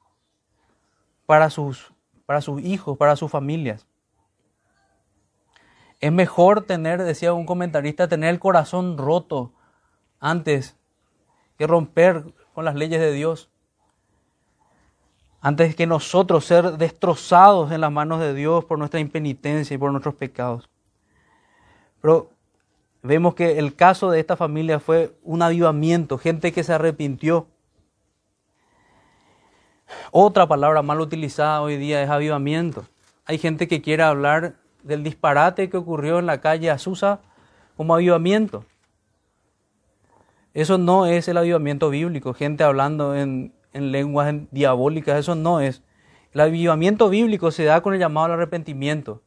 para 1.26 1.48
sus, 1.50 1.92
para 2.26 2.40
sus 2.40 2.60
hijos, 2.60 2.98
para 2.98 3.16
sus 3.16 3.30
familias. 3.30 3.86
Es 6.00 6.12
mejor 6.12 6.64
tener, 6.64 7.02
decía 7.02 7.32
un 7.32 7.46
comentarista, 7.46 8.08
tener 8.08 8.30
el 8.30 8.40
corazón 8.40 8.96
roto 8.98 9.52
antes 10.18 10.76
que 11.58 11.66
romper 11.66 12.24
con 12.54 12.64
las 12.64 12.74
leyes 12.74 13.00
de 13.00 13.12
Dios 13.12 13.50
antes 15.40 15.74
que 15.74 15.86
nosotros 15.86 16.44
ser 16.44 16.72
destrozados 16.76 17.72
en 17.72 17.80
las 17.80 17.90
manos 17.90 18.20
de 18.20 18.34
Dios 18.34 18.64
por 18.64 18.78
nuestra 18.78 19.00
impenitencia 19.00 19.74
y 19.74 19.78
por 19.78 19.90
nuestros 19.90 20.14
pecados. 20.14 20.68
Pero 22.02 22.30
vemos 23.02 23.34
que 23.34 23.58
el 23.58 23.74
caso 23.74 24.10
de 24.10 24.20
esta 24.20 24.36
familia 24.36 24.80
fue 24.80 25.16
un 25.22 25.42
avivamiento, 25.42 26.18
gente 26.18 26.52
que 26.52 26.62
se 26.62 26.74
arrepintió. 26.74 27.46
Otra 30.10 30.46
palabra 30.46 30.82
mal 30.82 31.00
utilizada 31.00 31.62
hoy 31.62 31.76
día 31.76 32.02
es 32.02 32.10
avivamiento. 32.10 32.84
Hay 33.24 33.38
gente 33.38 33.66
que 33.66 33.80
quiere 33.80 34.02
hablar 34.02 34.56
del 34.82 35.02
disparate 35.02 35.70
que 35.70 35.76
ocurrió 35.76 36.18
en 36.18 36.26
la 36.26 36.40
calle 36.40 36.70
Azusa 36.70 37.20
como 37.76 37.94
avivamiento. 37.94 38.64
Eso 40.52 40.78
no 40.78 41.06
es 41.06 41.28
el 41.28 41.36
avivamiento 41.36 41.90
bíblico, 41.90 42.34
gente 42.34 42.64
hablando 42.64 43.14
en 43.14 43.52
en 43.72 43.92
lenguas 43.92 44.34
diabólicas, 44.50 45.18
eso 45.18 45.34
no 45.34 45.60
es. 45.60 45.82
El 46.32 46.40
avivamiento 46.40 47.08
bíblico 47.08 47.50
se 47.50 47.64
da 47.64 47.80
con 47.80 47.94
el 47.94 48.00
llamado 48.00 48.26
al 48.26 48.32
arrepentimiento. 48.32 49.22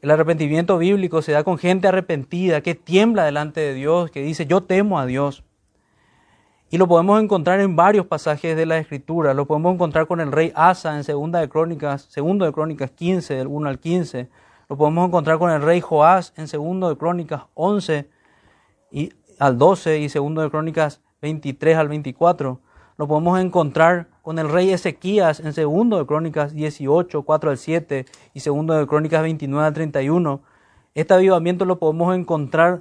El 0.00 0.10
arrepentimiento 0.10 0.78
bíblico 0.78 1.22
se 1.22 1.32
da 1.32 1.44
con 1.44 1.58
gente 1.58 1.88
arrepentida 1.88 2.60
que 2.60 2.74
tiembla 2.74 3.24
delante 3.24 3.60
de 3.60 3.74
Dios, 3.74 4.10
que 4.10 4.22
dice, 4.22 4.46
yo 4.46 4.62
temo 4.62 4.98
a 4.98 5.06
Dios. 5.06 5.44
Y 6.70 6.78
lo 6.78 6.88
podemos 6.88 7.22
encontrar 7.22 7.60
en 7.60 7.76
varios 7.76 8.06
pasajes 8.06 8.56
de 8.56 8.66
la 8.66 8.78
Escritura. 8.78 9.34
Lo 9.34 9.46
podemos 9.46 9.74
encontrar 9.74 10.06
con 10.06 10.20
el 10.20 10.32
rey 10.32 10.52
Asa 10.54 10.96
en 10.96 11.04
Segunda 11.04 11.38
de 11.38 11.48
Crónicas, 11.48 12.02
Segundo 12.02 12.46
de 12.46 12.52
Crónicas 12.52 12.90
15, 12.90 13.34
del 13.34 13.46
1 13.46 13.68
al 13.68 13.78
15. 13.78 14.28
Lo 14.72 14.78
podemos 14.78 15.06
encontrar 15.06 15.38
con 15.38 15.50
el 15.50 15.60
rey 15.60 15.82
Joás 15.82 16.32
en 16.34 16.48
Segundo 16.48 16.88
de 16.88 16.96
Crónicas 16.96 17.42
11 17.52 18.08
y 18.90 19.12
al 19.38 19.58
12 19.58 19.98
y 19.98 20.08
Segundo 20.08 20.40
de 20.40 20.48
Crónicas 20.48 21.02
23 21.20 21.76
al 21.76 21.88
24. 21.88 22.58
Lo 22.96 23.06
podemos 23.06 23.38
encontrar 23.38 24.08
con 24.22 24.38
el 24.38 24.48
rey 24.48 24.70
Ezequías 24.70 25.40
en 25.40 25.52
Segundo 25.52 25.98
de 25.98 26.06
Crónicas 26.06 26.54
18, 26.54 27.22
4 27.22 27.50
al 27.50 27.58
7 27.58 28.06
y 28.32 28.40
Segundo 28.40 28.72
de 28.72 28.86
Crónicas 28.86 29.20
29 29.20 29.66
al 29.66 29.74
31. 29.74 30.40
Este 30.94 31.12
avivamiento 31.12 31.66
lo 31.66 31.78
podemos 31.78 32.16
encontrar 32.16 32.80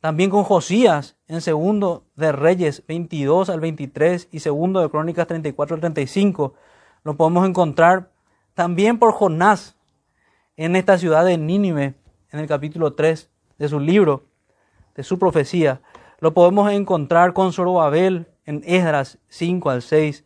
también 0.00 0.30
con 0.30 0.42
Josías 0.42 1.18
en 1.28 1.42
segundo 1.42 2.04
de 2.16 2.32
Reyes 2.32 2.82
22 2.88 3.50
al 3.50 3.60
23 3.60 4.28
y 4.32 4.40
segundo 4.40 4.80
de 4.80 4.88
Crónicas 4.88 5.26
34 5.26 5.74
al 5.74 5.80
35. 5.82 6.54
Lo 7.04 7.14
podemos 7.18 7.46
encontrar 7.46 8.10
también 8.54 8.98
por 8.98 9.12
Jonás 9.12 9.75
en 10.56 10.76
esta 10.76 10.98
ciudad 10.98 11.24
de 11.24 11.38
Nínive 11.38 11.94
en 12.30 12.40
el 12.40 12.46
capítulo 12.46 12.94
3 12.94 13.30
de 13.58 13.68
su 13.68 13.80
libro, 13.80 14.24
de 14.94 15.02
su 15.02 15.18
profecía. 15.18 15.80
Lo 16.20 16.34
podemos 16.34 16.70
encontrar 16.72 17.32
con 17.32 17.52
Zorobabel 17.52 18.26
en 18.44 18.62
Esdras 18.66 19.18
5 19.28 19.70
al 19.70 19.82
6 19.82 20.24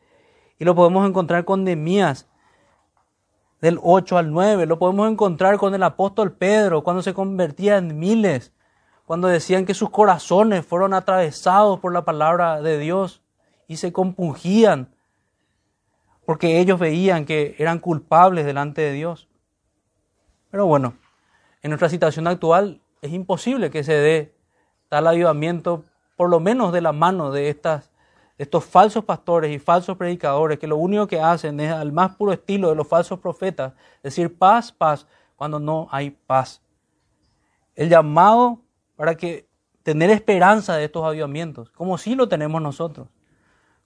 y 0.59 0.65
lo 0.65 0.75
podemos 0.75 1.09
encontrar 1.09 1.45
con 1.45 1.65
Nemías 1.65 2.29
del 3.61 3.79
8 3.83 4.19
al 4.19 4.33
9. 4.33 4.67
Lo 4.67 4.79
podemos 4.79 5.11
encontrar 5.11 5.59
con 5.59 5.75
el 5.75 5.83
apóstol 5.83 6.33
Pedro 6.33 6.85
cuando 6.85 7.03
se 7.03 7.15
convertía 7.15 7.79
en 7.79 7.99
miles 7.99 8.53
cuando 9.11 9.27
decían 9.27 9.67
que 9.67 9.75
sus 9.75 9.91
corazones 9.91 10.65
fueron 10.65 10.95
atravesados 10.95 11.81
por 11.81 11.93
la 11.93 12.05
palabra 12.05 12.63
de 12.63 12.79
Dios 12.79 13.23
y 13.67 13.79
se 13.79 13.93
compungían 13.93 14.95
porque 16.25 16.61
ellos 16.61 16.79
veían 16.79 17.25
que 17.25 17.57
eran 17.59 17.81
culpables 17.81 18.47
delante 18.47 18.83
de 18.83 18.93
Dios. 18.93 19.29
Pero 20.51 20.67
bueno, 20.67 20.95
en 21.63 21.71
nuestra 21.71 21.89
situación 21.89 22.27
actual 22.27 22.81
es 23.03 23.13
imposible 23.13 23.71
que 23.71 23.85
se 23.85 23.95
dé 23.95 24.35
tal 24.89 25.07
avivamiento, 25.07 25.85
por 26.17 26.29
lo 26.29 26.41
menos 26.41 26.73
de 26.73 26.81
la 26.81 26.93
mano 26.93 27.31
de 27.31 27.49
estas, 27.49 27.91
estos 28.39 28.65
falsos 28.65 29.05
pastores 29.05 29.55
y 29.55 29.59
falsos 29.59 29.97
predicadores, 29.97 30.59
que 30.59 30.67
lo 30.67 30.77
único 30.77 31.07
que 31.07 31.21
hacen 31.21 31.61
es 31.61 31.73
al 31.73 31.93
más 31.93 32.17
puro 32.17 32.33
estilo 32.33 32.71
de 32.71 32.75
los 32.75 32.89
falsos 32.89 33.21
profetas, 33.21 33.73
decir 34.03 34.37
paz, 34.37 34.73
paz, 34.73 35.07
cuando 35.37 35.61
no 35.61 35.89
hay 35.91 36.11
paz. 36.11 36.61
El 37.75 37.89
llamado 37.89 38.61
para 38.97 39.15
que 39.15 39.49
tener 39.83 40.11
esperanza 40.11 40.77
de 40.77 40.85
estos 40.85 41.05
avivamientos, 41.05 41.71
como 41.71 41.97
si 41.97 42.15
lo 42.15 42.29
tenemos 42.29 42.61
nosotros, 42.61 43.09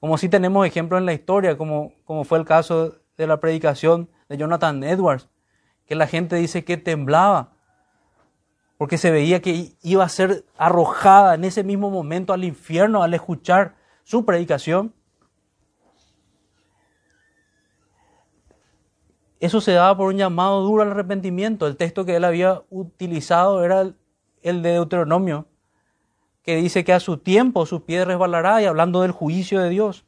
como 0.00 0.18
si 0.18 0.28
tenemos 0.28 0.66
ejemplos 0.66 0.98
en 0.98 1.06
la 1.06 1.12
historia, 1.12 1.56
como, 1.56 1.92
como 2.04 2.24
fue 2.24 2.38
el 2.38 2.44
caso 2.44 2.96
de 3.16 3.26
la 3.26 3.38
predicación 3.38 4.08
de 4.28 4.36
Jonathan 4.36 4.82
Edwards, 4.82 5.28
que 5.86 5.94
la 5.94 6.06
gente 6.06 6.36
dice 6.36 6.64
que 6.64 6.76
temblaba, 6.76 7.52
porque 8.78 8.98
se 8.98 9.10
veía 9.10 9.40
que 9.40 9.76
iba 9.82 10.04
a 10.04 10.08
ser 10.08 10.44
arrojada 10.56 11.34
en 11.34 11.44
ese 11.44 11.62
mismo 11.64 11.90
momento 11.90 12.32
al 12.32 12.44
infierno 12.44 13.02
al 13.02 13.14
escuchar 13.14 13.76
su 14.02 14.24
predicación. 14.24 14.92
Eso 19.40 19.60
se 19.60 19.72
daba 19.72 19.96
por 19.96 20.08
un 20.08 20.16
llamado 20.16 20.62
duro 20.62 20.82
al 20.82 20.90
arrepentimiento. 20.90 21.66
El 21.66 21.76
texto 21.76 22.04
que 22.04 22.16
él 22.16 22.24
había 22.24 22.62
utilizado 22.70 23.62
era 23.62 23.92
el, 24.42 24.62
de 24.62 24.70
Deuteronomio, 24.70 25.46
que 26.42 26.56
dice 26.56 26.84
que 26.84 26.92
a 26.92 27.00
su 27.00 27.18
tiempo 27.18 27.66
su 27.66 27.84
pie 27.84 28.04
resbalará 28.04 28.62
y 28.62 28.64
hablando 28.64 29.02
del 29.02 29.10
juicio 29.12 29.60
de 29.60 29.68
Dios. 29.68 30.04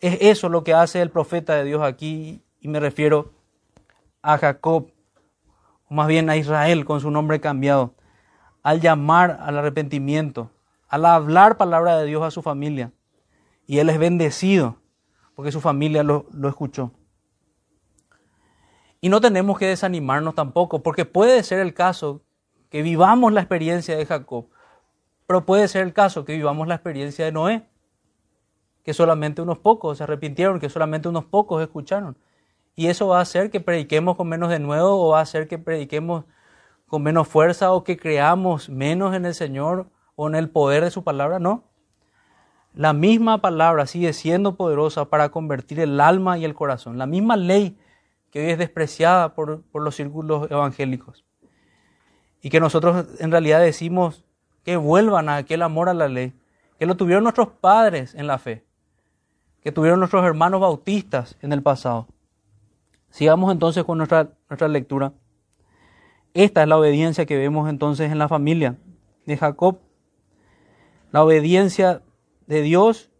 Es 0.00 0.18
eso 0.20 0.48
lo 0.48 0.64
que 0.64 0.74
hace 0.74 1.02
el 1.02 1.10
profeta 1.10 1.54
de 1.54 1.64
Dios 1.64 1.82
aquí 1.82 2.42
y 2.60 2.68
me 2.68 2.80
refiero 2.80 3.32
a 4.22 4.38
Jacob, 4.38 4.90
o 5.88 5.94
más 5.94 6.08
bien 6.08 6.30
a 6.30 6.36
Israel 6.36 6.84
con 6.84 7.00
su 7.00 7.10
nombre 7.10 7.40
cambiado, 7.40 7.94
al 8.62 8.80
llamar 8.80 9.38
al 9.42 9.58
arrepentimiento, 9.58 10.50
al 10.88 11.06
hablar 11.06 11.56
palabra 11.56 11.98
de 11.98 12.06
Dios 12.06 12.22
a 12.22 12.30
su 12.30 12.42
familia. 12.42 12.92
Y 13.66 13.78
él 13.78 13.88
es 13.88 13.98
bendecido 13.98 14.76
porque 15.34 15.52
su 15.52 15.60
familia 15.60 16.02
lo, 16.02 16.26
lo 16.32 16.48
escuchó. 16.48 16.92
Y 19.00 19.08
no 19.08 19.20
tenemos 19.20 19.58
que 19.58 19.66
desanimarnos 19.66 20.34
tampoco, 20.34 20.82
porque 20.82 21.06
puede 21.06 21.42
ser 21.42 21.60
el 21.60 21.72
caso 21.72 22.22
que 22.68 22.82
vivamos 22.82 23.32
la 23.32 23.40
experiencia 23.40 23.96
de 23.96 24.04
Jacob, 24.04 24.48
pero 25.26 25.46
puede 25.46 25.68
ser 25.68 25.86
el 25.86 25.92
caso 25.92 26.24
que 26.24 26.34
vivamos 26.34 26.68
la 26.68 26.74
experiencia 26.74 27.24
de 27.24 27.32
Noé, 27.32 27.66
que 28.84 28.92
solamente 28.92 29.40
unos 29.40 29.58
pocos 29.58 29.98
se 29.98 30.04
arrepintieron, 30.04 30.60
que 30.60 30.68
solamente 30.68 31.08
unos 31.08 31.24
pocos 31.24 31.62
escucharon. 31.62 32.16
Y 32.76 32.86
eso 32.86 33.08
va 33.08 33.18
a 33.18 33.22
hacer 33.22 33.50
que 33.50 33.60
prediquemos 33.60 34.16
con 34.16 34.28
menos 34.28 34.50
de 34.50 34.58
nuevo 34.58 35.06
o 35.06 35.10
va 35.10 35.18
a 35.18 35.22
hacer 35.22 35.48
que 35.48 35.58
prediquemos 35.58 36.24
con 36.86 37.02
menos 37.02 37.28
fuerza 37.28 37.72
o 37.72 37.84
que 37.84 37.96
creamos 37.96 38.68
menos 38.68 39.14
en 39.14 39.24
el 39.24 39.34
Señor 39.34 39.90
o 40.16 40.28
en 40.28 40.34
el 40.34 40.50
poder 40.50 40.84
de 40.84 40.90
su 40.90 41.04
palabra, 41.04 41.38
no. 41.38 41.64
La 42.74 42.92
misma 42.92 43.40
palabra 43.40 43.86
sigue 43.86 44.12
siendo 44.12 44.56
poderosa 44.56 45.06
para 45.06 45.30
convertir 45.30 45.80
el 45.80 46.00
alma 46.00 46.38
y 46.38 46.44
el 46.44 46.54
corazón. 46.54 46.98
La 46.98 47.06
misma 47.06 47.36
ley 47.36 47.78
que 48.30 48.40
hoy 48.40 48.50
es 48.52 48.58
despreciada 48.58 49.34
por, 49.34 49.62
por 49.62 49.82
los 49.82 49.96
círculos 49.96 50.50
evangélicos 50.50 51.24
y 52.42 52.50
que 52.50 52.60
nosotros 52.60 53.06
en 53.18 53.30
realidad 53.30 53.60
decimos 53.60 54.24
que 54.64 54.76
vuelvan 54.76 55.28
a 55.28 55.36
aquel 55.36 55.62
amor 55.62 55.88
a 55.88 55.94
la 55.94 56.08
ley, 56.08 56.34
que 56.78 56.86
lo 56.86 56.96
tuvieron 56.96 57.24
nuestros 57.24 57.48
padres 57.48 58.14
en 58.14 58.26
la 58.26 58.38
fe, 58.38 58.64
que 59.62 59.72
tuvieron 59.72 59.98
nuestros 59.98 60.24
hermanos 60.24 60.60
bautistas 60.60 61.36
en 61.42 61.52
el 61.52 61.62
pasado. 61.62 62.08
Sigamos 63.10 63.52
entonces 63.52 63.84
con 63.84 63.98
nuestra, 63.98 64.30
nuestra 64.48 64.68
lectura. 64.68 65.12
Esta 66.32 66.62
es 66.62 66.68
la 66.68 66.78
obediencia 66.78 67.26
que 67.26 67.36
vemos 67.36 67.68
entonces 67.68 68.10
en 68.10 68.18
la 68.18 68.28
familia 68.28 68.76
de 69.26 69.36
Jacob. 69.36 69.80
La 71.10 71.24
obediencia 71.24 72.02
de 72.46 72.62
Dios 72.62 73.10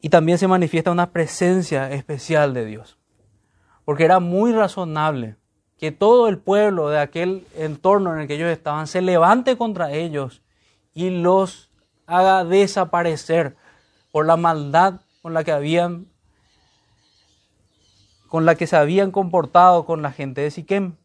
y 0.00 0.08
también 0.08 0.38
se 0.38 0.46
manifiesta 0.46 0.90
una 0.90 1.10
presencia 1.10 1.90
especial 1.90 2.54
de 2.54 2.64
Dios. 2.64 2.98
Porque 3.84 4.04
era 4.04 4.20
muy 4.20 4.52
razonable 4.52 5.36
que 5.78 5.92
todo 5.92 6.28
el 6.28 6.38
pueblo 6.38 6.88
de 6.88 6.98
aquel 6.98 7.46
entorno 7.56 8.14
en 8.14 8.20
el 8.20 8.28
que 8.28 8.34
ellos 8.34 8.50
estaban 8.50 8.86
se 8.86 9.02
levante 9.02 9.56
contra 9.56 9.92
ellos 9.92 10.42
y 10.94 11.10
los 11.10 11.70
haga 12.06 12.44
desaparecer 12.44 13.56
por 14.12 14.26
la 14.26 14.36
maldad 14.36 15.00
con 15.22 15.34
la 15.34 15.44
que 15.44 15.52
habían 15.52 16.06
con 18.28 18.44
la 18.44 18.54
que 18.54 18.66
se 18.66 18.76
habían 18.76 19.10
comportado 19.10 19.84
con 19.84 20.02
la 20.02 20.12
gente 20.12 20.40
de 20.40 20.50
Siquem. 20.50 20.96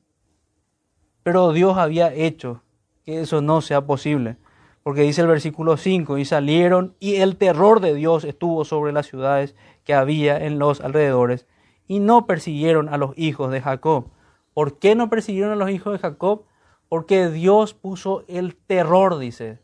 Pero 1.23 1.53
Dios 1.53 1.77
había 1.77 2.13
hecho 2.13 2.63
que 3.05 3.21
eso 3.21 3.41
no 3.41 3.61
sea 3.61 3.85
posible, 3.85 4.37
porque 4.83 5.01
dice 5.01 5.21
el 5.21 5.27
versículo 5.27 5.77
5, 5.77 6.17
y 6.17 6.25
salieron 6.25 6.95
y 6.99 7.15
el 7.17 7.37
terror 7.37 7.79
de 7.79 7.93
Dios 7.93 8.23
estuvo 8.23 8.65
sobre 8.65 8.91
las 8.91 9.07
ciudades 9.07 9.55
que 9.83 9.93
había 9.93 10.43
en 10.45 10.59
los 10.59 10.81
alrededores, 10.81 11.45
y 11.87 11.99
no 11.99 12.25
persiguieron 12.25 12.89
a 12.89 12.97
los 12.97 13.17
hijos 13.17 13.51
de 13.51 13.61
Jacob 13.61 14.11
¿Por 14.53 14.79
qué 14.79 14.95
no 14.95 15.09
persiguieron 15.09 15.51
a 15.51 15.55
los 15.55 15.69
hijos 15.69 15.93
de 15.93 15.99
Jacob? 15.99 16.43
Porque 16.89 17.29
Dios 17.29 17.73
puso 17.73 18.25
el 18.27 18.55
terror, 18.55 19.17
dice. 19.17 19.59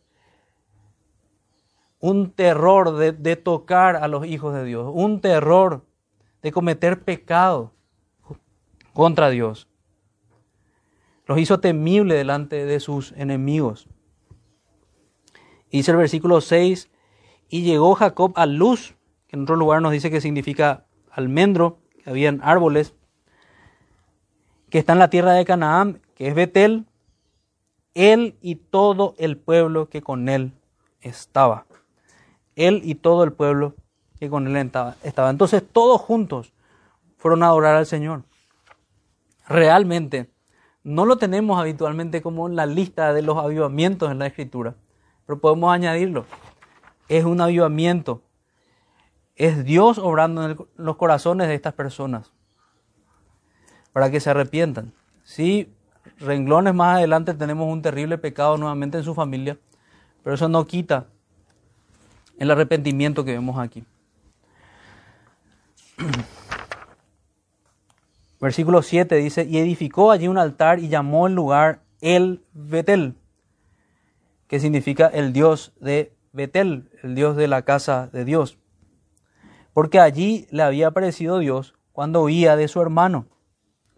Un 2.00 2.32
terror 2.32 2.96
de, 2.96 3.36
tocar 3.36 3.98
a 3.98 4.08
los 4.08 4.26
hijos 4.26 4.54
de 4.54 4.64
Dios. 4.64 4.90
Un 4.94 5.20
terror 5.20 5.84
de 6.42 6.52
cometer 6.52 7.04
pecado 7.04 7.74
contra 8.94 9.30
Dios. 9.30 9.68
Los 11.26 11.40
hizo 11.40 11.60
temible 11.60 12.16
delante 12.16 12.66
de 12.66 12.80
sus 12.80 13.12
enemigos. 13.14 13.88
dice 15.72 15.92
el 15.92 15.98
versículo 15.98 16.42
6, 16.42 16.90
y 17.50 17.64
llegó 17.64 17.96
Jacob 17.96 18.34
a 18.36 18.46
luz, 18.46 18.96
que 19.28 19.36
en 19.36 19.44
otro 19.44 19.56
lugar 19.56 19.82
nos 19.82 19.92
dice 19.92 20.10
que 20.10 20.22
significa 20.22 20.86
almendro, 21.12 21.80
que 22.04 22.10
habían 22.10 22.40
árboles 22.44 22.94
que 24.70 24.80
está 24.80 24.94
en 24.94 25.00
la 25.00 25.10
tierra 25.10 25.34
de 25.34 25.46
Canaán, 25.46 26.02
que 26.16 26.28
es 26.28 26.36
Betel, 26.36 26.86
él 27.94 28.38
y 28.42 28.56
todo 28.56 29.16
el 29.18 29.38
pueblo 29.38 29.90
que 29.90 30.02
con 30.02 30.30
él 30.30 30.54
estaba. 31.02 31.66
Él 32.56 32.82
y 32.84 32.96
todo 32.96 33.24
el 33.24 33.34
pueblo 33.34 33.76
que 34.20 34.30
con 34.30 34.48
él 34.48 34.56
estaba. 34.58 35.30
Entonces 35.30 35.64
todos 35.72 36.02
juntos 36.02 36.54
fueron 37.18 37.44
a 37.44 37.48
adorar 37.48 37.76
al 37.76 37.86
Señor. 37.86 38.24
Realmente, 39.48 40.30
no 40.84 41.06
lo 41.06 41.18
tenemos 41.18 41.60
habitualmente 41.60 42.22
como 42.22 42.48
en 42.48 42.56
la 42.56 42.66
lista 42.66 43.14
de 43.14 43.22
los 43.22 43.38
avivamientos 43.38 44.12
en 44.12 44.20
la 44.20 44.28
Escritura, 44.28 44.76
pero 45.26 45.40
podemos 45.40 45.74
añadirlo. 45.74 46.26
Es 47.10 47.26
un 47.26 47.42
avivamiento. 47.42 48.22
Es 49.36 49.64
Dios 49.64 49.98
obrando 49.98 50.50
en 50.50 50.58
los 50.78 50.96
corazones 50.96 51.48
de 51.48 51.56
estas 51.56 51.74
personas 51.74 52.32
para 53.94 54.10
que 54.10 54.20
se 54.20 54.30
arrepientan. 54.30 54.94
Sí, 55.24 55.74
renglones 56.20 56.74
más 56.74 56.98
adelante 56.98 57.34
tenemos 57.34 57.72
un 57.72 57.82
terrible 57.82 58.18
pecado 58.18 58.58
nuevamente 58.58 58.98
en 58.98 59.04
su 59.04 59.14
familia, 59.14 59.58
pero 60.24 60.36
eso 60.36 60.48
no 60.48 60.66
quita 60.66 61.08
el 62.38 62.52
arrepentimiento 62.52 63.26
que 63.26 63.32
vemos 63.34 63.58
aquí. 63.60 63.84
Versículo 68.40 68.82
7 68.82 69.16
dice, 69.16 69.46
y 69.46 69.58
edificó 69.58 70.12
allí 70.12 70.28
un 70.28 70.38
altar 70.38 70.80
y 70.80 70.90
llamó 70.90 71.28
el 71.28 71.34
lugar 71.34 71.82
El 72.02 72.44
Betel, 72.54 73.16
que 74.48 74.60
significa 74.60 75.08
el 75.08 75.34
Dios 75.34 75.74
de 75.80 76.14
Betel, 76.34 76.92
el 77.02 77.16
Dios 77.16 77.36
de 77.36 77.48
la 77.48 77.64
casa 77.64 78.10
de 78.14 78.26
Dios. 78.26 78.60
Porque 79.74 80.00
allí 80.00 80.48
le 80.52 80.64
había 80.64 80.88
aparecido 80.88 81.40
Dios 81.40 81.76
cuando 81.92 82.22
oía 82.22 82.56
de 82.56 82.68
su 82.68 82.82
hermano. 82.82 83.26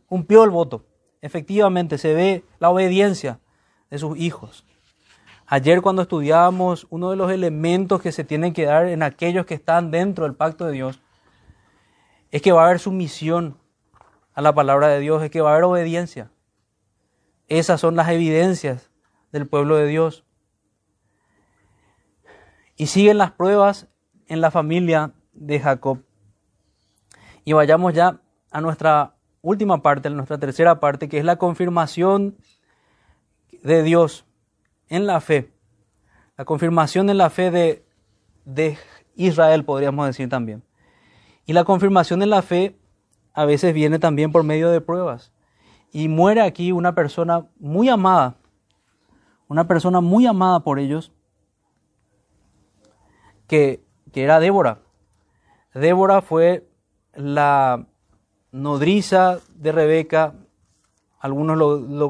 Cumplió 0.05 0.43
el 0.43 0.49
voto. 0.49 0.85
Efectivamente 1.21 1.97
se 1.97 2.13
ve 2.13 2.45
la 2.59 2.69
obediencia 2.69 3.39
de 3.89 3.97
sus 3.97 4.17
hijos. 4.17 4.65
Ayer 5.45 5.81
cuando 5.81 6.03
estudiábamos 6.03 6.87
uno 6.89 7.09
de 7.09 7.17
los 7.17 7.31
elementos 7.31 8.01
que 8.01 8.11
se 8.11 8.23
tienen 8.23 8.53
que 8.53 8.65
dar 8.65 8.87
en 8.87 9.03
aquellos 9.03 9.45
que 9.45 9.55
están 9.55 9.91
dentro 9.91 10.25
del 10.25 10.35
pacto 10.35 10.65
de 10.65 10.73
Dios, 10.73 11.01
es 12.31 12.41
que 12.41 12.51
va 12.51 12.63
a 12.63 12.65
haber 12.65 12.79
sumisión 12.79 13.57
a 14.33 14.41
la 14.41 14.53
palabra 14.53 14.87
de 14.87 14.99
Dios, 14.99 15.23
es 15.23 15.31
que 15.31 15.41
va 15.41 15.49
a 15.49 15.53
haber 15.53 15.65
obediencia. 15.65 16.31
Esas 17.47 17.81
son 17.81 17.95
las 17.95 18.09
evidencias 18.09 18.91
del 19.31 19.47
pueblo 19.47 19.75
de 19.75 19.87
Dios. 19.87 20.23
Y 22.75 22.87
siguen 22.87 23.17
las 23.17 23.31
pruebas 23.31 23.87
en 24.27 24.41
la 24.41 24.51
familia 24.51 25.13
de 25.33 25.59
Jacob. 25.59 26.03
Y 27.43 27.53
vayamos 27.53 27.93
ya 27.93 28.21
a 28.51 28.61
nuestra 28.61 29.15
última 29.41 29.81
parte, 29.81 30.07
a 30.07 30.11
nuestra 30.11 30.37
tercera 30.37 30.79
parte, 30.79 31.09
que 31.09 31.17
es 31.17 31.25
la 31.25 31.37
confirmación 31.37 32.37
de 33.63 33.83
Dios 33.83 34.25
en 34.87 35.07
la 35.07 35.19
fe. 35.19 35.51
La 36.37 36.45
confirmación 36.45 37.09
en 37.09 37.17
la 37.17 37.29
fe 37.29 37.51
de, 37.51 37.85
de 38.45 38.77
Israel, 39.15 39.65
podríamos 39.65 40.05
decir 40.05 40.29
también. 40.29 40.63
Y 41.49 41.53
la 41.53 41.63
confirmación 41.63 42.21
en 42.21 42.29
la 42.29 42.43
fe 42.43 42.77
a 43.33 43.43
veces 43.43 43.73
viene 43.73 43.97
también 43.97 44.31
por 44.31 44.43
medio 44.43 44.69
de 44.69 44.81
pruebas. 44.81 45.33
Y 45.91 46.07
muere 46.07 46.41
aquí 46.41 46.71
una 46.71 46.93
persona 46.93 47.47
muy 47.59 47.89
amada, 47.89 48.35
una 49.47 49.67
persona 49.67 49.99
muy 49.99 50.27
amada 50.27 50.59
por 50.59 50.77
ellos, 50.77 51.11
que, 53.47 53.83
era 54.13 54.39
Débora. 54.39 54.83
Débora 55.73 56.21
fue 56.21 56.69
la 57.15 57.87
nodriza 58.51 59.39
de 59.55 59.71
Rebeca, 59.71 60.35
algunos 61.19 61.57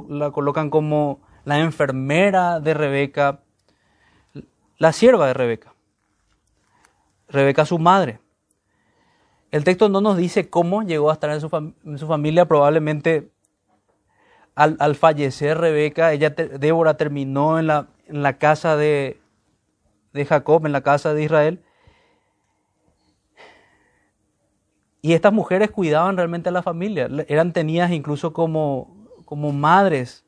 la 0.09 0.31
colocan 0.31 0.69
como 0.69 1.21
la 1.45 1.59
enfermera 1.59 2.59
de 2.59 2.73
Rebeca, 2.73 3.39
la 4.77 4.91
sierva 4.91 5.27
de 5.27 5.33
Rebeca. 5.33 5.73
Rebeca 7.29 7.65
su 7.65 7.79
madre. 7.79 8.19
El 9.51 9.63
texto 9.63 9.89
no 9.89 10.01
nos 10.01 10.17
dice 10.17 10.49
cómo 10.49 10.83
llegó 10.83 11.09
a 11.09 11.13
estar 11.13 11.31
en 11.31 11.41
su, 11.41 12.07
familia, 12.07 12.45
probablemente 12.45 13.31
al, 14.53 14.95
fallecer 14.95 15.57
Rebeca, 15.57 16.13
ella, 16.13 16.29
Débora 16.29 16.97
terminó 16.97 17.57
en 17.57 17.67
la, 17.67 17.87
en 18.07 18.21
la 18.21 18.37
casa 18.37 18.75
de, 18.75 19.19
de 20.13 20.25
Jacob, 20.25 20.65
en 20.65 20.71
la 20.71 20.81
casa 20.81 21.13
de 21.13 21.23
Israel. 21.23 21.63
Y 25.01 25.13
estas 25.13 25.33
mujeres 25.33 25.71
cuidaban 25.71 26.17
realmente 26.17 26.49
a 26.49 26.51
la 26.51 26.61
familia, 26.61 27.09
eran 27.27 27.53
tenidas 27.53 27.91
incluso 27.91 28.33
como, 28.33 29.07
como 29.25 29.51
madres 29.51 30.25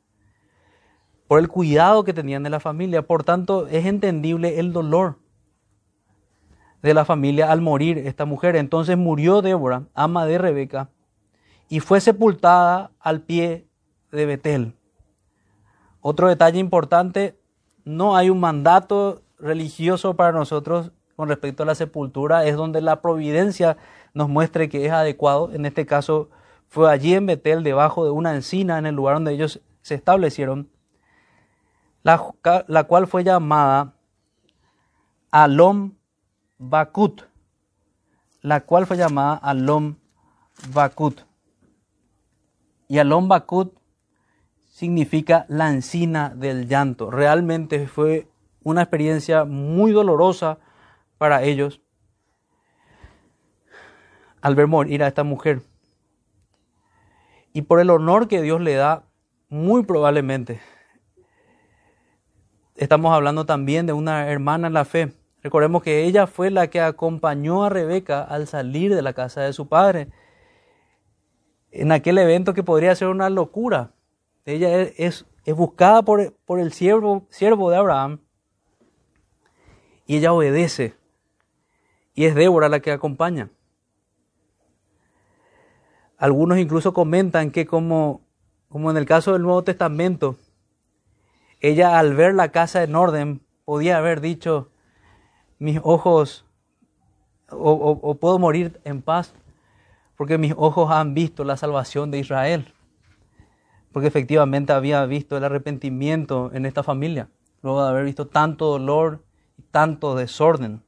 por 1.27 1.39
el 1.39 1.47
cuidado 1.47 2.03
que 2.03 2.13
tenían 2.13 2.43
de 2.43 2.49
la 2.49 2.59
familia. 2.59 3.01
Por 3.01 3.23
tanto, 3.23 3.67
es 3.67 3.85
entendible 3.85 4.59
el 4.59 4.73
dolor 4.73 5.20
de 6.81 6.93
la 6.93 7.05
familia 7.05 7.51
al 7.51 7.61
morir 7.61 7.97
esta 7.99 8.25
mujer. 8.25 8.55
Entonces 8.55 8.97
murió 8.97 9.41
Débora, 9.41 9.83
ama 9.93 10.25
de 10.25 10.37
Rebeca, 10.37 10.89
y 11.69 11.79
fue 11.79 12.01
sepultada 12.01 12.91
al 12.99 13.21
pie 13.21 13.67
de 14.11 14.25
Betel. 14.25 14.73
Otro 16.01 16.27
detalle 16.27 16.59
importante, 16.59 17.39
no 17.85 18.15
hay 18.15 18.29
un 18.29 18.39
mandato 18.39 19.21
religioso 19.39 20.15
para 20.15 20.31
nosotros 20.31 20.91
con 21.15 21.29
respecto 21.29 21.63
a 21.63 21.65
la 21.65 21.75
sepultura, 21.75 22.45
es 22.45 22.55
donde 22.55 22.81
la 22.81 23.01
providencia 23.01 23.77
nos 24.13 24.27
muestre 24.27 24.69
que 24.69 24.85
es 24.85 24.91
adecuado. 24.91 25.51
En 25.53 25.65
este 25.65 25.85
caso 25.85 26.29
fue 26.67 26.91
allí 26.91 27.13
en 27.13 27.25
Betel, 27.25 27.63
debajo 27.63 28.03
de 28.03 28.11
una 28.11 28.33
encina, 28.33 28.77
en 28.77 28.85
el 28.85 28.95
lugar 28.95 29.15
donde 29.15 29.33
ellos 29.33 29.61
se 29.81 29.95
establecieron, 29.95 30.69
la, 32.03 32.21
la 32.67 32.83
cual 32.85 33.07
fue 33.07 33.23
llamada 33.23 33.93
Alom 35.31 35.93
Bakut, 36.63 37.23
la 38.41 38.61
cual 38.61 38.85
fue 38.85 38.95
llamada 38.95 39.33
Alom 39.33 39.95
Bakut. 40.71 41.21
Y 42.87 42.99
Alom 42.99 43.27
Bakut 43.27 43.73
significa 44.69 45.47
la 45.49 45.71
encina 45.71 46.29
del 46.29 46.67
llanto. 46.67 47.09
Realmente 47.09 47.87
fue 47.87 48.27
una 48.61 48.83
experiencia 48.83 49.43
muy 49.43 49.91
dolorosa 49.91 50.59
para 51.17 51.41
ellos 51.41 51.81
al 54.41 54.53
ver 54.53 54.67
morir 54.67 55.03
a 55.03 55.07
esta 55.07 55.23
mujer. 55.23 55.63
Y 57.53 57.63
por 57.63 57.79
el 57.79 57.89
honor 57.89 58.27
que 58.27 58.43
Dios 58.43 58.61
le 58.61 58.75
da, 58.75 59.07
muy 59.49 59.83
probablemente, 59.83 60.61
estamos 62.75 63.15
hablando 63.15 63.47
también 63.47 63.87
de 63.87 63.93
una 63.93 64.27
hermana 64.29 64.67
en 64.67 64.73
la 64.73 64.85
fe, 64.85 65.13
Recordemos 65.43 65.81
que 65.83 66.03
ella 66.03 66.27
fue 66.27 66.51
la 66.51 66.67
que 66.67 66.81
acompañó 66.81 67.63
a 67.63 67.69
Rebeca 67.69 68.23
al 68.23 68.47
salir 68.47 68.93
de 68.93 69.01
la 69.01 69.13
casa 69.13 69.41
de 69.41 69.53
su 69.53 69.67
padre. 69.67 70.09
En 71.71 71.91
aquel 71.91 72.17
evento 72.17 72.53
que 72.53 72.63
podría 72.63 72.95
ser 72.95 73.07
una 73.07 73.29
locura. 73.29 73.91
Ella 74.45 74.81
es, 74.81 75.25
es 75.45 75.55
buscada 75.55 76.03
por, 76.03 76.33
por 76.45 76.59
el 76.59 76.73
siervo, 76.73 77.25
siervo 77.29 77.69
de 77.71 77.77
Abraham 77.77 78.19
y 80.11 80.17
ella 80.17 80.33
obedece. 80.33 80.95
Y 82.13 82.25
es 82.25 82.35
Débora 82.35 82.67
la 82.67 82.81
que 82.81 82.91
acompaña. 82.91 83.49
Algunos 86.17 86.57
incluso 86.57 86.93
comentan 86.93 87.49
que 87.49 87.65
como, 87.65 88.21
como 88.67 88.91
en 88.91 88.97
el 88.97 89.05
caso 89.05 89.31
del 89.31 89.41
Nuevo 89.43 89.63
Testamento, 89.63 90.35
ella 91.61 91.97
al 91.97 92.13
ver 92.13 92.35
la 92.35 92.51
casa 92.51 92.83
en 92.83 92.95
orden 92.95 93.41
podía 93.63 93.97
haber 93.97 94.19
dicho, 94.19 94.69
mis 95.61 95.79
ojos, 95.83 96.43
o, 97.51 98.17
puedo 98.19 98.39
morir 98.39 98.81
en 98.83 99.03
paz, 99.03 99.35
porque 100.17 100.39
mis 100.39 100.55
ojos 100.57 100.89
han 100.89 101.13
visto 101.13 101.43
la 101.43 101.55
salvación 101.55 102.09
de 102.09 102.17
Israel, 102.17 102.73
porque 103.91 104.07
efectivamente 104.07 104.73
había 104.73 105.05
visto 105.05 105.37
el 105.37 105.43
arrepentimiento 105.43 106.49
en 106.51 106.65
esta 106.65 106.81
familia, 106.81 107.29
luego 107.61 107.83
de 107.83 107.89
haber 107.91 108.05
visto 108.05 108.25
tanto 108.25 108.65
dolor 108.65 109.23
y 109.55 109.61
tanto 109.61 110.15
desorden. 110.15 110.81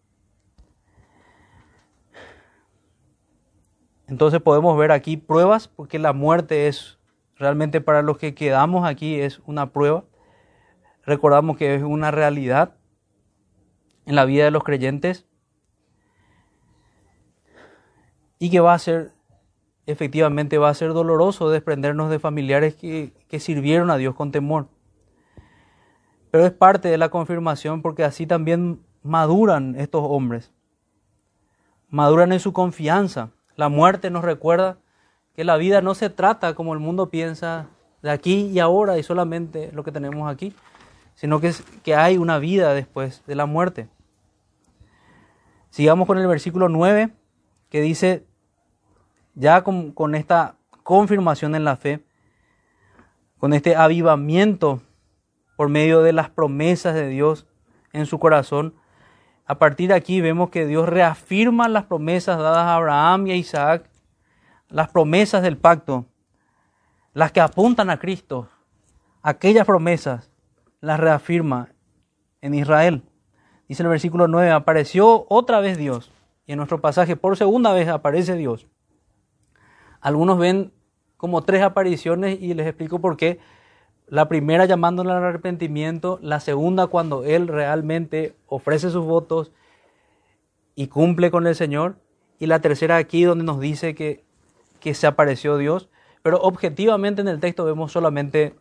Entonces 4.08 4.42
podemos 4.42 4.76
ver 4.76 4.92
aquí 4.92 5.18
pruebas, 5.18 5.68
porque 5.68 6.00
la 6.00 6.14
muerte 6.14 6.68
es 6.68 6.98
realmente 7.36 7.80
para 7.80 8.02
los 8.02 8.18
que 8.18 8.34
quedamos 8.34 8.88
aquí 8.88 9.20
es 9.20 9.40
una 9.46 9.68
prueba. 9.72 10.04
Recordamos 11.06 11.58
que 11.58 11.76
es 11.76 11.84
una 11.84 12.10
realidad 12.10 12.74
en 14.06 14.16
la 14.16 14.26
vida 14.26 14.46
de 14.46 14.52
los 14.52 14.64
creyentes 14.64 15.26
y 18.40 18.50
que 18.50 18.60
va 18.60 18.74
a 18.74 18.80
ser, 18.80 19.14
efectivamente 19.86 20.58
va 20.58 20.70
a 20.70 20.74
ser 20.74 20.94
doloroso 20.94 21.50
desprendernos 21.50 22.10
de 22.10 22.20
familiares 22.20 22.76
que, 22.76 23.14
que 23.30 23.40
sirvieron 23.40 23.90
a 23.90 23.98
Dios 23.98 24.16
con 24.16 24.32
temor. 24.32 24.68
Pero 26.32 26.46
es 26.46 26.52
parte 26.52 26.90
de 26.90 26.98
la 26.98 27.10
confirmación 27.10 27.82
porque 27.82 28.04
así 28.04 28.28
también 28.28 28.82
maduran 29.04 29.76
estos 29.78 30.02
hombres, 30.04 30.52
maduran 31.90 32.34
en 32.34 32.40
su 32.40 32.54
confianza. 32.54 33.30
La 33.56 33.70
muerte 33.70 34.10
nos 34.10 34.24
recuerda 34.24 34.78
que 35.36 35.44
la 35.44 35.58
vida 35.58 35.82
no 35.82 35.96
se 35.96 36.10
trata 36.10 36.54
como 36.54 36.74
el 36.74 36.80
mundo 36.80 37.10
piensa 37.10 37.68
de 38.02 38.12
aquí 38.12 38.48
y 38.48 38.60
ahora 38.60 38.98
y 38.98 39.04
solamente 39.04 39.72
lo 39.74 39.84
que 39.84 39.92
tenemos 39.92 40.32
aquí, 40.32 40.54
sino 41.16 41.40
que, 41.40 41.48
es, 41.48 41.62
que 41.84 41.96
hay 41.96 42.18
una 42.18 42.40
vida 42.40 42.74
después 42.74 43.24
de 43.26 43.36
la 43.36 43.46
muerte. 43.46 43.88
Sigamos 45.74 46.06
con 46.06 46.20
el 46.20 46.28
versículo 46.28 46.70
9, 46.70 47.10
que 47.72 47.82
dice, 47.82 48.28
ya 49.34 49.64
con, 49.64 49.92
con 49.92 50.14
esta 50.14 50.56
confirmación 50.84 51.56
en 51.56 51.64
la 51.64 51.78
fe, 51.78 52.06
con 53.40 53.54
este 53.54 53.76
avivamiento 53.76 54.84
por 55.58 55.70
medio 55.70 56.04
de 56.04 56.14
las 56.14 56.30
promesas 56.30 56.94
de 56.94 57.08
Dios 57.08 57.48
en 57.92 58.06
su 58.06 58.20
corazón, 58.20 58.76
a 59.48 59.58
partir 59.58 59.88
de 59.88 59.96
aquí 59.96 60.22
vemos 60.22 60.52
que 60.52 60.68
Dios 60.68 60.88
reafirma 60.88 61.68
las 61.68 61.86
promesas 61.86 62.38
dadas 62.38 62.68
a 62.68 62.76
Abraham 62.76 63.26
y 63.26 63.32
a 63.32 63.36
Isaac, 63.36 63.90
las 64.70 64.90
promesas 64.90 65.42
del 65.42 65.58
pacto, 65.58 66.06
las 67.14 67.32
que 67.32 67.42
apuntan 67.42 67.90
a 67.90 67.98
Cristo, 67.98 68.48
aquellas 69.24 69.66
promesas 69.66 70.30
las 70.82 71.00
reafirma 71.00 71.70
en 72.42 72.54
Israel. 72.54 73.02
Dice 73.68 73.84
el 73.84 73.90
versículo 73.90 74.28
9, 74.28 74.52
apareció 74.52 75.26
otra 75.30 75.60
vez 75.60 75.78
Dios. 75.78 76.12
Y 76.46 76.52
en 76.52 76.58
nuestro 76.58 76.82
pasaje, 76.82 77.16
por 77.16 77.38
segunda 77.38 77.74
vez 77.74 77.88
aparece 77.88 78.36
Dios. 78.36 78.68
Algunos 80.02 80.38
ven 80.38 80.74
como 81.18 81.44
tres 81.44 81.62
apariciones 81.62 82.42
y 82.42 82.54
les 82.54 82.68
explico 82.68 83.00
por 83.00 83.16
qué. 83.16 83.40
La 84.08 84.28
primera 84.28 84.66
llamándole 84.66 85.12
al 85.12 85.24
arrepentimiento, 85.24 86.20
la 86.22 86.42
segunda 86.42 86.88
cuando 86.88 87.24
Él 87.24 87.48
realmente 87.48 88.36
ofrece 88.48 88.90
sus 88.90 89.06
votos 89.06 89.54
y 90.76 90.88
cumple 90.88 91.32
con 91.32 91.48
el 91.48 91.56
Señor, 91.56 91.96
y 92.40 92.48
la 92.48 92.60
tercera 92.60 92.98
aquí 92.98 93.24
donde 93.24 93.46
nos 93.46 93.62
dice 93.62 93.96
que, 93.96 94.26
que 94.82 94.94
se 94.94 95.08
apareció 95.08 95.58
Dios. 95.58 95.90
Pero 96.24 96.42
objetivamente 96.42 97.22
en 97.22 97.30
el 97.30 97.40
texto 97.40 97.64
vemos 97.64 97.94
solamente 97.94 98.56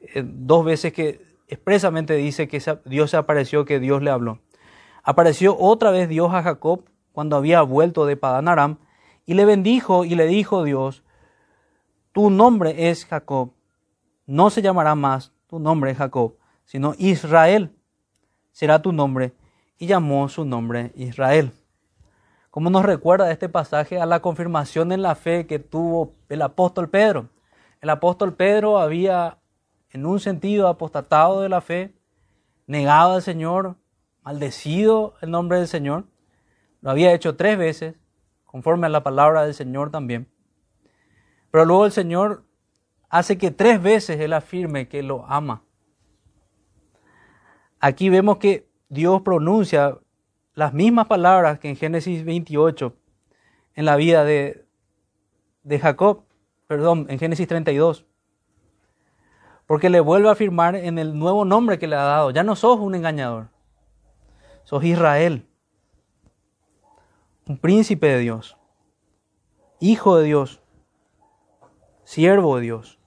eh, 0.00 0.22
dos 0.22 0.64
veces 0.64 0.92
que 0.92 1.31
expresamente 1.52 2.14
dice 2.14 2.48
que 2.48 2.62
Dios 2.84 3.10
se 3.10 3.16
apareció, 3.16 3.64
que 3.64 3.80
Dios 3.80 4.02
le 4.02 4.10
habló. 4.10 4.40
Apareció 5.02 5.56
otra 5.58 5.90
vez 5.90 6.08
Dios 6.08 6.32
a 6.32 6.42
Jacob 6.42 6.84
cuando 7.12 7.36
había 7.36 7.62
vuelto 7.62 8.06
de 8.06 8.16
Padán 8.16 8.48
Aram 8.48 8.78
y 9.26 9.34
le 9.34 9.44
bendijo 9.44 10.04
y 10.04 10.14
le 10.14 10.26
dijo 10.26 10.64
Dios, 10.64 11.02
tu 12.12 12.30
nombre 12.30 12.88
es 12.88 13.06
Jacob, 13.06 13.52
no 14.26 14.50
se 14.50 14.62
llamará 14.62 14.94
más 14.94 15.32
tu 15.46 15.58
nombre 15.58 15.94
Jacob, 15.94 16.34
sino 16.64 16.94
Israel 16.98 17.74
será 18.52 18.80
tu 18.80 18.92
nombre. 18.92 19.32
Y 19.78 19.86
llamó 19.86 20.28
su 20.28 20.44
nombre 20.44 20.92
Israel. 20.94 21.50
Como 22.50 22.70
nos 22.70 22.84
recuerda 22.84 23.32
este 23.32 23.48
pasaje 23.48 24.00
a 24.00 24.06
la 24.06 24.20
confirmación 24.20 24.92
en 24.92 25.02
la 25.02 25.16
fe 25.16 25.46
que 25.46 25.58
tuvo 25.58 26.14
el 26.28 26.42
apóstol 26.42 26.88
Pedro. 26.88 27.30
El 27.80 27.90
apóstol 27.90 28.34
Pedro 28.34 28.78
había 28.78 29.38
en 29.92 30.06
un 30.06 30.20
sentido 30.20 30.68
apostatado 30.68 31.42
de 31.42 31.48
la 31.48 31.60
fe, 31.60 31.94
negado 32.66 33.14
al 33.14 33.22
Señor, 33.22 33.76
maldecido 34.22 35.14
el 35.20 35.30
nombre 35.30 35.58
del 35.58 35.68
Señor. 35.68 36.06
Lo 36.80 36.90
había 36.90 37.12
hecho 37.12 37.36
tres 37.36 37.58
veces, 37.58 37.94
conforme 38.46 38.86
a 38.86 38.90
la 38.90 39.02
palabra 39.02 39.44
del 39.44 39.54
Señor 39.54 39.90
también. 39.90 40.28
Pero 41.50 41.66
luego 41.66 41.84
el 41.84 41.92
Señor 41.92 42.44
hace 43.10 43.36
que 43.36 43.50
tres 43.50 43.82
veces 43.82 44.18
Él 44.18 44.32
afirme 44.32 44.88
que 44.88 45.02
lo 45.02 45.26
ama. 45.26 45.62
Aquí 47.78 48.08
vemos 48.08 48.38
que 48.38 48.66
Dios 48.88 49.20
pronuncia 49.22 49.98
las 50.54 50.72
mismas 50.72 51.06
palabras 51.06 51.58
que 51.58 51.68
en 51.68 51.76
Génesis 51.76 52.24
28 52.24 52.96
en 53.74 53.84
la 53.84 53.96
vida 53.96 54.24
de, 54.24 54.64
de 55.62 55.78
Jacob, 55.78 56.24
perdón, 56.66 57.06
en 57.10 57.18
Génesis 57.18 57.48
32 57.48 58.06
porque 59.72 59.88
le 59.88 60.00
vuelve 60.00 60.28
a 60.28 60.32
afirmar 60.32 60.76
en 60.76 60.98
el 60.98 61.18
nuevo 61.18 61.46
nombre 61.46 61.78
que 61.78 61.86
le 61.86 61.96
ha 61.96 62.02
dado. 62.02 62.30
Ya 62.30 62.42
no 62.42 62.56
sos 62.56 62.78
un 62.78 62.94
engañador, 62.94 63.48
sos 64.64 64.84
Israel, 64.84 65.48
un 67.46 67.56
príncipe 67.56 68.06
de 68.08 68.18
Dios, 68.18 68.58
hijo 69.80 70.18
de 70.18 70.24
Dios, 70.24 70.60
siervo 72.04 72.56
de 72.56 72.62
Dios. 72.64 72.98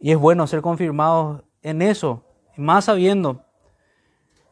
Y 0.00 0.10
es 0.10 0.18
bueno 0.18 0.48
ser 0.48 0.60
confirmados 0.60 1.44
en 1.62 1.80
eso, 1.80 2.24
más 2.56 2.86
sabiendo, 2.86 3.44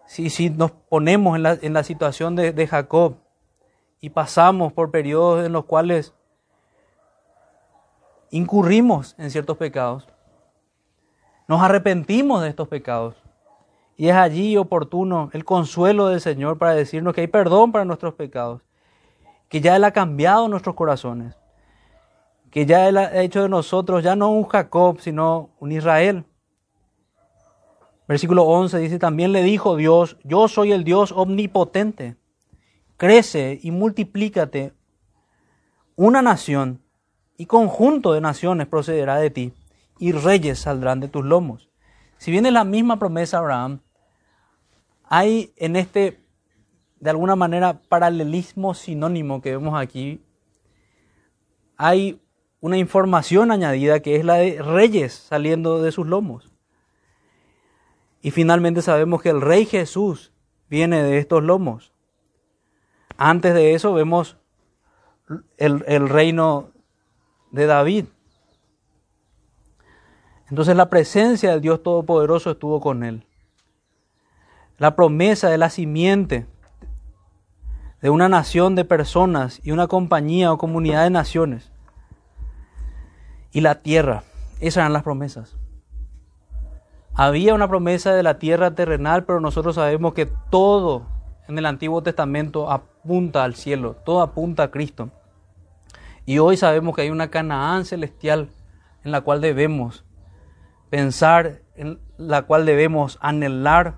si, 0.07 0.31
si 0.31 0.49
nos 0.49 0.71
ponemos 0.71 1.35
en 1.35 1.43
la, 1.43 1.59
en 1.61 1.73
la 1.73 1.83
situación 1.83 2.37
de, 2.37 2.53
de 2.53 2.69
Jacob 2.69 3.17
y 4.01 4.11
pasamos 4.11 4.73
por 4.73 4.93
periodos 4.93 5.45
en 5.45 5.51
los 5.53 5.65
cuales 5.65 6.15
incurrimos 8.31 9.15
en 9.19 9.31
ciertos 9.31 9.57
pecados, 9.57 10.09
nos 11.49 11.63
arrepentimos 11.63 12.43
de 12.43 12.49
estos 12.49 12.69
pecados. 12.69 13.17
Y 13.97 14.09
es 14.09 14.15
allí 14.15 14.57
oportuno 14.57 15.31
el 15.33 15.45
consuelo 15.45 16.09
del 16.09 16.21
Señor 16.21 16.59
para 16.59 16.75
decirnos 16.75 17.13
que 17.13 17.23
hay 17.23 17.27
perdón 17.27 17.73
para 17.73 17.85
nuestros 17.85 18.15
pecados, 18.15 18.63
que 19.49 19.61
ya 19.61 19.77
Él 19.77 19.85
ha 19.85 19.91
cambiado 19.91 20.49
nuestros 20.49 20.75
corazones, 20.75 21.37
que 22.51 22.67
ya 22.67 22.89
Él 22.89 22.97
ha 22.97 23.21
hecho 23.21 23.43
de 23.43 23.49
nosotros 23.49 24.03
ya 24.03 24.17
no 24.17 24.31
un 24.31 24.45
Jacob, 24.45 25.01
sino 25.01 25.51
un 25.59 25.73
Israel. 25.73 26.25
Versículo 28.09 28.45
11 28.45 28.79
dice, 28.79 28.99
también 28.99 29.33
le 29.33 29.43
dijo 29.43 29.77
Dios, 29.77 30.17
yo 30.25 30.49
soy 30.49 30.73
el 30.73 30.83
Dios 30.83 31.13
omnipotente, 31.13 32.17
crece 32.97 33.59
y 33.63 33.71
multiplícate. 33.71 34.73
Una 35.97 36.23
nación 36.23 36.81
y 37.41 37.47
conjunto 37.47 38.13
de 38.13 38.21
naciones 38.21 38.67
procederá 38.67 39.17
de 39.17 39.31
ti, 39.31 39.55
y 39.99 40.13
reyes 40.13 40.59
saldrán 40.59 41.01
de 41.01 41.09
tus 41.09 41.25
lomos. 41.25 41.71
Si 42.19 42.31
bien 42.31 42.45
es 42.45 42.53
la 42.53 42.65
misma 42.65 42.99
promesa 42.99 43.39
Abraham, 43.39 43.81
hay 45.05 45.55
en 45.57 45.77
este, 45.77 46.23
de 46.99 47.09
alguna 47.09 47.37
manera, 47.37 47.81
paralelismo 47.89 48.75
sinónimo 48.75 49.41
que 49.41 49.53
vemos 49.53 49.81
aquí, 49.81 50.23
hay 51.79 52.21
una 52.61 52.77
información 52.77 53.53
añadida 53.53 54.01
que 54.01 54.17
es 54.17 54.25
la 54.27 54.35
de 54.35 54.61
reyes 54.61 55.15
saliendo 55.15 55.81
de 55.81 55.93
sus 55.93 56.07
lomos. 56.07 56.53
Y 58.21 58.33
finalmente 58.33 58.83
sabemos 58.83 59.23
que 59.23 59.31
el 59.31 59.41
rey 59.41 59.65
Jesús 59.65 60.31
viene 60.69 61.03
de 61.03 61.17
estos 61.17 61.43
lomos. 61.43 61.95
Antes 63.17 63.55
de 63.55 63.73
eso 63.73 63.95
vemos 63.95 64.37
el, 65.57 65.83
el 65.87 66.07
reino 66.11 66.75
de 67.51 67.67
David. 67.67 68.05
Entonces 70.49 70.77
la 70.77 70.91
presencia 70.91 71.51
del 71.51 71.61
Dios 71.61 71.83
Todopoderoso 71.83 72.51
estuvo 72.51 72.81
con 72.81 73.05
él. 73.05 73.25
La 74.79 74.97
promesa 74.97 75.49
de 75.49 75.59
la 75.59 75.71
simiente 75.71 76.47
de 78.01 78.11
una 78.11 78.29
nación 78.29 78.75
de 78.75 78.85
personas 78.85 79.61
y 79.63 79.73
una 79.73 79.87
compañía 79.87 80.53
o 80.53 80.59
comunidad 80.59 81.05
de 81.05 81.11
naciones. 81.11 81.71
Y 83.53 83.61
la 83.61 83.83
tierra. 83.83 84.25
Esas 84.61 84.79
eran 84.79 84.93
las 84.93 85.03
promesas. 85.03 85.57
Había 87.15 87.55
una 87.55 87.69
promesa 87.69 88.15
de 88.15 88.23
la 88.23 88.39
tierra 88.39 88.75
terrenal, 88.75 89.25
pero 89.25 89.41
nosotros 89.41 89.75
sabemos 89.75 90.15
que 90.15 90.27
todo 90.51 91.07
en 91.49 91.59
el 91.59 91.67
Antiguo 91.67 92.03
Testamento 92.03 92.71
apunta 92.71 93.45
al 93.45 93.55
cielo, 93.55 93.97
todo 94.05 94.23
apunta 94.23 94.65
a 94.65 94.71
Cristo. 94.71 95.11
Y 96.31 96.39
hoy 96.39 96.57
sabemos 96.57 96.95
que 96.95 97.03
hay 97.03 97.11
una 97.11 97.29
Canaán 97.29 97.85
celestial 97.85 98.51
en 99.03 99.11
la 99.11 99.23
cual 99.23 99.41
debemos 99.41 100.05
pensar, 100.89 101.63
en 101.75 101.99
la 102.19 102.43
cual 102.43 102.67
debemos 102.67 103.19
anhelar 103.21 103.97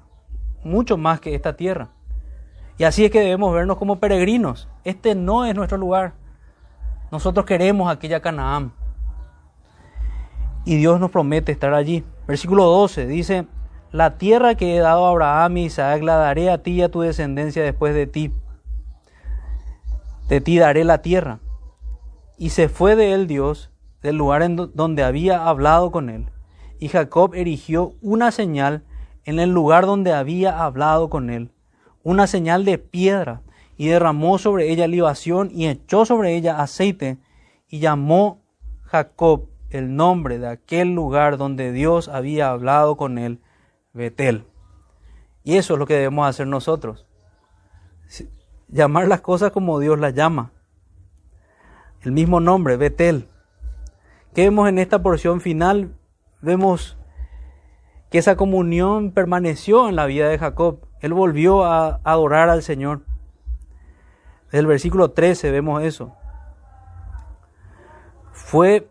mucho 0.65 0.97
más 0.97 1.21
que 1.21 1.35
esta 1.35 1.59
tierra. 1.59 1.91
Y 2.79 2.85
así 2.85 3.05
es 3.05 3.11
que 3.11 3.21
debemos 3.21 3.53
vernos 3.53 3.77
como 3.77 4.01
peregrinos. 4.01 4.67
Este 4.83 5.15
no 5.15 5.45
es 5.45 5.55
nuestro 5.55 5.77
lugar. 5.77 6.15
Nosotros 7.11 7.45
queremos 7.45 7.93
aquella 7.93 8.23
Canaán. 8.23 8.73
Y 10.65 10.77
Dios 10.77 10.99
nos 11.01 11.11
promete 11.11 11.53
estar 11.53 11.75
allí. 11.75 12.03
Versículo 12.27 12.65
12 12.65 13.09
dice, 13.09 13.47
la 13.91 14.17
tierra 14.17 14.55
que 14.55 14.75
he 14.75 14.81
dado 14.81 15.05
a 15.05 15.11
Abraham 15.11 15.59
y 15.59 15.65
Isaac 15.67 16.03
la 16.03 16.17
daré 16.17 16.49
a 16.49 16.63
ti 16.63 16.71
y 16.71 16.83
a 16.83 16.91
tu 16.91 17.03
descendencia 17.03 17.63
después 17.63 17.95
de 17.95 18.07
ti. 18.07 18.33
De 20.31 20.41
ti 20.41 20.57
daré 20.57 20.85
la 20.85 21.03
tierra. 21.03 21.42
Y 22.39 22.51
se 22.51 22.69
fue 22.69 22.97
de 22.97 23.13
él 23.13 23.27
Dios 23.27 23.71
del 24.03 24.17
lugar 24.17 24.43
en 24.43 24.57
donde 24.57 25.03
había 25.03 25.47
hablado 25.47 25.91
con 25.91 26.11
él. 26.11 26.31
Y 26.79 26.89
Jacob 26.89 27.35
erigió 27.35 27.95
una 28.03 28.33
señal 28.33 28.83
en 29.25 29.39
el 29.39 29.51
lugar 29.51 29.87
donde 29.87 30.13
había 30.13 30.65
hablado 30.65 31.09
con 31.09 31.31
él, 31.31 31.53
una 32.03 32.27
señal 32.27 32.65
de 32.65 32.79
piedra, 32.79 33.43
y 33.77 33.87
derramó 33.87 34.39
sobre 34.39 34.71
ella 34.71 34.87
libación 34.87 35.51
y 35.53 35.69
echó 35.69 36.05
sobre 36.05 36.35
ella 36.37 36.61
aceite, 36.61 37.19
y 37.69 37.79
llamó 37.79 38.43
Jacob 38.83 39.49
el 39.71 39.95
nombre 39.95 40.39
de 40.39 40.49
aquel 40.49 40.95
lugar 40.95 41.37
donde 41.37 41.73
Dios 41.73 42.09
había 42.09 42.51
hablado 42.51 42.97
con 42.97 43.17
él, 43.17 43.41
Betel. 43.93 44.45
Y 45.45 45.57
eso 45.57 45.75
es 45.75 45.79
lo 45.79 45.87
que 45.87 45.95
debemos 45.95 46.29
hacer 46.29 46.47
nosotros. 46.47 47.07
Llamar 48.69 49.09
las 49.09 49.21
cosas 49.21 49.53
como 49.53 49.79
Dios 49.79 49.99
las 49.99 50.15
llama 50.15 50.53
el 52.03 52.13
mismo 52.13 52.41
nombre, 52.41 52.77
Betel. 52.77 53.29
¿Qué 54.35 54.43
vemos 54.43 54.69
en 54.69 54.79
esta 54.79 55.03
porción 55.03 55.41
final? 55.41 55.95
Vemos 56.41 56.97
que 58.11 58.19
esa 58.19 58.37
comunión 58.37 59.13
permaneció 59.13 59.89
en 59.89 59.97
la 59.97 60.07
vida 60.07 60.29
de 60.29 60.39
Jacob. 60.39 60.81
Él 61.01 61.13
volvió 61.13 61.65
a 61.65 62.01
adorar 62.05 62.49
al 62.49 62.63
Señor. 62.63 63.03
Desde 64.47 64.59
el 64.59 64.67
versículo 64.67 65.13
13 65.13 65.51
vemos 65.51 65.83
eso. 65.83 66.15
Fue, 68.33 68.89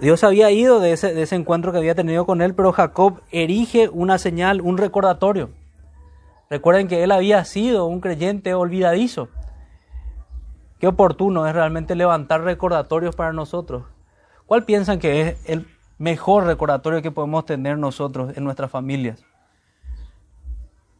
Dios 0.00 0.24
había 0.24 0.50
ido 0.50 0.80
de 0.80 0.92
ese, 0.92 1.12
de 1.12 1.22
ese 1.22 1.36
encuentro 1.36 1.72
que 1.72 1.78
había 1.78 1.94
tenido 1.94 2.24
con 2.24 2.40
él, 2.40 2.54
pero 2.54 2.72
Jacob 2.72 3.20
erige 3.30 3.88
una 3.88 4.18
señal, 4.18 4.60
un 4.60 4.78
recordatorio. 4.78 5.50
Recuerden 6.50 6.88
que 6.88 7.04
él 7.04 7.12
había 7.12 7.44
sido 7.44 7.86
un 7.86 8.00
creyente 8.00 8.54
olvidadizo. 8.54 9.28
Qué 10.78 10.86
oportuno 10.86 11.46
es 11.46 11.54
realmente 11.54 11.96
levantar 11.96 12.42
recordatorios 12.42 13.16
para 13.16 13.32
nosotros. 13.32 13.84
¿Cuál 14.46 14.64
piensan 14.64 15.00
que 15.00 15.22
es 15.22 15.50
el 15.50 15.66
mejor 15.98 16.44
recordatorio 16.44 17.02
que 17.02 17.10
podemos 17.10 17.44
tener 17.44 17.76
nosotros 17.78 18.36
en 18.36 18.44
nuestras 18.44 18.70
familias? 18.70 19.24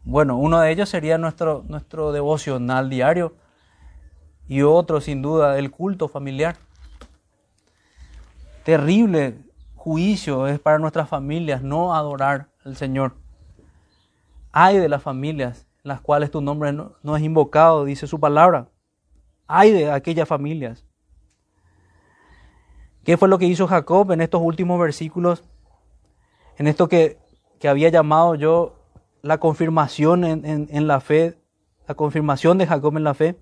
Bueno, 0.03 0.37
uno 0.37 0.61
de 0.61 0.73
ellos 0.73 0.89
sería 0.89 1.17
nuestro, 1.17 1.65
nuestro 1.69 2.13
devocional 2.13 2.91
diario 2.91 3.35
y 4.49 4.63
otro, 4.63 5.01
sin 5.01 5.23
duda, 5.23 5.59
el 5.59 5.71
culto 5.71 6.09
familiar. 6.09 6.57
Terrible 8.65 9.39
juicio 9.77 10.49
es 10.49 10.59
para 10.59 10.79
nuestras 10.79 11.09
familias 11.09 11.63
no 11.63 11.95
adorar 11.95 12.49
al 12.65 12.77
Señor. 12.77 13.15
Hay 14.51 14.79
de 14.79 14.89
las 14.89 15.03
familias 15.03 15.67
en 15.85 15.89
las 15.91 16.01
cuales 16.01 16.33
tu 16.33 16.41
nombre 16.41 16.73
no, 16.73 16.93
no 17.03 17.17
es 17.17 17.23
invocado, 17.23 17.85
dice 17.85 18.07
su 18.07 18.19
palabra. 18.19 18.67
Hay 19.49 19.73
de 19.73 19.91
aquellas 19.91 20.29
familias. 20.29 20.85
¿Qué 23.05 23.17
fue 23.17 23.29
lo 23.29 23.39
que 23.39 23.47
hizo 23.47 23.67
Jacob 23.67 24.13
en 24.13 24.21
estos 24.21 24.43
últimos 24.43 24.79
versículos? 24.79 25.43
En 26.59 26.67
esto 26.67 26.89
que, 26.89 27.19
que 27.59 27.69
había 27.69 27.89
llamado 27.89 28.35
yo 28.35 28.77
la 29.23 29.39
confirmación 29.39 30.25
en, 30.25 30.69
en, 30.71 30.87
la 30.87 31.01
fe, 31.01 31.39
la 31.87 31.95
confirmación 31.95 32.59
de 32.59 32.67
Jacob 32.67 32.97
en 32.97 33.05
la 33.05 33.15
fe, 33.15 33.37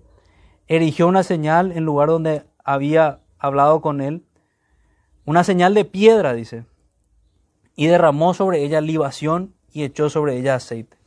erigió 0.67 1.07
una 1.07 1.23
señal 1.23 1.71
en 1.73 1.83
lugar 1.83 2.09
donde 2.09 2.45
había 2.63 3.19
hablado 3.37 3.81
con 3.81 4.01
él, 4.01 4.25
una 5.25 5.43
señal 5.43 5.73
de 5.73 5.85
piedra, 5.85 6.33
dice, 6.33 6.65
y 7.75 7.87
derramó 7.87 8.33
sobre 8.33 8.63
ella 8.63 8.81
libación 8.81 9.53
y 9.71 9.83
echó 9.83 10.09
sobre 10.09 10.37
ella 10.37 10.55
aceite. 10.55 10.97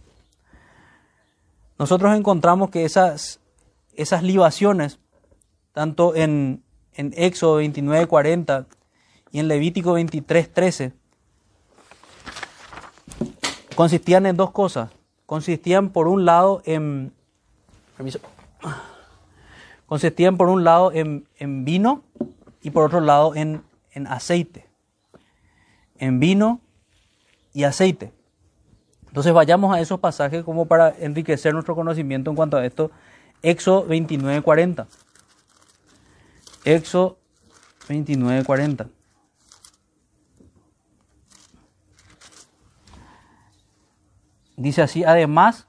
Nosotros 1.78 2.14
encontramos 2.14 2.70
que 2.70 2.84
esas, 2.84 3.39
esas 4.02 4.22
libaciones, 4.22 4.98
tanto 5.72 6.14
en, 6.14 6.62
en 6.94 7.12
Éxodo 7.16 7.56
29, 7.56 8.06
40 8.06 8.66
y 9.32 9.38
en 9.38 9.48
Levítico 9.48 9.92
23, 9.94 10.52
13, 10.52 10.92
consistían 13.74 14.26
en 14.26 14.36
dos 14.36 14.50
cosas. 14.50 14.90
Consistían 15.26 15.90
por 15.90 16.08
un 16.08 16.24
lado 16.24 16.62
en... 16.64 17.12
Consistían 19.86 20.36
por 20.36 20.48
un 20.48 20.64
lado 20.64 20.92
en, 20.92 21.26
en 21.38 21.64
vino 21.64 22.02
y 22.62 22.70
por 22.70 22.84
otro 22.84 23.00
lado 23.00 23.34
en, 23.34 23.62
en 23.92 24.06
aceite. 24.06 24.66
En 25.98 26.20
vino 26.20 26.60
y 27.52 27.64
aceite. 27.64 28.12
Entonces 29.08 29.32
vayamos 29.32 29.74
a 29.74 29.80
esos 29.80 29.98
pasajes 29.98 30.44
como 30.44 30.66
para 30.66 30.94
enriquecer 31.00 31.52
nuestro 31.52 31.74
conocimiento 31.74 32.30
en 32.30 32.36
cuanto 32.36 32.56
a 32.56 32.64
esto. 32.64 32.90
Éxodo 33.42 33.84
29, 33.86 34.42
40. 34.42 34.86
Éxodo 36.64 37.18
29, 37.88 38.44
40. 38.44 38.86
Dice 44.56 44.82
así, 44.82 45.04
además, 45.04 45.66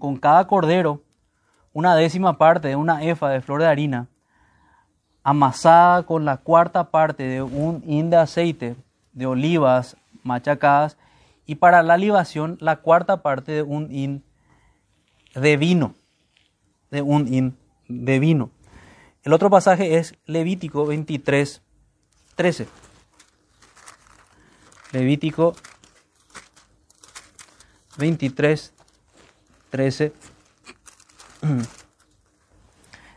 con 0.00 0.16
cada 0.16 0.48
cordero, 0.48 1.02
una 1.72 1.94
décima 1.94 2.38
parte 2.38 2.68
de 2.68 2.76
una 2.76 3.04
efa 3.04 3.28
de 3.28 3.40
flor 3.40 3.60
de 3.60 3.68
harina, 3.68 4.08
amasada 5.22 6.02
con 6.04 6.24
la 6.24 6.38
cuarta 6.38 6.90
parte 6.90 7.22
de 7.22 7.42
un 7.42 7.84
hin 7.86 8.10
de 8.10 8.16
aceite 8.16 8.76
de 9.12 9.26
olivas 9.26 9.96
machacadas, 10.24 10.96
y 11.46 11.54
para 11.56 11.84
la 11.84 11.96
libación 11.96 12.58
la 12.60 12.76
cuarta 12.76 13.22
parte 13.22 13.52
de 13.52 13.62
un 13.62 13.92
hin 13.92 14.24
de 15.34 15.56
vino, 15.56 15.94
de 16.90 17.02
un 17.02 17.32
hin 17.32 17.56
de 17.88 18.18
vino. 18.18 18.50
El 19.22 19.32
otro 19.32 19.50
pasaje 19.50 19.96
es 19.98 20.14
Levítico 20.26 20.86
23, 20.86 21.62
13. 22.36 22.68
Levítico 24.92 25.54
23, 27.98 28.74
13. 29.70 30.12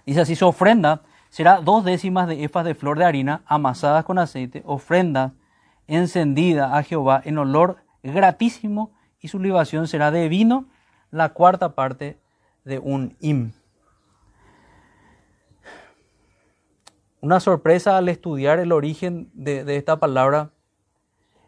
Dice 0.05 0.21
así, 0.21 0.35
su 0.35 0.47
ofrenda 0.47 1.03
será 1.29 1.61
dos 1.61 1.85
décimas 1.85 2.27
de 2.27 2.43
efas 2.43 2.65
de 2.65 2.73
flor 2.75 2.97
de 2.97 3.05
harina 3.05 3.43
amasadas 3.45 4.03
con 4.03 4.17
aceite, 4.17 4.63
ofrenda 4.65 5.33
encendida 5.87 6.75
a 6.75 6.83
Jehová 6.83 7.21
en 7.23 7.37
olor 7.37 7.77
gratísimo, 8.01 8.91
y 9.19 9.27
su 9.27 9.39
libación 9.39 9.87
será 9.87 10.11
de 10.11 10.29
vino, 10.29 10.65
la 11.11 11.29
cuarta 11.29 11.75
parte 11.75 12.17
de 12.63 12.79
un 12.79 13.15
im. 13.19 13.51
Una 17.21 17.39
sorpresa 17.39 17.97
al 17.97 18.09
estudiar 18.09 18.59
el 18.59 18.71
origen 18.71 19.29
de, 19.33 19.63
de 19.63 19.75
esta 19.75 19.99
palabra 19.99 20.51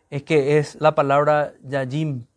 es 0.10 0.24
que 0.24 0.58
es 0.58 0.80
la 0.82 0.94
palabra 0.94 1.54
yajim, 1.64 2.28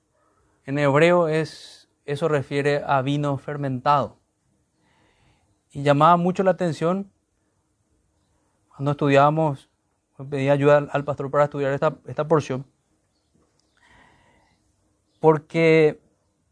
en 0.67 0.79
hebreo 0.79 1.29
es, 1.29 1.89
eso 2.05 2.29
refiere 2.29 2.83
a 2.87 3.03
vino 3.03 3.37
fermentado. 3.37 4.19
Y 5.73 5.83
llamaba 5.83 6.17
mucho 6.17 6.43
la 6.43 6.53
atención 6.53 7.11
cuando 8.69 8.93
estudiábamos, 8.93 9.69
pedí 10.31 10.49
ayuda 10.49 10.89
al 10.91 11.05
pastor 11.05 11.31
para 11.31 11.45
estudiar 11.45 11.73
esta, 11.73 11.97
esta 12.07 12.27
porción, 12.27 12.65
porque 15.21 16.01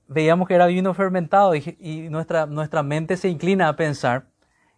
veíamos 0.08 0.46
que 0.46 0.54
era 0.54 0.66
vino 0.66 0.94
fermentado 0.94 1.54
y, 1.54 1.76
y, 1.80 2.08
nuestra, 2.10 2.46
nuestra 2.46 2.82
mente 2.82 3.16
se 3.16 3.28
inclina 3.28 3.68
a 3.68 3.76
pensar 3.76 4.26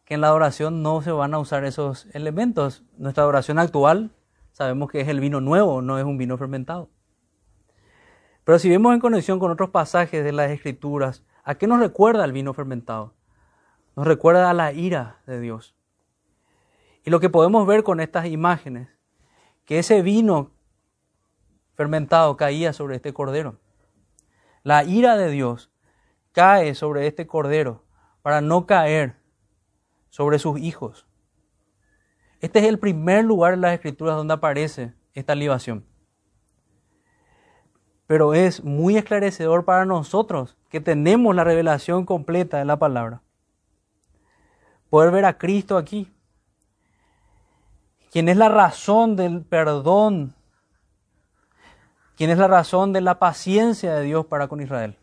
que 0.05 0.15
en 0.15 0.21
la 0.21 0.29
adoración 0.29 0.83
no 0.83 1.03
se 1.03 1.13
van 1.13 1.35
a 1.35 1.39
usar 1.39 1.65
esos 1.65 2.07
elementos. 2.13 2.83
Nuestra 2.99 3.23
adoración 3.23 3.59
actual 3.59 4.11
sabemos 4.53 4.91
que 4.91 5.01
es 5.01 5.09
el 5.09 5.21
vino 5.21 5.41
nuevo, 5.41 5.83
no 5.83 5.99
es 5.99 6.05
un 6.05 6.19
vino 6.19 6.37
fermentado. 6.37 6.91
Pero 8.45 8.59
si 8.59 8.69
vemos 8.69 8.93
en 8.93 9.01
conexión 9.01 9.39
con 9.39 9.51
otros 9.51 9.71
pasajes 9.71 10.23
de 10.23 10.33
las 10.33 10.51
Escrituras, 10.51 11.25
¿a 11.43 11.55
qué 11.55 11.67
nos 11.67 11.81
recuerda 11.81 12.25
el 12.25 12.33
vino 12.33 12.53
fermentado? 12.53 13.15
Nos 13.97 14.07
recuerda 14.07 14.51
a 14.51 14.55
la 14.55 14.73
ira 14.73 15.21
de 15.27 15.41
Dios. 15.41 15.75
Y 17.05 17.11
lo 17.11 17.21
que 17.21 17.31
podemos 17.31 17.67
ver 17.67 17.83
con 17.83 18.01
estas 18.01 18.27
imágenes, 18.27 18.89
que 19.65 19.79
ese 19.79 20.03
vino 20.03 20.51
fermentado 21.75 22.37
caía 22.37 22.73
sobre 22.73 22.97
este 22.97 23.15
cordero. 23.15 23.57
La 24.63 24.85
ira 24.85 25.17
de 25.17 25.31
Dios 25.31 25.71
cae 26.33 26.75
sobre 26.75 27.07
este 27.07 27.27
cordero 27.27 27.85
para 28.23 28.41
no 28.41 28.67
caer 28.67 29.17
sobre 30.15 30.39
sus 30.39 30.61
hijos. 30.61 31.07
Este 32.41 32.61
es 32.61 32.67
el 32.67 32.79
primer 32.79 33.25
lugar 33.25 33.55
en 33.55 33.62
las 33.62 33.75
escrituras 33.75 34.17
donde 34.17 34.35
aparece 34.35 34.95
esta 35.15 35.35
libación 35.35 35.85
pero 38.07 38.35
es 38.35 38.62
muy 38.62 38.97
esclarecedor 38.97 39.65
para 39.65 39.85
nosotros 39.85 40.57
que 40.69 40.81
tenemos 40.81 41.35
la 41.35 41.45
revelación 41.45 42.05
completa 42.05 42.59
de 42.59 42.65
la 42.65 42.79
palabra. 42.79 43.23
Poder 44.91 45.11
ver 45.11 45.25
a 45.25 45.39
Cristo 45.39 45.77
aquí, 45.77 46.12
quien 48.11 48.29
es 48.29 48.37
la 48.37 48.49
razón 48.49 49.17
del 49.17 49.43
perdón, 49.43 50.35
quien 52.17 52.31
es 52.31 52.39
la 52.39 52.47
razón 52.47 52.93
de 52.93 53.01
la 53.01 53.19
paciencia 53.19 53.95
de 53.95 54.05
Dios 54.05 54.27
para 54.27 54.49
con 54.49 54.61
Israel. 54.61 54.97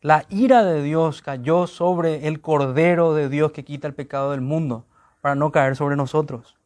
La 0.00 0.26
ira 0.28 0.62
de 0.64 0.82
Dios 0.82 1.22
cayó 1.22 1.66
sobre 1.66 2.28
el 2.28 2.40
Cordero 2.40 3.14
de 3.14 3.28
Dios 3.28 3.50
que 3.50 3.64
quita 3.64 3.88
el 3.88 3.94
pecado 3.94 4.30
del 4.30 4.40
mundo 4.40 4.86
para 5.20 5.34
no 5.34 5.50
caer 5.50 5.74
sobre 5.74 5.96
nosotros. 5.96 6.56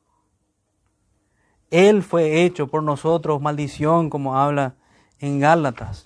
Él 1.71 2.03
fue 2.03 2.45
hecho 2.45 2.67
por 2.67 2.83
nosotros 2.83 3.41
maldición, 3.41 4.11
como 4.11 4.37
habla 4.37 4.75
en 5.19 5.41
Gálatas. 5.41 6.05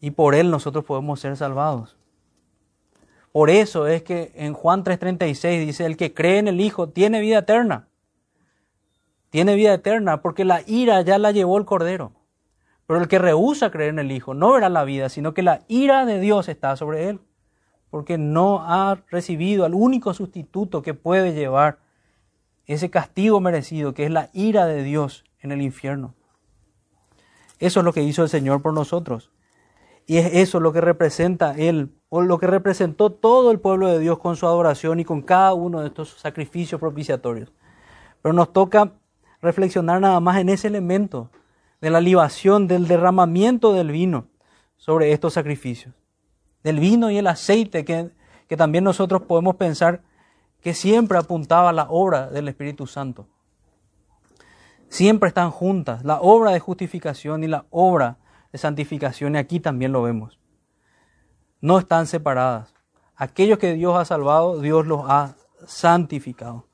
Y 0.00 0.12
por 0.12 0.34
Él 0.34 0.50
nosotros 0.50 0.84
podemos 0.86 1.20
ser 1.20 1.36
salvados. 1.36 1.98
Por 3.30 3.50
eso 3.50 3.86
es 3.86 4.02
que 4.02 4.32
en 4.34 4.54
Juan 4.54 4.82
3:36 4.82 5.66
dice, 5.66 5.84
el 5.84 5.98
que 5.98 6.14
cree 6.14 6.38
en 6.38 6.48
el 6.48 6.62
Hijo 6.62 6.88
tiene 6.88 7.20
vida 7.20 7.40
eterna. 7.40 7.88
Tiene 9.28 9.54
vida 9.54 9.74
eterna 9.74 10.22
porque 10.22 10.46
la 10.46 10.62
ira 10.66 11.02
ya 11.02 11.18
la 11.18 11.32
llevó 11.32 11.58
el 11.58 11.66
Cordero. 11.66 12.12
Pero 12.86 13.00
el 13.00 13.08
que 13.08 13.18
rehúsa 13.18 13.70
creer 13.70 13.90
en 13.90 13.98
el 13.98 14.12
Hijo 14.12 14.34
no 14.34 14.52
verá 14.52 14.68
la 14.68 14.84
vida, 14.84 15.08
sino 15.08 15.34
que 15.34 15.42
la 15.42 15.62
ira 15.68 16.06
de 16.06 16.20
Dios 16.20 16.48
está 16.48 16.76
sobre 16.76 17.08
él. 17.08 17.20
Porque 17.90 18.18
no 18.18 18.62
ha 18.62 18.98
recibido 19.10 19.64
al 19.64 19.74
único 19.74 20.14
sustituto 20.14 20.82
que 20.82 20.94
puede 20.94 21.34
llevar 21.34 21.78
ese 22.66 22.90
castigo 22.90 23.40
merecido, 23.40 23.94
que 23.94 24.04
es 24.04 24.10
la 24.10 24.30
ira 24.32 24.66
de 24.66 24.82
Dios 24.82 25.24
en 25.40 25.52
el 25.52 25.62
infierno. 25.62 26.14
Eso 27.58 27.80
es 27.80 27.84
lo 27.84 27.92
que 27.92 28.02
hizo 28.02 28.22
el 28.22 28.28
Señor 28.28 28.60
por 28.60 28.74
nosotros. 28.74 29.30
Y 30.06 30.18
es 30.18 30.34
eso 30.34 30.60
lo 30.60 30.72
que 30.72 30.80
representa 30.80 31.54
Él, 31.56 31.92
o 32.08 32.22
lo 32.22 32.38
que 32.38 32.46
representó 32.46 33.10
todo 33.10 33.50
el 33.50 33.58
pueblo 33.58 33.88
de 33.88 33.98
Dios 33.98 34.18
con 34.18 34.36
su 34.36 34.46
adoración 34.46 35.00
y 35.00 35.04
con 35.04 35.22
cada 35.22 35.54
uno 35.54 35.80
de 35.80 35.88
estos 35.88 36.10
sacrificios 36.10 36.80
propiciatorios. 36.80 37.52
Pero 38.22 38.32
nos 38.32 38.52
toca 38.52 38.92
reflexionar 39.42 40.00
nada 40.00 40.20
más 40.20 40.38
en 40.38 40.48
ese 40.48 40.68
elemento 40.68 41.30
de 41.80 41.90
la 41.90 42.00
libación, 42.00 42.66
del 42.66 42.88
derramamiento 42.88 43.72
del 43.72 43.90
vino 43.90 44.28
sobre 44.76 45.12
estos 45.12 45.34
sacrificios. 45.34 45.94
Del 46.62 46.80
vino 46.80 47.10
y 47.10 47.18
el 47.18 47.26
aceite 47.26 47.84
que, 47.84 48.10
que 48.48 48.56
también 48.56 48.84
nosotros 48.84 49.22
podemos 49.22 49.56
pensar 49.56 50.02
que 50.60 50.74
siempre 50.74 51.18
apuntaba 51.18 51.70
a 51.70 51.72
la 51.72 51.86
obra 51.88 52.28
del 52.28 52.48
Espíritu 52.48 52.86
Santo. 52.86 53.28
Siempre 54.88 55.28
están 55.28 55.50
juntas, 55.50 56.04
la 56.04 56.20
obra 56.20 56.52
de 56.52 56.60
justificación 56.60 57.44
y 57.44 57.48
la 57.48 57.66
obra 57.70 58.18
de 58.52 58.58
santificación, 58.58 59.34
y 59.34 59.38
aquí 59.38 59.60
también 59.60 59.92
lo 59.92 60.02
vemos. 60.02 60.38
No 61.60 61.78
están 61.78 62.06
separadas. 62.06 62.74
Aquellos 63.16 63.58
que 63.58 63.74
Dios 63.74 63.96
ha 63.96 64.04
salvado, 64.04 64.60
Dios 64.60 64.86
los 64.86 65.02
ha 65.08 65.36
santificado. 65.66 66.65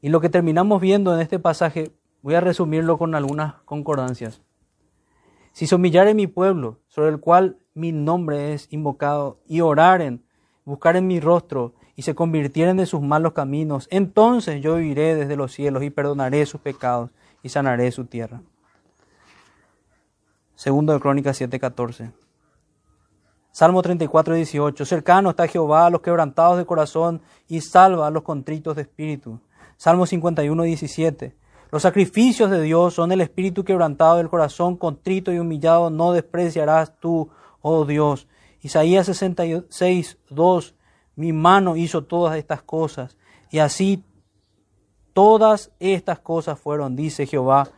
Y 0.00 0.08
lo 0.08 0.20
que 0.20 0.28
terminamos 0.28 0.80
viendo 0.80 1.14
en 1.14 1.20
este 1.20 1.38
pasaje, 1.38 1.92
voy 2.22 2.34
a 2.34 2.40
resumirlo 2.40 2.98
con 2.98 3.14
algunas 3.14 3.54
concordancias. 3.64 4.42
Si 5.52 5.66
se 5.66 5.74
humillare 5.74 6.14
mi 6.14 6.26
pueblo, 6.26 6.80
sobre 6.88 7.10
el 7.10 7.18
cual 7.18 7.58
mi 7.74 7.92
nombre 7.92 8.52
es 8.52 8.68
invocado, 8.70 9.40
y 9.46 9.62
oraren, 9.62 10.24
buscaren 10.64 11.06
mi 11.06 11.18
rostro, 11.20 11.74
y 11.94 12.02
se 12.02 12.14
convirtieren 12.14 12.76
de 12.76 12.84
sus 12.84 13.00
malos 13.00 13.32
caminos, 13.32 13.88
entonces 13.90 14.62
yo 14.62 14.78
iré 14.78 15.14
desde 15.14 15.34
los 15.34 15.52
cielos 15.52 15.82
y 15.82 15.90
perdonaré 15.90 16.44
sus 16.44 16.60
pecados 16.60 17.10
y 17.42 17.48
sanaré 17.48 17.90
su 17.90 18.04
tierra. 18.04 18.42
Segundo 20.54 20.92
de 20.92 21.00
Crónicas 21.00 21.40
7:14. 21.40 22.12
Salmo 23.50 23.80
34, 23.80 24.34
18. 24.34 24.84
Cercano 24.84 25.30
está 25.30 25.46
Jehová 25.46 25.86
a 25.86 25.90
los 25.90 26.02
quebrantados 26.02 26.58
de 26.58 26.66
corazón 26.66 27.22
y 27.48 27.62
salva 27.62 28.06
a 28.06 28.10
los 28.10 28.22
contritos 28.22 28.76
de 28.76 28.82
espíritu. 28.82 29.40
Salmo 29.76 30.06
51, 30.06 30.62
17. 30.62 31.36
Los 31.70 31.82
sacrificios 31.82 32.50
de 32.50 32.62
Dios 32.62 32.94
son 32.94 33.12
el 33.12 33.20
espíritu 33.20 33.64
quebrantado 33.64 34.16
del 34.16 34.30
corazón 34.30 34.76
contrito 34.76 35.32
y 35.32 35.38
humillado, 35.38 35.90
no 35.90 36.12
despreciarás 36.12 36.98
tú, 36.98 37.28
oh 37.60 37.84
Dios. 37.84 38.28
Isaías 38.62 39.06
66, 39.06 40.18
2. 40.30 40.74
Mi 41.16 41.32
mano 41.32 41.76
hizo 41.76 42.04
todas 42.04 42.36
estas 42.36 42.62
cosas, 42.62 43.16
y 43.50 43.58
así 43.58 44.04
todas 45.12 45.72
estas 45.80 46.18
cosas 46.20 46.58
fueron, 46.58 46.96
dice 46.96 47.26
Jehová. 47.26 47.68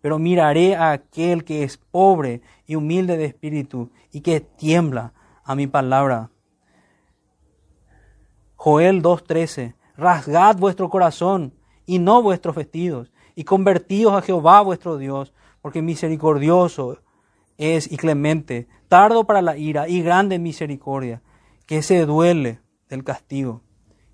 Pero 0.00 0.18
miraré 0.18 0.74
a 0.74 0.92
aquel 0.92 1.44
que 1.44 1.62
es 1.62 1.76
pobre 1.76 2.42
y 2.66 2.74
humilde 2.74 3.16
de 3.16 3.26
espíritu, 3.26 3.90
y 4.10 4.20
que 4.20 4.40
tiembla 4.40 5.12
a 5.44 5.54
mi 5.54 5.66
palabra. 5.66 6.30
Joel 8.56 9.02
2.13. 9.02 9.74
Rasgad 10.02 10.56
vuestro 10.56 10.90
corazón 10.90 11.54
y 11.86 12.00
no 12.00 12.22
vuestros 12.22 12.56
vestidos 12.56 13.12
y 13.36 13.44
convertíos 13.44 14.12
a 14.12 14.20
Jehová 14.20 14.60
vuestro 14.60 14.98
Dios, 14.98 15.32
porque 15.60 15.80
misericordioso 15.80 16.98
es 17.56 17.90
y 17.90 17.96
clemente, 17.96 18.66
tardo 18.88 19.24
para 19.28 19.42
la 19.42 19.56
ira 19.56 19.88
y 19.88 20.02
grande 20.02 20.40
misericordia, 20.40 21.22
que 21.66 21.82
se 21.82 22.04
duele 22.04 22.60
del 22.88 23.04
castigo. 23.04 23.62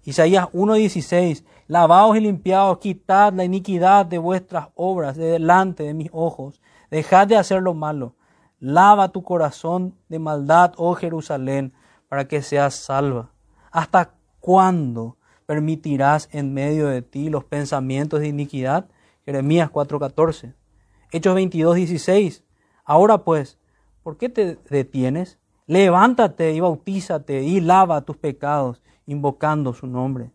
Isaías 0.04 0.48
1:16, 0.52 1.44
lavaos 1.68 2.18
y 2.18 2.20
limpiaos, 2.20 2.80
quitad 2.80 3.32
la 3.32 3.44
iniquidad 3.44 4.04
de 4.04 4.18
vuestras 4.18 4.68
obras 4.74 5.16
de 5.16 5.24
delante 5.24 5.84
de 5.84 5.94
mis 5.94 6.10
ojos, 6.12 6.60
dejad 6.90 7.26
de 7.26 7.38
hacer 7.38 7.62
lo 7.62 7.72
malo, 7.72 8.14
lava 8.60 9.08
tu 9.08 9.22
corazón 9.22 9.94
de 10.10 10.18
maldad, 10.18 10.74
oh 10.76 10.94
Jerusalén, 10.94 11.72
para 12.10 12.28
que 12.28 12.42
seas 12.42 12.74
salva. 12.74 13.32
¿Hasta 13.70 14.14
cuándo 14.38 15.17
permitirás 15.48 16.28
en 16.30 16.52
medio 16.52 16.88
de 16.88 17.00
ti 17.00 17.30
los 17.30 17.42
pensamientos 17.42 18.20
de 18.20 18.28
iniquidad? 18.28 18.90
Jeremías 19.24 19.70
4:14. 19.70 20.52
Hechos 21.10 21.34
22:16. 21.34 22.44
Ahora 22.84 23.24
pues, 23.24 23.58
¿por 24.02 24.18
qué 24.18 24.28
te 24.28 24.58
detienes? 24.68 25.38
Levántate 25.66 26.52
y 26.52 26.60
bautízate 26.60 27.44
y 27.44 27.62
lava 27.62 28.02
tus 28.02 28.18
pecados, 28.18 28.82
invocando 29.06 29.72
su 29.72 29.86
nombre. 29.86 30.32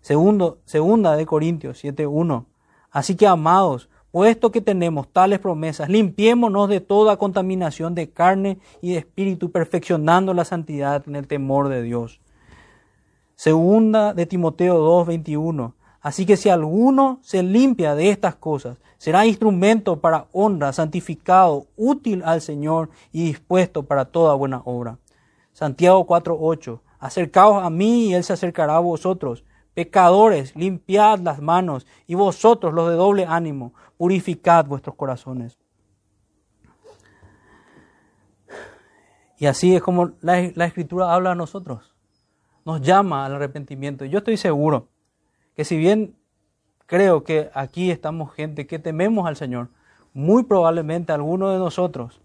Segundo, 0.00 0.60
segunda 0.64 1.16
de 1.16 1.26
Corintios 1.26 1.82
7:1. 1.82 2.46
Así 2.92 3.16
que 3.16 3.26
amados, 3.26 3.90
puesto 4.12 4.52
que 4.52 4.60
tenemos 4.60 5.08
tales 5.08 5.40
promesas, 5.40 5.88
limpiémonos 5.88 6.68
de 6.68 6.80
toda 6.80 7.16
contaminación 7.16 7.96
de 7.96 8.10
carne 8.10 8.58
y 8.80 8.92
de 8.92 8.98
espíritu, 8.98 9.50
perfeccionando 9.50 10.34
la 10.34 10.44
santidad 10.44 11.02
en 11.08 11.16
el 11.16 11.26
temor 11.26 11.68
de 11.68 11.82
Dios. 11.82 12.20
Segunda 13.36 14.14
de 14.14 14.24
Timoteo 14.24 14.78
2:21. 14.78 15.74
Así 16.00 16.24
que 16.24 16.38
si 16.38 16.48
alguno 16.48 17.18
se 17.20 17.42
limpia 17.42 17.94
de 17.94 18.08
estas 18.08 18.34
cosas, 18.34 18.78
será 18.96 19.26
instrumento 19.26 20.00
para 20.00 20.26
honra, 20.32 20.72
santificado, 20.72 21.66
útil 21.76 22.22
al 22.24 22.40
Señor 22.40 22.88
y 23.12 23.24
dispuesto 23.24 23.82
para 23.82 24.06
toda 24.06 24.34
buena 24.34 24.62
obra. 24.64 24.98
Santiago 25.52 26.06
4:8. 26.06 26.80
Acercaos 26.98 27.62
a 27.62 27.68
mí 27.68 28.06
y 28.06 28.14
Él 28.14 28.24
se 28.24 28.32
acercará 28.32 28.76
a 28.76 28.80
vosotros. 28.80 29.44
Pecadores, 29.74 30.56
limpiad 30.56 31.18
las 31.18 31.42
manos 31.42 31.86
y 32.06 32.14
vosotros 32.14 32.72
los 32.72 32.88
de 32.88 32.94
doble 32.94 33.26
ánimo, 33.26 33.74
purificad 33.98 34.64
vuestros 34.64 34.96
corazones. 34.96 35.58
Y 39.38 39.44
así 39.44 39.76
es 39.76 39.82
como 39.82 40.12
la, 40.22 40.50
la 40.54 40.64
escritura 40.64 41.12
habla 41.12 41.32
a 41.32 41.34
nosotros. 41.34 41.95
Nos 42.66 42.82
llama 42.82 43.24
al 43.24 43.36
arrepentimiento. 43.36 44.04
Yo 44.04 44.18
estoy 44.18 44.36
seguro 44.36 44.88
que 45.54 45.64
si 45.64 45.76
bien 45.76 46.16
creo 46.86 47.22
que 47.22 47.48
aquí 47.54 47.92
estamos 47.92 48.34
gente 48.34 48.66
que 48.66 48.80
tememos 48.80 49.28
al 49.28 49.36
Señor, 49.36 49.68
muy 50.12 50.42
probablemente 50.42 51.12
alguno 51.12 51.50
de 51.52 51.60
nosotros 51.60 52.20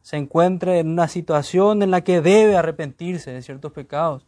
se 0.00 0.16
encuentre 0.16 0.78
en 0.78 0.88
una 0.88 1.08
situación 1.08 1.82
en 1.82 1.90
la 1.90 2.00
que 2.00 2.22
debe 2.22 2.56
arrepentirse 2.56 3.32
de 3.32 3.42
ciertos 3.42 3.72
pecados, 3.72 4.26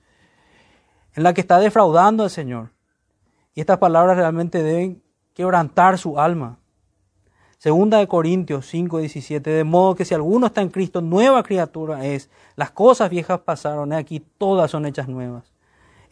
en 1.14 1.22
la 1.22 1.32
que 1.32 1.40
está 1.40 1.58
defraudando 1.58 2.24
al 2.24 2.30
Señor. 2.30 2.68
Y 3.54 3.60
estas 3.60 3.78
palabras 3.78 4.18
realmente 4.18 4.62
deben 4.62 5.02
quebrantar 5.32 5.96
su 5.96 6.20
alma. 6.20 6.58
Segunda 7.56 7.96
de 7.96 8.06
Corintios 8.06 8.66
5, 8.66 8.98
17, 8.98 9.48
de 9.48 9.64
modo 9.64 9.94
que 9.94 10.04
si 10.04 10.12
alguno 10.12 10.48
está 10.48 10.60
en 10.60 10.68
Cristo, 10.68 11.00
nueva 11.00 11.42
criatura 11.42 12.04
es. 12.04 12.28
Las 12.54 12.70
cosas 12.70 13.08
viejas 13.08 13.40
pasaron, 13.40 13.94
aquí 13.94 14.20
todas 14.20 14.70
son 14.70 14.84
hechas 14.84 15.08
nuevas. 15.08 15.53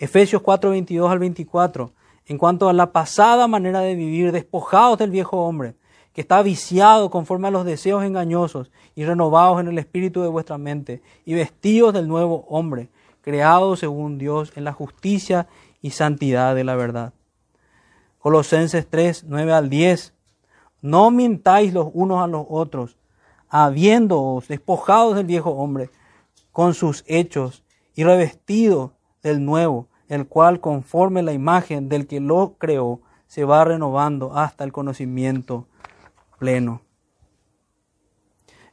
Efesios 0.03 0.43
4, 0.43 0.71
22 0.71 1.13
al 1.13 1.21
24, 1.21 1.93
en 2.27 2.37
cuanto 2.37 2.69
a 2.69 2.73
la 2.73 2.91
pasada 2.91 3.47
manera 3.47 3.79
de 3.83 3.95
vivir, 3.95 4.33
despojados 4.33 4.99
del 4.99 5.13
viejo 5.13 5.45
hombre, 5.45 5.77
que 6.13 6.23
está 6.23 6.43
viciado 6.43 7.09
conforme 7.09 7.47
a 7.47 7.51
los 7.53 7.65
deseos 7.65 8.03
engañosos, 8.03 8.73
y 8.97 9.05
renovados 9.05 9.61
en 9.61 9.69
el 9.69 9.79
espíritu 9.79 10.21
de 10.21 10.27
vuestra 10.27 10.59
mente, 10.59 11.03
y 11.25 11.35
vestidos 11.35 11.95
del 11.95 12.09
nuevo 12.09 12.45
hombre, 12.49 12.89
creado 13.21 13.77
según 13.77 14.19
Dios 14.19 14.53
en 14.57 14.65
la 14.65 14.73
justicia 14.73 15.47
y 15.81 15.91
santidad 15.91 16.57
de 16.57 16.65
la 16.65 16.75
verdad. 16.75 17.13
Colosenses 18.19 18.89
3, 18.91 19.27
9 19.29 19.53
al 19.53 19.71
10. 19.71 20.15
No 20.81 21.13
mintáis 21.13 21.73
los 21.73 21.87
unos 21.93 22.25
a 22.25 22.27
los 22.27 22.45
otros, 22.51 22.97
habiéndoos 23.49 24.49
despojados 24.49 25.15
del 25.15 25.27
viejo 25.27 25.51
hombre, 25.51 25.91
con 26.51 26.75
sus 26.75 27.05
hechos, 27.07 27.63
y 27.95 28.03
revestidos 28.03 28.91
del 29.23 29.45
nuevo, 29.45 29.92
el 30.13 30.27
cual 30.27 30.61
conforme 30.61 31.23
la 31.23 31.33
imagen 31.33 31.89
del 31.89 32.07
que 32.07 32.21
lo 32.21 32.57
creó, 32.59 33.01
se 33.27 33.47
va 33.47 33.65
renovando 33.65 34.37
hasta 34.37 34.63
el 34.63 34.71
conocimiento 34.71 35.67
pleno. 36.39 36.83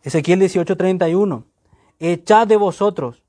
Ezequiel 0.04 0.42
18:31. 0.42 1.46
Echad 1.98 2.46
de 2.46 2.58
vosotros 2.58 3.24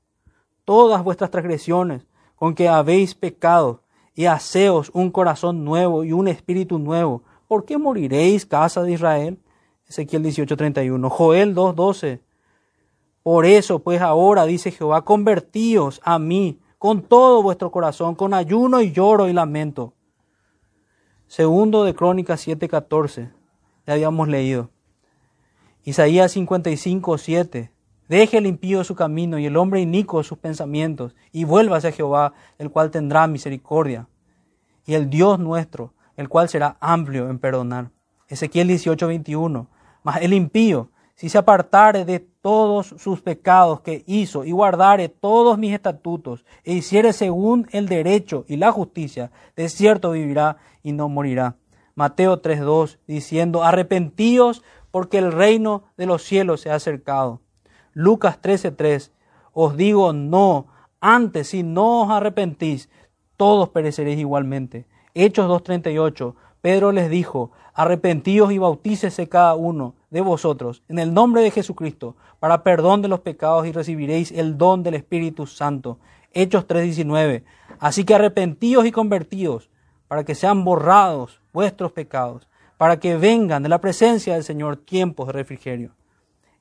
todas 0.65 1.01
vuestras 1.05 1.31
transgresiones 1.31 2.05
con 2.35 2.53
que 2.53 2.67
habéis 2.67 3.15
pecado, 3.15 3.83
y 4.13 4.25
haceos 4.25 4.91
un 4.93 5.09
corazón 5.09 5.63
nuevo 5.63 6.03
y 6.03 6.11
un 6.11 6.27
espíritu 6.27 6.79
nuevo. 6.79 7.23
¿Por 7.47 7.63
qué 7.63 7.77
moriréis, 7.77 8.45
casa 8.45 8.83
de 8.83 8.91
Israel? 8.91 9.39
Ezequiel 9.87 10.23
18:31. 10.23 11.09
Joel 11.09 11.55
2:12. 11.55 12.19
Por 13.23 13.45
eso, 13.45 13.79
pues 13.79 14.01
ahora, 14.01 14.43
dice 14.45 14.69
Jehová, 14.69 15.05
convertíos 15.05 16.01
a 16.03 16.19
mí 16.19 16.59
con 16.81 17.03
todo 17.03 17.43
vuestro 17.43 17.69
corazón, 17.69 18.15
con 18.15 18.33
ayuno 18.33 18.81
y 18.81 18.91
lloro 18.91 19.29
y 19.29 19.33
lamento. 19.33 19.93
Segundo 21.27 21.83
de 21.83 21.93
Crónicas 21.93 22.41
7:14, 22.47 23.31
ya 23.85 23.93
habíamos 23.93 24.27
leído. 24.27 24.71
Isaías 25.83 26.31
55, 26.31 27.19
7. 27.19 27.71
Deje 28.09 28.39
el 28.39 28.47
impío 28.47 28.83
su 28.83 28.95
camino 28.95 29.37
y 29.37 29.45
el 29.45 29.57
hombre 29.57 29.79
inico 29.79 30.23
sus 30.23 30.39
pensamientos, 30.39 31.15
y 31.31 31.43
vuélvase 31.43 31.89
a 31.89 31.91
Jehová, 31.91 32.33
el 32.57 32.71
cual 32.71 32.89
tendrá 32.89 33.27
misericordia, 33.27 34.07
y 34.83 34.95
el 34.95 35.07
Dios 35.11 35.37
nuestro, 35.37 35.93
el 36.17 36.29
cual 36.29 36.49
será 36.49 36.77
amplio 36.79 37.29
en 37.29 37.37
perdonar. 37.37 37.91
Ezequiel 38.27 38.69
18, 38.69 39.05
21. 39.05 39.67
Mas 40.01 40.23
el 40.23 40.33
impío 40.33 40.89
si 41.21 41.29
se 41.29 41.37
apartare 41.37 42.03
de 42.03 42.19
todos 42.19 42.95
sus 42.97 43.21
pecados 43.21 43.81
que 43.81 44.03
hizo 44.07 44.43
y 44.43 44.49
guardare 44.49 45.07
todos 45.07 45.59
mis 45.59 45.71
estatutos 45.71 46.43
e 46.63 46.73
hiciere 46.73 47.13
según 47.13 47.67
el 47.73 47.87
derecho 47.87 48.43
y 48.47 48.57
la 48.57 48.71
justicia, 48.71 49.29
de 49.55 49.69
cierto 49.69 50.13
vivirá 50.13 50.57
y 50.81 50.93
no 50.93 51.09
morirá. 51.09 51.57
Mateo 51.93 52.41
3.2 52.41 52.97
diciendo, 53.05 53.63
arrepentíos 53.63 54.63
porque 54.89 55.19
el 55.19 55.31
reino 55.31 55.83
de 55.95 56.07
los 56.07 56.23
cielos 56.23 56.61
se 56.61 56.71
ha 56.71 56.75
acercado. 56.75 57.41
Lucas 57.93 58.41
13.3 58.41 59.11
os 59.53 59.77
digo 59.77 60.13
no, 60.13 60.69
antes 61.01 61.49
si 61.49 61.61
no 61.61 62.01
os 62.01 62.09
arrepentís, 62.09 62.89
todos 63.37 63.69
pereceréis 63.69 64.17
igualmente. 64.17 64.87
Hechos 65.13 65.47
2.38, 65.47 66.33
Pedro 66.61 66.91
les 66.91 67.09
dijo, 67.09 67.51
arrepentíos 67.73 68.51
y 68.51 68.59
bautícese 68.59 69.27
cada 69.27 69.55
uno 69.55 69.95
de 70.11 70.21
vosotros 70.21 70.83
en 70.87 70.99
el 70.99 71.13
nombre 71.13 71.41
de 71.41 71.51
Jesucristo 71.51 72.15
para 72.39 72.63
perdón 72.63 73.01
de 73.01 73.07
los 73.07 73.21
pecados 73.21 73.65
y 73.65 73.71
recibiréis 73.71 74.31
el 74.31 74.57
don 74.57 74.83
del 74.83 74.93
Espíritu 74.93 75.47
Santo. 75.47 75.97
Hechos 76.33 76.67
3.19, 76.67 77.43
así 77.79 78.05
que 78.05 78.13
arrepentíos 78.13 78.85
y 78.85 78.91
convertíos 78.91 79.69
para 80.07 80.23
que 80.23 80.35
sean 80.35 80.63
borrados 80.63 81.41
vuestros 81.51 81.91
pecados, 81.91 82.47
para 82.77 82.99
que 82.99 83.17
vengan 83.17 83.63
de 83.63 83.69
la 83.69 83.81
presencia 83.81 84.35
del 84.35 84.43
Señor 84.43 84.77
tiempos 84.77 85.27
de 85.27 85.33
refrigerio. 85.33 85.91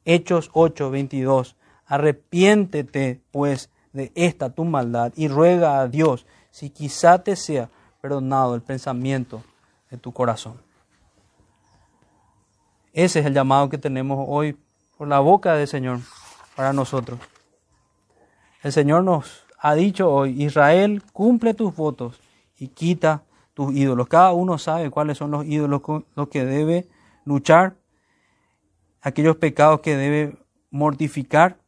Hechos 0.05 0.51
8.22, 0.53 1.57
arrepiéntete 1.87 3.21
pues 3.31 3.71
de 3.93 4.13
esta 4.15 4.51
tu 4.51 4.65
maldad 4.65 5.13
y 5.15 5.29
ruega 5.29 5.81
a 5.81 5.89
Dios 5.89 6.27
si 6.51 6.71
quizá 6.71 7.23
te 7.23 7.37
sea 7.37 7.69
perdonado 8.01 8.55
el 8.55 8.63
pensamiento 8.63 9.43
de 9.91 9.99
tu 9.99 10.13
corazón. 10.13 10.61
Ese 12.93 13.21
es 13.21 13.27
el 13.27 13.35
llamado 13.35 13.69
que 13.69 13.79
tenemos 13.79 14.25
hoy 14.29 14.57
por 14.97 15.09
la 15.09 15.21
boca 15.21 15.55
del 15.55 15.69
Señor 15.69 16.01
para 16.57 16.73
nosotros. 16.73 17.19
El 18.63 18.73
Señor 18.73 19.05
nos 19.05 19.47
ha 19.59 19.75
dicho 19.75 20.11
hoy, 20.11 20.43
Israel, 20.43 21.03
cumple 21.13 21.55
tus 21.55 21.75
votos 21.75 22.21
y 22.59 22.69
quita 22.69 23.23
tus 23.55 23.75
ídolos. 23.75 24.09
Cada 24.09 24.33
uno 24.33 24.59
sabe 24.59 24.91
cuáles 24.91 25.19
son 25.19 25.31
los 25.31 25.47
ídolos 25.47 25.81
con 25.81 26.05
los 26.17 26.29
que 26.29 26.45
debe 26.45 26.89
luchar, 27.25 27.77
aquellos 29.01 29.37
pecados 29.37 29.81
que 29.81 29.97
debe 29.97 30.37
mortificar 30.71 31.59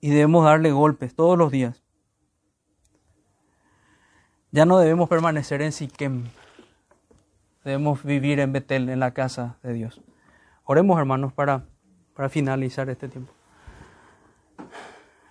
y 0.00 0.10
debemos 0.10 0.44
darle 0.44 0.72
golpes 0.72 1.14
todos 1.14 1.38
los 1.38 1.52
días. 1.52 1.83
Ya 4.54 4.64
no 4.64 4.78
debemos 4.78 5.08
permanecer 5.08 5.62
en 5.62 5.72
Siquem. 5.72 6.26
Debemos 7.64 8.04
vivir 8.04 8.38
en 8.38 8.52
Betel, 8.52 8.88
en 8.88 9.00
la 9.00 9.10
casa 9.10 9.56
de 9.64 9.72
Dios. 9.72 10.00
Oremos, 10.62 10.96
hermanos, 10.96 11.32
para, 11.32 11.64
para 12.14 12.28
finalizar 12.28 12.88
este 12.88 13.08
tiempo. 13.08 13.32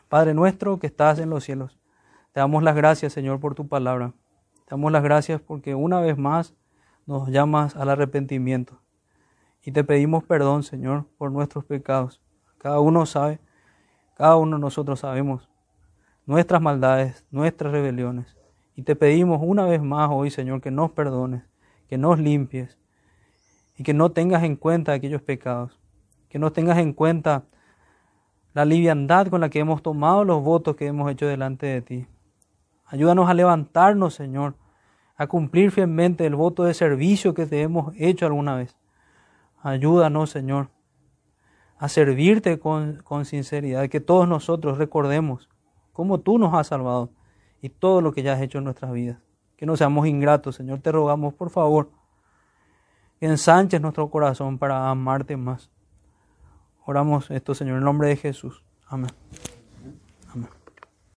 Padre 0.09 0.33
nuestro 0.33 0.77
que 0.77 0.87
estás 0.87 1.19
en 1.19 1.29
los 1.29 1.45
cielos, 1.45 1.79
te 2.33 2.41
damos 2.41 2.63
las 2.63 2.75
gracias, 2.75 3.13
Señor, 3.13 3.39
por 3.39 3.55
tu 3.55 3.65
palabra. 3.65 4.11
Te 4.65 4.71
damos 4.71 4.91
las 4.91 5.03
gracias 5.03 5.39
porque 5.39 5.73
una 5.73 6.01
vez 6.01 6.17
más 6.17 6.53
nos 7.05 7.29
llamas 7.29 7.77
al 7.77 7.91
arrepentimiento. 7.91 8.81
Y 9.63 9.71
te 9.71 9.85
pedimos 9.85 10.25
perdón, 10.25 10.63
Señor, 10.63 11.05
por 11.17 11.31
nuestros 11.31 11.63
pecados. 11.63 12.21
Cada 12.57 12.81
uno 12.81 13.05
sabe, 13.05 13.39
cada 14.15 14.35
uno 14.35 14.57
de 14.57 14.61
nosotros 14.61 14.99
sabemos 14.99 15.47
nuestras 16.25 16.61
maldades, 16.61 17.25
nuestras 17.31 17.71
rebeliones. 17.71 18.42
Y 18.75 18.83
te 18.83 18.95
pedimos 18.95 19.39
una 19.41 19.65
vez 19.65 19.81
más 19.81 20.09
hoy, 20.11 20.31
Señor, 20.31 20.61
que 20.61 20.71
nos 20.71 20.91
perdones, 20.91 21.43
que 21.87 21.97
nos 21.97 22.19
limpies 22.19 22.77
y 23.77 23.83
que 23.83 23.93
no 23.93 24.11
tengas 24.11 24.43
en 24.43 24.55
cuenta 24.55 24.93
aquellos 24.93 25.21
pecados, 25.21 25.79
que 26.29 26.39
no 26.39 26.51
tengas 26.51 26.79
en 26.79 26.93
cuenta 26.93 27.43
la 28.53 28.65
liviandad 28.65 29.27
con 29.27 29.41
la 29.41 29.49
que 29.49 29.59
hemos 29.59 29.81
tomado 29.81 30.23
los 30.23 30.43
votos 30.43 30.75
que 30.75 30.87
hemos 30.87 31.11
hecho 31.11 31.27
delante 31.27 31.67
de 31.67 31.81
ti. 31.81 32.07
Ayúdanos 32.85 33.29
a 33.29 33.33
levantarnos, 33.33 34.15
Señor, 34.15 34.55
a 35.15 35.27
cumplir 35.27 35.71
fielmente 35.71 36.25
el 36.25 36.35
voto 36.35 36.63
de 36.63 36.73
servicio 36.73 37.33
que 37.33 37.45
te 37.45 37.61
hemos 37.61 37.93
hecho 37.97 38.25
alguna 38.25 38.55
vez. 38.55 38.75
Ayúdanos, 39.61 40.31
Señor, 40.31 40.69
a 41.77 41.89
servirte 41.89 42.59
con, 42.59 43.01
con 43.03 43.25
sinceridad, 43.25 43.87
que 43.89 43.99
todos 43.99 44.27
nosotros 44.27 44.77
recordemos 44.77 45.49
cómo 45.91 46.19
tú 46.19 46.37
nos 46.37 46.53
has 46.53 46.67
salvado 46.67 47.09
y 47.63 47.69
todo 47.69 48.01
lo 48.01 48.11
que 48.11 48.23
ya 48.23 48.33
has 48.33 48.41
hecho 48.41 48.57
en 48.57 48.65
nuestras 48.65 48.91
vidas. 48.91 49.17
Que 49.55 49.65
no 49.65 49.77
seamos 49.77 50.05
ingratos, 50.05 50.57
Señor, 50.57 50.79
te 50.79 50.91
rogamos, 50.91 51.33
por 51.33 51.49
favor, 51.49 51.89
que 53.21 53.25
ensanches 53.25 53.79
nuestro 53.79 54.09
corazón 54.09 54.57
para 54.57 54.89
amarte 54.89 55.37
más. 55.37 55.71
Oramos 56.85 57.31
esto, 57.31 57.55
Señor, 57.55 57.77
en 57.77 57.85
nombre 57.85 58.09
de 58.09 58.17
Jesús. 58.17 58.65
Amén. 58.85 59.11